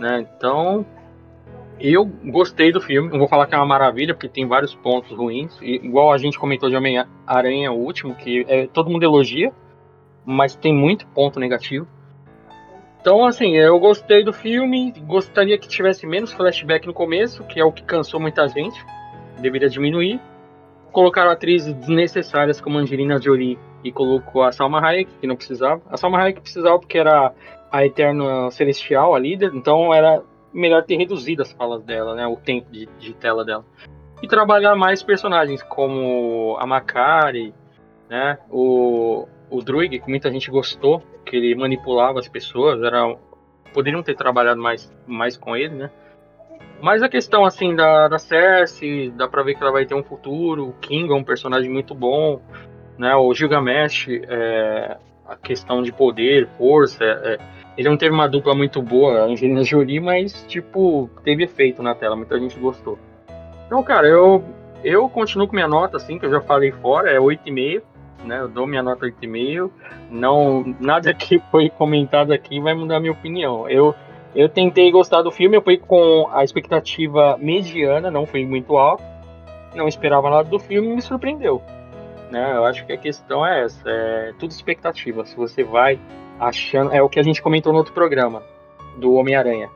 [0.00, 0.26] Né?
[0.36, 0.84] Então,
[1.78, 5.16] eu gostei do filme, não vou falar que é uma maravilha, porque tem vários pontos
[5.16, 5.56] ruins.
[5.62, 9.52] E, igual a gente comentou de Homem-Aranha, o último, que é, todo mundo elogia,
[10.24, 11.86] mas tem muito ponto negativo.
[13.00, 17.64] Então, assim, eu gostei do filme, gostaria que tivesse menos flashback no começo, que é
[17.64, 18.84] o que cansou muita gente,
[19.38, 20.20] deveria diminuir.
[20.90, 25.82] Colocaram atrizes desnecessárias como Angelina Jolie e colocou a Salma Hayek, que não precisava.
[25.88, 27.32] A Salma Hayek precisava porque era
[27.70, 30.22] a Eterna Celestial, a líder, então era
[30.52, 32.26] melhor ter reduzido as falas dela, né?
[32.26, 33.64] O tempo de, de tela dela.
[34.22, 37.52] E trabalhar mais personagens como a Makari,
[38.08, 38.38] né?
[38.50, 43.16] O, o Druig, que muita gente gostou, que ele manipulava as pessoas, era
[43.74, 45.90] poderiam ter trabalhado mais, mais com ele, né?
[46.80, 50.02] Mas a questão assim da, da Cersei, dá pra ver que ela vai ter um
[50.02, 50.68] futuro.
[50.68, 52.40] O King é um personagem muito bom,
[52.98, 53.14] né?
[53.14, 54.96] O Gilgamesh, é,
[55.26, 57.38] a questão de poder, força, é,
[57.76, 61.94] ele não teve uma dupla muito boa, a Angelina Jolie, mas, tipo, teve efeito na
[61.94, 62.98] tela, muita gente gostou.
[63.66, 64.42] Então, cara, eu,
[64.82, 67.82] eu continuo com minha nota, assim, que eu já falei fora, é 8,5,
[68.24, 68.40] né?
[68.40, 69.70] Eu dou minha nota 8,5.
[70.10, 73.68] Não, nada que foi comentado aqui vai mudar minha opinião.
[73.68, 73.94] Eu,
[74.34, 79.04] eu tentei gostar do filme, eu fui com a expectativa mediana, não foi muito alta.
[79.74, 81.62] Não esperava nada do filme e me surpreendeu.
[82.30, 82.56] Né?
[82.56, 85.24] Eu acho que a questão é essa, é tudo expectativa.
[85.24, 86.00] Se você vai
[86.38, 86.92] achando.
[86.92, 88.42] É o que a gente comentou no outro programa,
[88.96, 89.70] do Homem-Aranha.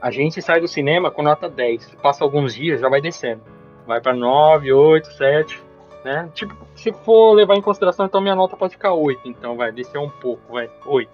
[0.00, 1.96] A gente sai do cinema com nota 10.
[2.02, 3.42] Passa alguns dias, já vai descendo.
[3.86, 5.62] Vai para 9, 8, 7.
[6.04, 6.28] Né?
[6.34, 9.20] Tipo, se for levar em consideração, então minha nota pode ficar 8.
[9.24, 10.68] Então vai descer um pouco, vai.
[10.84, 11.10] 8.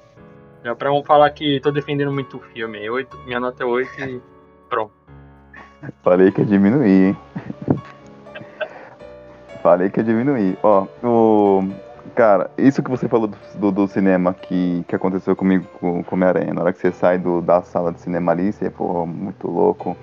[0.65, 2.89] Já pra não falar que tô defendendo muito o filme.
[2.89, 4.23] 8, minha nota é 8 e
[4.69, 4.93] pronto.
[6.03, 7.17] Falei que ia diminuir, hein?
[9.63, 10.59] Falei que ia diminuir.
[10.63, 11.65] Ó, o
[12.15, 16.17] Cara, isso que você falou do, do, do, cinema que, que aconteceu comigo com, com
[16.17, 19.49] Homem-Aranha, na hora que você sai do, da sala de cinema ali, você, pô, muito
[19.49, 19.97] louco.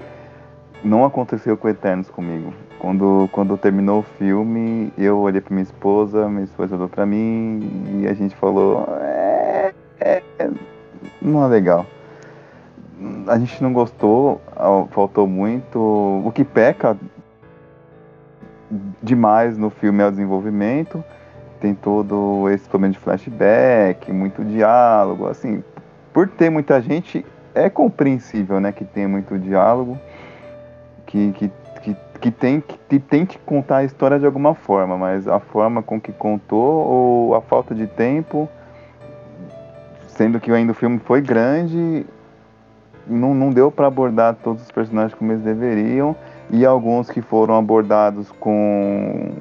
[0.84, 2.54] Não aconteceu com Eternos comigo.
[2.80, 8.02] Quando, quando terminou o filme, eu olhei pra minha esposa, minha esposa olhou pra mim
[8.02, 10.22] e a gente falou: é, é,
[11.22, 11.86] não é legal.
[13.28, 14.40] A gente não gostou,
[14.92, 15.80] faltou muito.
[15.80, 16.96] O que peca
[19.02, 21.04] demais no filme é o desenvolvimento.
[21.60, 25.64] Tem todo esse problema de flashback, muito diálogo, assim,
[26.14, 29.98] por ter muita gente, é compreensível, né, que tenha muito diálogo,
[31.06, 35.28] que, que, que, que, tem, que tem que contar a história de alguma forma, mas
[35.28, 38.50] a forma com que contou ou a falta de tempo,
[40.08, 42.06] sendo que ainda o filme foi grande,
[43.08, 46.16] não, não deu para abordar todos os personagens como eles deveriam,
[46.50, 49.34] e alguns que foram abordados com,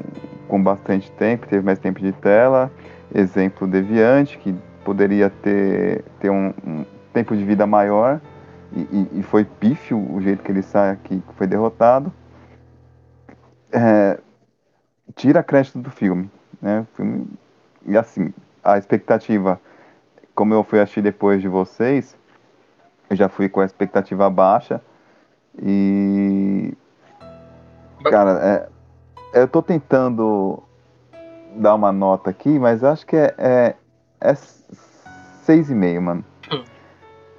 [0.48, 2.70] com bastante tempo, teve mais tempo de tela,
[3.14, 4.54] exemplo Deviante, que
[4.84, 8.20] poderia ter, ter um, um tempo de vida maior,
[8.72, 12.12] e, e, foi pífio o jeito que ele sai aqui, que foi derrotado.
[13.70, 14.18] É,
[15.14, 16.28] tira crédito do filme,
[16.60, 16.84] né?
[16.94, 17.28] filme,
[17.86, 19.60] e assim, a expectativa,
[20.34, 22.16] como eu fui assistir depois de vocês,
[23.08, 24.80] eu já fui com a expectativa baixa
[25.62, 26.74] e
[28.04, 28.68] cara,
[29.32, 30.62] é, eu tô tentando
[31.56, 33.74] dar uma nota aqui, mas acho que é, é,
[34.20, 36.24] é seis e meio, mano.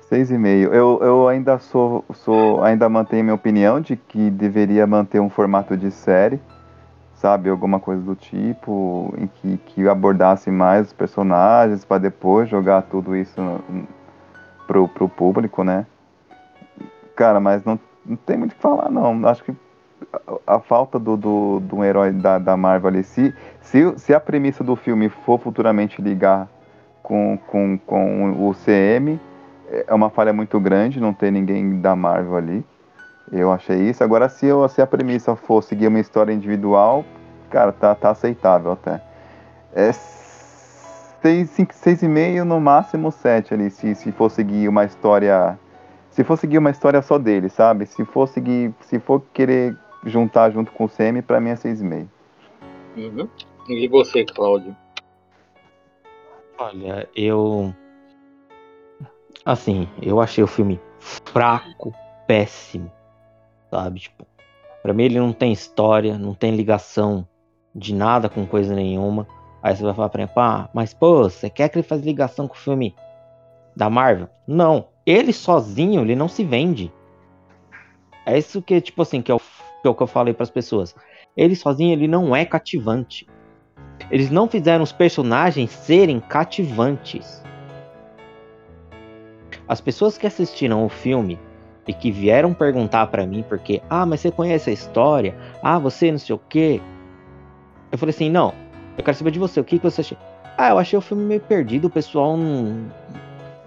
[0.02, 0.74] Seis e meio.
[0.74, 5.76] Eu, eu ainda sou, sou, ainda mantenho minha opinião de que deveria manter um formato
[5.76, 6.40] de série,
[7.16, 12.84] sabe, alguma coisa do tipo, em que, que abordasse mais os personagens para depois jogar
[12.84, 13.42] tudo isso
[14.68, 15.88] pro, pro público, né?
[17.16, 19.28] Cara, mas não, não tem muito o que falar, não.
[19.28, 19.56] Acho que
[20.46, 24.64] a, falta do, do, do herói da, da Marvel ali, se, se, se a premissa
[24.64, 26.48] do filme for futuramente ligar
[27.02, 29.20] com, com, com o CM,
[29.70, 32.66] é uma falha muito grande não ter ninguém da Marvel ali.
[33.32, 34.04] Eu achei isso.
[34.04, 37.04] Agora, se, eu, se a premissa for seguir uma história individual,
[37.50, 39.02] cara, tá, tá aceitável até.
[39.74, 39.92] É
[41.22, 45.58] seis, cinco, seis e meio, no máximo sete ali, se, se for seguir uma história.
[46.12, 47.86] Se for seguir uma história só dele, sabe?
[47.86, 48.74] Se for seguir.
[48.82, 49.76] Se for querer
[50.06, 52.10] juntar junto com o CM, pra mim é seis e meio.
[52.96, 53.28] Uhum.
[53.68, 54.76] E você, Cláudio?
[56.58, 57.74] Olha, eu.
[59.44, 61.94] Assim, eu achei o filme fraco,
[62.26, 62.92] péssimo.
[63.70, 64.00] Sabe?
[64.02, 64.26] Tipo,
[64.82, 67.28] pra mim ele não tem história, não tem ligação
[67.74, 69.28] de nada com coisa nenhuma.
[69.62, 72.48] Aí você vai falar pra mim, pá, mas pô, você quer que ele faça ligação
[72.48, 72.96] com o filme
[73.76, 74.30] da Marvel?
[74.48, 74.88] Não.
[75.06, 76.92] Ele sozinho, ele não se vende.
[78.26, 79.40] É isso que, tipo assim, que é o
[79.86, 80.96] que, é o que eu falei para as pessoas.
[81.38, 83.28] Ele sozinho, ele não é cativante.
[84.10, 87.44] Eles não fizeram os personagens serem cativantes.
[89.68, 91.40] As pessoas que assistiram o filme
[91.88, 95.36] e que vieram perguntar para mim porque, ah, mas você conhece a história?
[95.62, 96.82] Ah, você não sei o quê.
[97.92, 98.54] Eu falei assim, não,
[98.98, 100.18] eu quero saber de você, o que, que você achou?
[100.58, 102.88] Ah, eu achei o filme meio perdido, o pessoal não.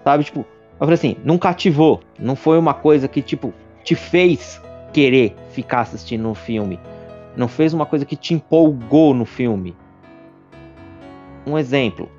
[0.03, 0.39] Sabe, tipo.
[0.39, 1.99] Eu falei assim, não cativou.
[2.17, 4.61] Não foi uma coisa que, tipo, te fez
[4.93, 6.79] querer ficar assistindo o filme.
[7.35, 9.75] Não fez uma coisa que te empolgou no filme.
[11.45, 12.09] Um exemplo.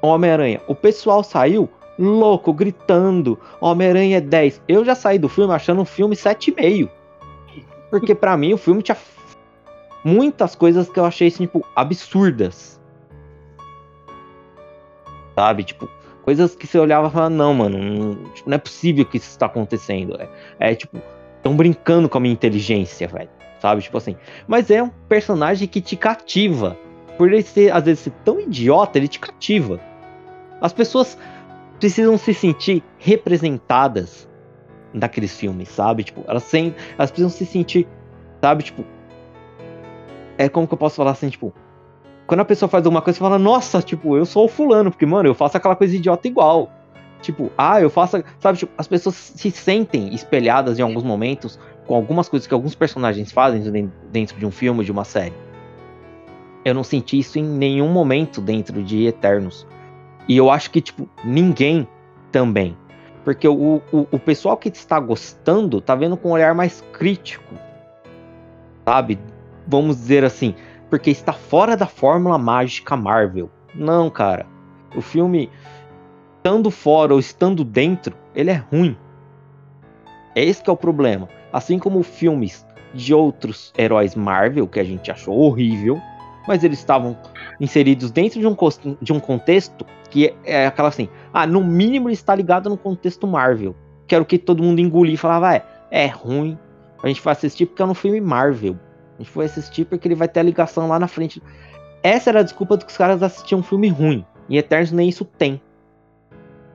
[0.00, 0.60] Homem-Aranha.
[0.66, 1.68] O pessoal saiu
[1.98, 3.38] louco, gritando.
[3.60, 4.62] Homem-Aranha é 10.
[4.68, 6.90] Eu já saí do filme achando um filme 7,5.
[7.90, 8.96] Porque para mim o filme tinha
[10.04, 12.80] muitas coisas que eu achei assim, tipo, absurdas.
[15.34, 15.64] Sabe?
[15.64, 15.88] Tipo,
[16.24, 19.28] coisas que você olhava e falava, não, mano, não, tipo, não é possível que isso
[19.28, 20.16] está acontecendo.
[20.20, 20.28] É,
[20.58, 21.00] é tipo,
[21.36, 23.28] estão brincando com a minha inteligência, velho.
[23.60, 23.82] Sabe?
[23.82, 24.16] Tipo assim.
[24.46, 26.76] Mas é um personagem que te cativa.
[27.16, 29.78] Por ele ser, às vezes, ser tão idiota, ele te cativa.
[30.60, 31.16] As pessoas
[31.78, 34.28] precisam se sentir representadas
[34.92, 36.04] naqueles filmes, sabe?
[36.04, 37.86] Tipo, elas, sem, elas precisam se sentir,
[38.40, 38.62] sabe?
[38.64, 38.84] Tipo,
[40.38, 41.52] é como que eu posso falar assim, tipo,
[42.26, 45.04] quando a pessoa faz alguma coisa, você fala, nossa, tipo, eu sou o fulano, porque,
[45.04, 46.70] mano, eu faço aquela coisa idiota igual.
[47.20, 48.22] Tipo, ah, eu faço.
[48.38, 52.74] Sabe, tipo, as pessoas se sentem espelhadas em alguns momentos com algumas coisas que alguns
[52.74, 55.34] personagens fazem dentro de um filme, de uma série.
[56.64, 59.66] Eu não senti isso em nenhum momento dentro de Eternos.
[60.26, 61.86] E eu acho que, tipo, ninguém
[62.32, 62.74] também.
[63.22, 67.54] Porque o, o, o pessoal que está gostando tá vendo com um olhar mais crítico.
[68.86, 69.18] Sabe?
[69.66, 70.54] vamos dizer assim,
[70.94, 73.50] porque está fora da fórmula mágica Marvel.
[73.74, 74.46] Não, cara.
[74.94, 75.50] O filme,
[76.36, 78.96] estando fora ou estando dentro, ele é ruim.
[80.36, 81.28] É esse que é o problema.
[81.52, 82.64] Assim como filmes
[82.94, 86.00] de outros heróis Marvel, que a gente achou horrível,
[86.46, 87.18] mas eles estavam
[87.60, 88.56] inseridos dentro de um,
[89.02, 92.76] de um contexto que é, é aquela assim, ah, no mínimo ele está ligado no
[92.76, 93.74] contexto Marvel.
[94.06, 96.56] Que era o que todo mundo engolia e falava, é, é ruim,
[97.02, 98.78] a gente vai assistir porque é um filme Marvel.
[99.14, 101.42] A gente foi assistir porque ele vai ter a ligação lá na frente.
[102.02, 104.24] Essa era a desculpa de que os caras assistiam um filme ruim.
[104.48, 105.60] E Eternos nem isso tem.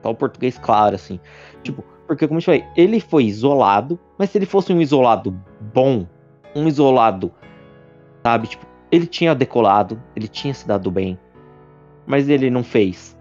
[0.02, 1.20] Só o português claro, assim.
[1.62, 5.30] Tipo, porque como eu te falei, ele foi isolado, mas se ele fosse um isolado
[5.72, 6.06] bom,
[6.56, 7.32] um isolado,
[8.24, 11.16] sabe, tipo, ele tinha decolado, ele tinha se dado bem,
[12.06, 13.16] mas ele não fez.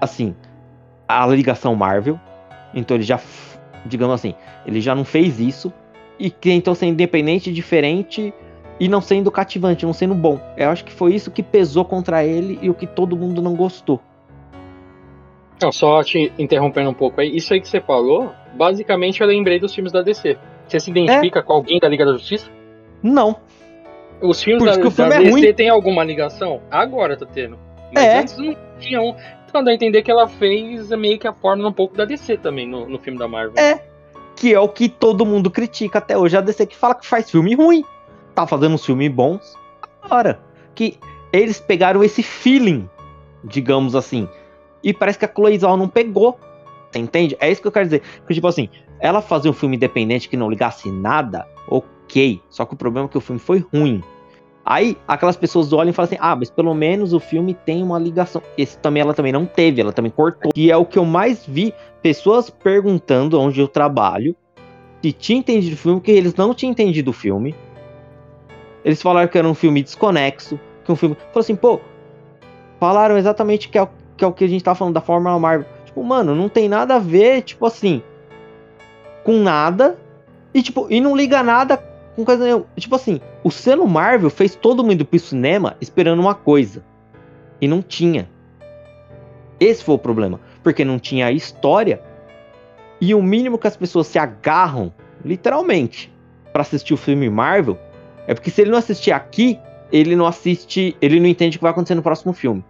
[0.00, 0.34] Assim,
[1.06, 2.18] a ligação Marvel,
[2.74, 3.20] então ele já,
[3.86, 4.34] digamos assim,
[4.66, 5.72] ele já não fez isso
[6.22, 8.32] e tentou ser independente, diferente
[8.78, 10.40] e não sendo cativante, não sendo bom.
[10.56, 13.56] Eu acho que foi isso que pesou contra ele e o que todo mundo não
[13.56, 14.00] gostou.
[15.60, 19.58] Não, só te interrompendo um pouco aí, isso aí que você falou, basicamente eu lembrei
[19.58, 20.38] dos filmes da DC.
[20.68, 21.42] Você se identifica é?
[21.42, 22.48] com alguém da Liga da Justiça?
[23.02, 23.34] Não.
[24.20, 25.52] Os filmes da, filme da é DC ruim.
[25.52, 26.62] tem alguma ligação?
[26.70, 27.58] Agora tá tendo.
[27.92, 28.18] Mas é.
[28.20, 29.16] antes não tinha um.
[29.48, 32.36] Então dá a entender que ela fez meio que a forma um pouco da DC
[32.36, 33.60] também no, no filme da Marvel.
[33.60, 33.91] É.
[34.42, 36.36] Que é o que todo mundo critica até hoje.
[36.36, 37.84] A DC que fala que faz filme ruim.
[38.34, 39.56] Tá fazendo uns filmes bons.
[40.02, 40.40] Agora.
[40.74, 40.98] Que
[41.32, 42.90] eles pegaram esse feeling,
[43.44, 44.28] digamos assim.
[44.82, 46.40] E parece que a Chloe Zhao não pegou.
[46.90, 47.36] Você entende?
[47.38, 48.02] É isso que eu quero dizer.
[48.16, 52.42] Porque, tipo assim, ela fazer um filme independente que não ligasse nada, ok.
[52.50, 54.02] Só que o problema é que o filme foi ruim.
[54.64, 57.98] Aí aquelas pessoas olham e falam assim: ah, mas pelo menos o filme tem uma
[57.98, 58.40] ligação.
[58.56, 60.52] Esse também ela também não teve, ela também cortou.
[60.54, 64.36] E é o que eu mais vi pessoas perguntando onde eu trabalho
[65.02, 67.54] se tinha entendido o filme, que eles não tinham entendido o filme.
[68.84, 71.16] Eles falaram que era um filme desconexo, que um filme.
[71.16, 71.80] Falou assim, pô,
[72.78, 75.38] falaram exatamente que é, o, que é o que a gente tá falando da Fórmula
[75.38, 75.66] Marvel.
[75.84, 78.00] Tipo, mano, não tem nada a ver, tipo assim,
[79.24, 79.98] com nada.
[80.54, 81.76] E tipo, e não liga nada
[82.14, 82.66] com coisa nenhuma.
[82.76, 86.84] Tipo assim, o selo Marvel fez todo mundo pro cinema esperando uma coisa.
[87.60, 88.28] E não tinha.
[89.58, 90.40] Esse foi o problema.
[90.62, 92.00] Porque não tinha a história.
[93.00, 94.92] E o mínimo que as pessoas se agarram,
[95.24, 96.12] literalmente,
[96.52, 97.78] para assistir o filme Marvel,
[98.26, 99.58] é porque se ele não assistir aqui,
[99.90, 100.96] ele não assiste.
[101.00, 102.64] Ele não entende o que vai acontecer no próximo filme.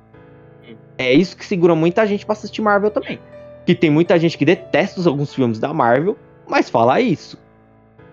[0.96, 3.18] É isso que segura muita gente para assistir Marvel também.
[3.66, 6.16] Que tem muita gente que detesta alguns filmes da Marvel,
[6.48, 7.38] mas fala isso.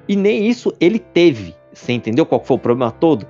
[0.08, 1.56] E nem isso ele teve.
[1.80, 3.26] Você entendeu qual foi o problema todo?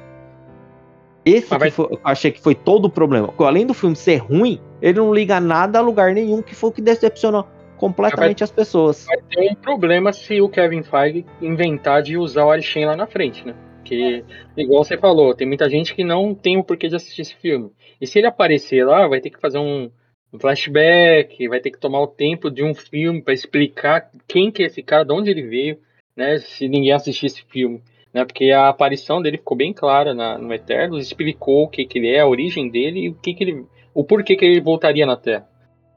[1.26, 1.70] Esse vai...
[1.70, 3.34] foi, eu achei que foi todo o problema.
[3.38, 6.74] Além do filme ser ruim, ele não liga nada a lugar nenhum, que foi o
[6.74, 7.46] que decepcionou
[7.78, 8.44] completamente vai...
[8.44, 9.06] as pessoas.
[9.06, 13.08] Vai ter um problema se o Kevin Feige inventar de usar o Arishem lá na
[13.08, 13.56] frente, né?
[13.78, 14.24] Porque,
[14.58, 17.72] igual você falou, tem muita gente que não tem o porquê de assistir esse filme.
[18.00, 19.90] E se ele aparecer lá, vai ter que fazer um,
[20.38, 24.66] flashback, vai ter que tomar o tempo de um filme para explicar quem que é
[24.68, 25.80] esse cara, de onde ele veio
[26.16, 27.82] né, se ninguém assistir esse filme.
[28.14, 32.00] Né, porque a aparição dele ficou bem clara na, no Eternos, explicou o que, que
[32.00, 35.06] ele é, a origem dele e o, que, que ele, o porquê que ele voltaria
[35.06, 35.48] na Terra.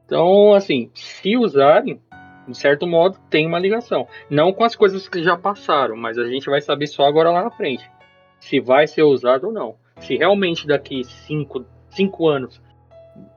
[0.04, 1.98] Então, assim, se usarem,
[2.46, 4.06] de certo modo, tem uma ligação.
[4.28, 7.44] Não com as coisas que já passaram, mas a gente vai saber só agora lá
[7.44, 7.90] na frente.
[8.38, 9.76] Se vai ser usado ou não.
[10.00, 12.60] Se realmente daqui cinco, cinco anos,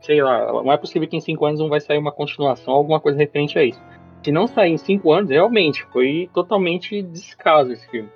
[0.02, 3.00] sei lá, não é possível que em cinco anos não vai sair uma continuação, alguma
[3.00, 3.80] coisa referente a isso
[4.26, 8.10] se não sair em cinco anos, realmente foi totalmente descaso esse filme.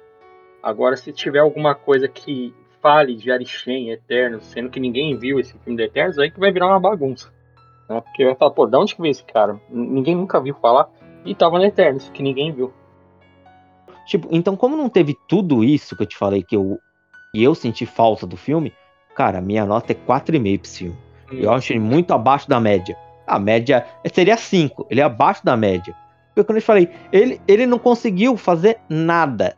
[0.62, 5.58] Agora, se tiver alguma coisa que fale de Arishem, Eternos, sendo que ninguém viu esse
[5.60, 7.32] filme de Eternos, aí que vai virar uma bagunça.
[7.90, 8.02] Né?
[8.02, 9.60] Porque vai falar, pô, de onde que veio esse cara?
[9.70, 10.90] Ninguém nunca viu falar.
[11.26, 12.74] E tava no Eternos, que ninguém viu.
[14.06, 16.80] Tipo, então como não teve tudo isso que eu te falei que eu,
[17.34, 18.74] e eu senti falta do filme,
[19.16, 20.98] cara, minha nota é 4,5 pra esse filme.
[21.32, 21.38] Hum.
[21.38, 22.98] Eu acho ele muito abaixo da média.
[23.28, 25.96] A média seria 5, ele é abaixo da média.
[26.34, 29.56] Porque quando eu falei, ele, ele não conseguiu fazer nada.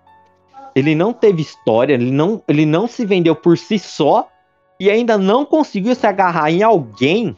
[0.75, 4.27] Ele não teve história, ele não, ele não se vendeu por si só
[4.79, 7.35] e ainda não conseguiu se agarrar em alguém.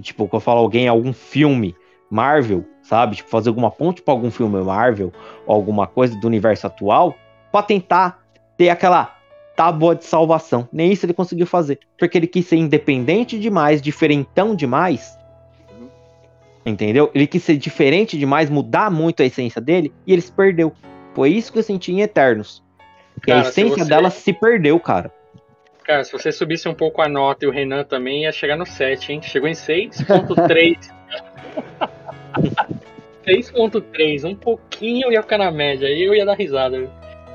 [0.00, 1.74] Tipo, quando eu falo alguém, algum filme
[2.10, 3.16] Marvel, sabe?
[3.16, 5.12] Tipo, fazer alguma ponte para algum filme Marvel
[5.46, 7.14] ou alguma coisa do universo atual
[7.50, 8.22] para tentar
[8.56, 9.16] ter aquela
[9.56, 10.68] tábua de salvação.
[10.72, 11.78] Nem isso ele conseguiu fazer.
[11.98, 15.18] Porque ele quis ser independente demais, diferentão demais.
[16.66, 17.10] Entendeu?
[17.14, 20.72] Ele quis ser diferente demais, mudar muito a essência dele, e ele se perdeu.
[21.14, 22.62] Foi isso que eu senti em Eternos.
[23.14, 23.88] Porque cara, a essência você...
[23.88, 25.10] dela se perdeu, cara.
[25.84, 28.66] Cara, se você subisse um pouco a nota e o Renan também ia chegar no
[28.66, 29.22] 7, hein?
[29.22, 30.78] Chegou em 6.3.
[33.26, 36.76] 6.3, um pouquinho ia ficar na média, aí eu ia dar risada.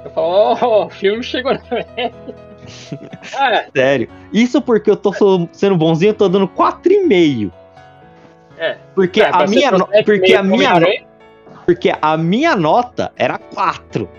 [0.03, 2.13] Eu falo, ó, oh, o filme chegou na média.
[3.35, 4.07] Ah, Sério.
[4.31, 5.11] Isso porque eu tô
[5.51, 7.51] sendo bonzinho, eu tô dando 4,5.
[8.59, 8.77] É.
[8.93, 9.71] Porque é, a minha
[10.05, 10.87] porque a minha no...
[11.69, 14.09] porque a minha nota era 4.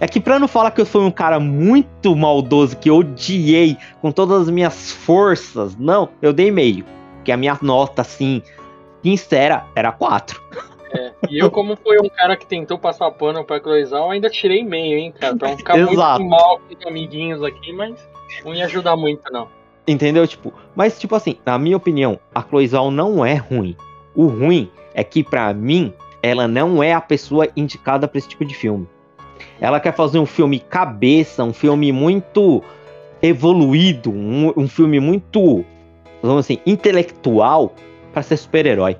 [0.00, 3.76] É que pra não falar que eu sou um cara muito maldoso, que eu odiei
[4.00, 6.86] com todas as minhas forças, não, eu dei meio.
[7.16, 8.40] Porque a minha nota, assim,
[9.02, 10.42] sincera, era 4.
[10.92, 14.64] É, e eu, como fui um cara que tentou passar pano pra Cloizal, ainda tirei
[14.64, 15.36] meio, hein, cara.
[15.36, 16.22] Pra não ficar Exato.
[16.22, 17.94] muito mal com os amiguinhos aqui, mas
[18.42, 19.46] não ia ajudar muito, não.
[19.86, 20.26] Entendeu?
[20.26, 23.76] Tipo, mas, tipo assim, na minha opinião, a Cloizal não é ruim.
[24.14, 25.92] O ruim é que, para mim,
[26.26, 28.88] ela não é a pessoa indicada para esse tipo de filme.
[29.60, 32.62] Ela quer fazer um filme cabeça, um filme muito
[33.22, 35.64] evoluído, um, um filme muito,
[36.22, 37.74] vamos assim, intelectual
[38.12, 38.96] para ser super-herói.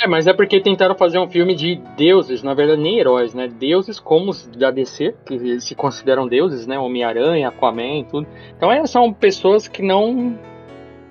[0.00, 3.48] É, mas é porque tentaram fazer um filme de deuses, na verdade nem heróis, né?
[3.48, 6.78] Deuses como os da DC, que se consideram deuses, né?
[6.78, 8.26] Homem-Aranha, Aquaman, tudo.
[8.54, 10.38] Então é, são pessoas que não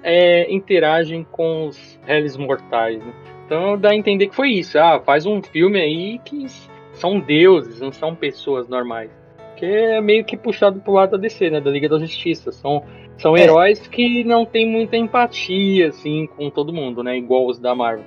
[0.03, 3.11] é, interagem com os réis mortais, né?
[3.45, 4.77] Então dá a entender que foi isso.
[4.77, 6.47] Ah, faz um filme aí que
[6.93, 9.11] são deuses, não são pessoas normais.
[9.55, 11.61] Que é meio que puxado pro lado da DC, né?
[11.61, 12.51] Da Liga da Justiça.
[12.51, 12.83] São,
[13.17, 13.41] são é.
[13.41, 17.17] heróis que não tem muita empatia, assim, com todo mundo, né?
[17.17, 18.03] Igual os da Marvel.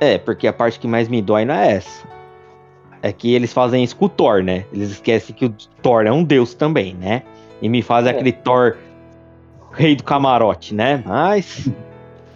[0.00, 2.08] É, porque a parte que mais me dói não é essa.
[3.00, 4.64] É que eles fazem isso com o Thor, né?
[4.72, 7.22] Eles esquecem que o Thor é um deus também, né?
[7.60, 8.14] E me fazem é.
[8.14, 8.76] aquele Thor
[9.72, 11.02] rei do camarote, né?
[11.04, 11.70] Mas.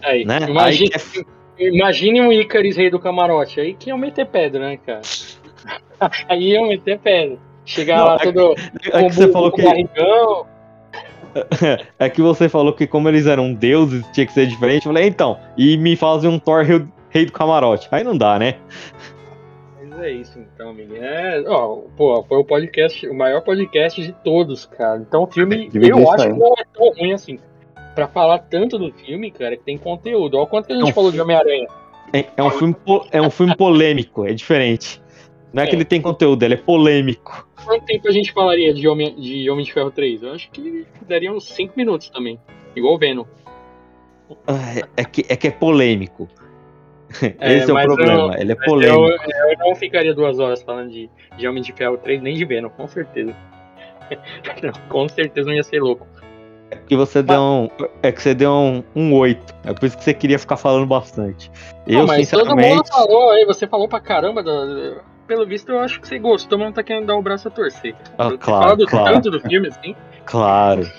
[0.03, 0.39] Aí, né?
[0.49, 1.38] Imagine, Aí é...
[1.59, 3.61] imagine um Icaris rei do camarote.
[3.61, 5.01] Aí que iam meter pedra, né, cara?
[6.29, 7.39] Aí iam meter pedra.
[7.65, 8.55] Chegar não, lá é todo.
[8.93, 9.63] É, que você falou que.
[9.63, 10.47] Barrigão.
[11.99, 14.87] É que você falou que como eles eram deuses, tinha que ser diferente.
[14.87, 16.65] Eu falei, então, e me fazem um Thor
[17.11, 17.87] rei do camarote.
[17.93, 18.57] Aí não dá, né?
[19.99, 20.97] Mas é isso então, menino.
[20.97, 24.99] É, ó, pô, foi o podcast, o maior podcast de todos, cara.
[24.99, 27.39] Então o filme, eu acho que não é tão ruim assim.
[27.99, 30.39] Pra falar tanto do filme, cara, que tem conteúdo.
[30.39, 31.67] Olha quanto que a gente é um falou de Homem-Aranha.
[32.13, 32.77] É, é, um filme,
[33.11, 35.03] é um filme polêmico, é diferente.
[35.53, 37.49] Não é, é, que ele tem conteúdo, ele é polêmico.
[37.65, 40.23] Quanto tempo a gente falaria de Homem de, Homem de Ferro 3?
[40.23, 42.39] Eu acho que daria uns 5 minutos também.
[42.77, 43.25] Igual o Venom.
[44.47, 46.29] É, é, que, é que é polêmico.
[47.41, 49.01] É, Esse é, o problema, eu, ele é polêmico.
[49.01, 52.45] Eu, eu, não ficaria duas horas falando de, de Homem de Ferro 3, nem de
[52.45, 53.35] Venom, com certeza.
[54.89, 56.07] com certeza não ia ser louco.
[56.71, 57.27] É que você mas...
[57.27, 57.69] deu um.
[58.03, 59.55] É que você deu um, um 8.
[59.65, 61.51] É por isso que você queria ficar falando bastante.
[61.87, 62.69] Eu, mas sinceramente...
[62.69, 64.43] todo mundo falou aí, você falou pra caramba.
[64.43, 67.49] Do, pelo visto, eu acho que você gostou, mas não tá querendo dar o braço
[67.49, 67.95] a torcer.
[68.17, 69.15] Ah, claro, fala do claro.
[69.15, 69.95] tanto do filme, assim.
[70.25, 70.91] Claro.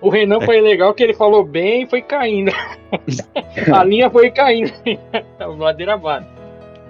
[0.00, 2.52] O Renan foi legal que ele falou bem e foi caindo.
[3.72, 4.72] a linha foi caindo.
[5.58, 6.28] Ladeira abaixo.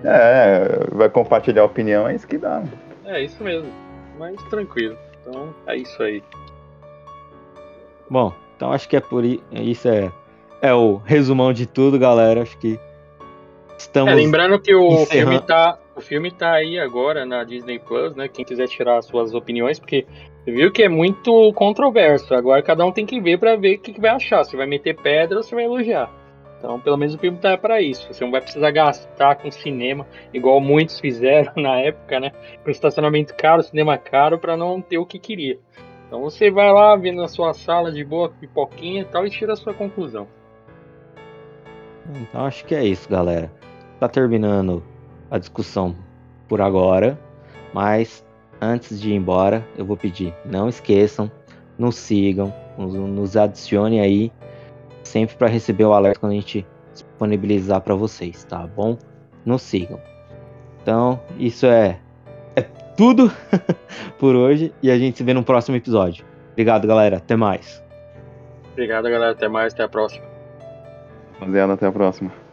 [0.04, 2.62] É, vai compartilhar a opinião, é isso que dá.
[3.06, 3.70] É isso mesmo.
[4.18, 4.96] Mas tranquilo.
[5.20, 6.22] Então é isso aí.
[8.08, 10.12] Bom, então acho que é por isso é,
[10.60, 12.42] é o resumão de tudo, galera.
[12.42, 12.78] Acho que
[13.78, 14.12] estamos.
[14.12, 15.78] É, lembrando que o filme tá.
[15.96, 18.26] O filme tá aí agora na Disney Plus, né?
[18.26, 20.04] Quem quiser tirar suas opiniões, porque
[20.44, 22.34] viu que é muito controverso.
[22.34, 24.44] Agora cada um tem que ver para ver o que, que, vai achar.
[24.44, 26.10] Se vai meter pedra ou se vai elogiar.
[26.58, 28.08] Então, pelo menos o filme tá para isso.
[28.12, 32.32] Você não vai precisar gastar com cinema, igual muitos fizeram na época, né?
[32.64, 35.58] Com estacionamento caro, cinema caro, para não ter o que queria.
[36.06, 39.54] Então você vai lá, vendo na sua sala de boa, pipoquinha e tal, e tira
[39.54, 40.26] a sua conclusão.
[42.16, 43.50] Então acho que é isso, galera.
[43.98, 44.82] Tá terminando
[45.30, 45.96] a discussão
[46.48, 47.18] por agora,
[47.72, 48.24] mas
[48.60, 51.30] antes de ir embora, eu vou pedir, não esqueçam,
[51.78, 54.30] nos sigam, nos, nos adicione aí,
[55.02, 58.96] sempre para receber o alerta quando a gente disponibilizar para vocês, tá bom?
[59.44, 60.00] Nos sigam.
[60.82, 61.98] Então, isso é
[62.96, 63.30] tudo
[64.18, 66.24] por hoje e a gente se vê no próximo episódio.
[66.52, 67.16] Obrigado, galera.
[67.16, 67.82] Até mais.
[68.72, 69.32] Obrigado, galera.
[69.32, 69.72] Até mais.
[69.72, 70.24] Até a próxima.
[71.38, 72.43] Rapaziada, até a próxima.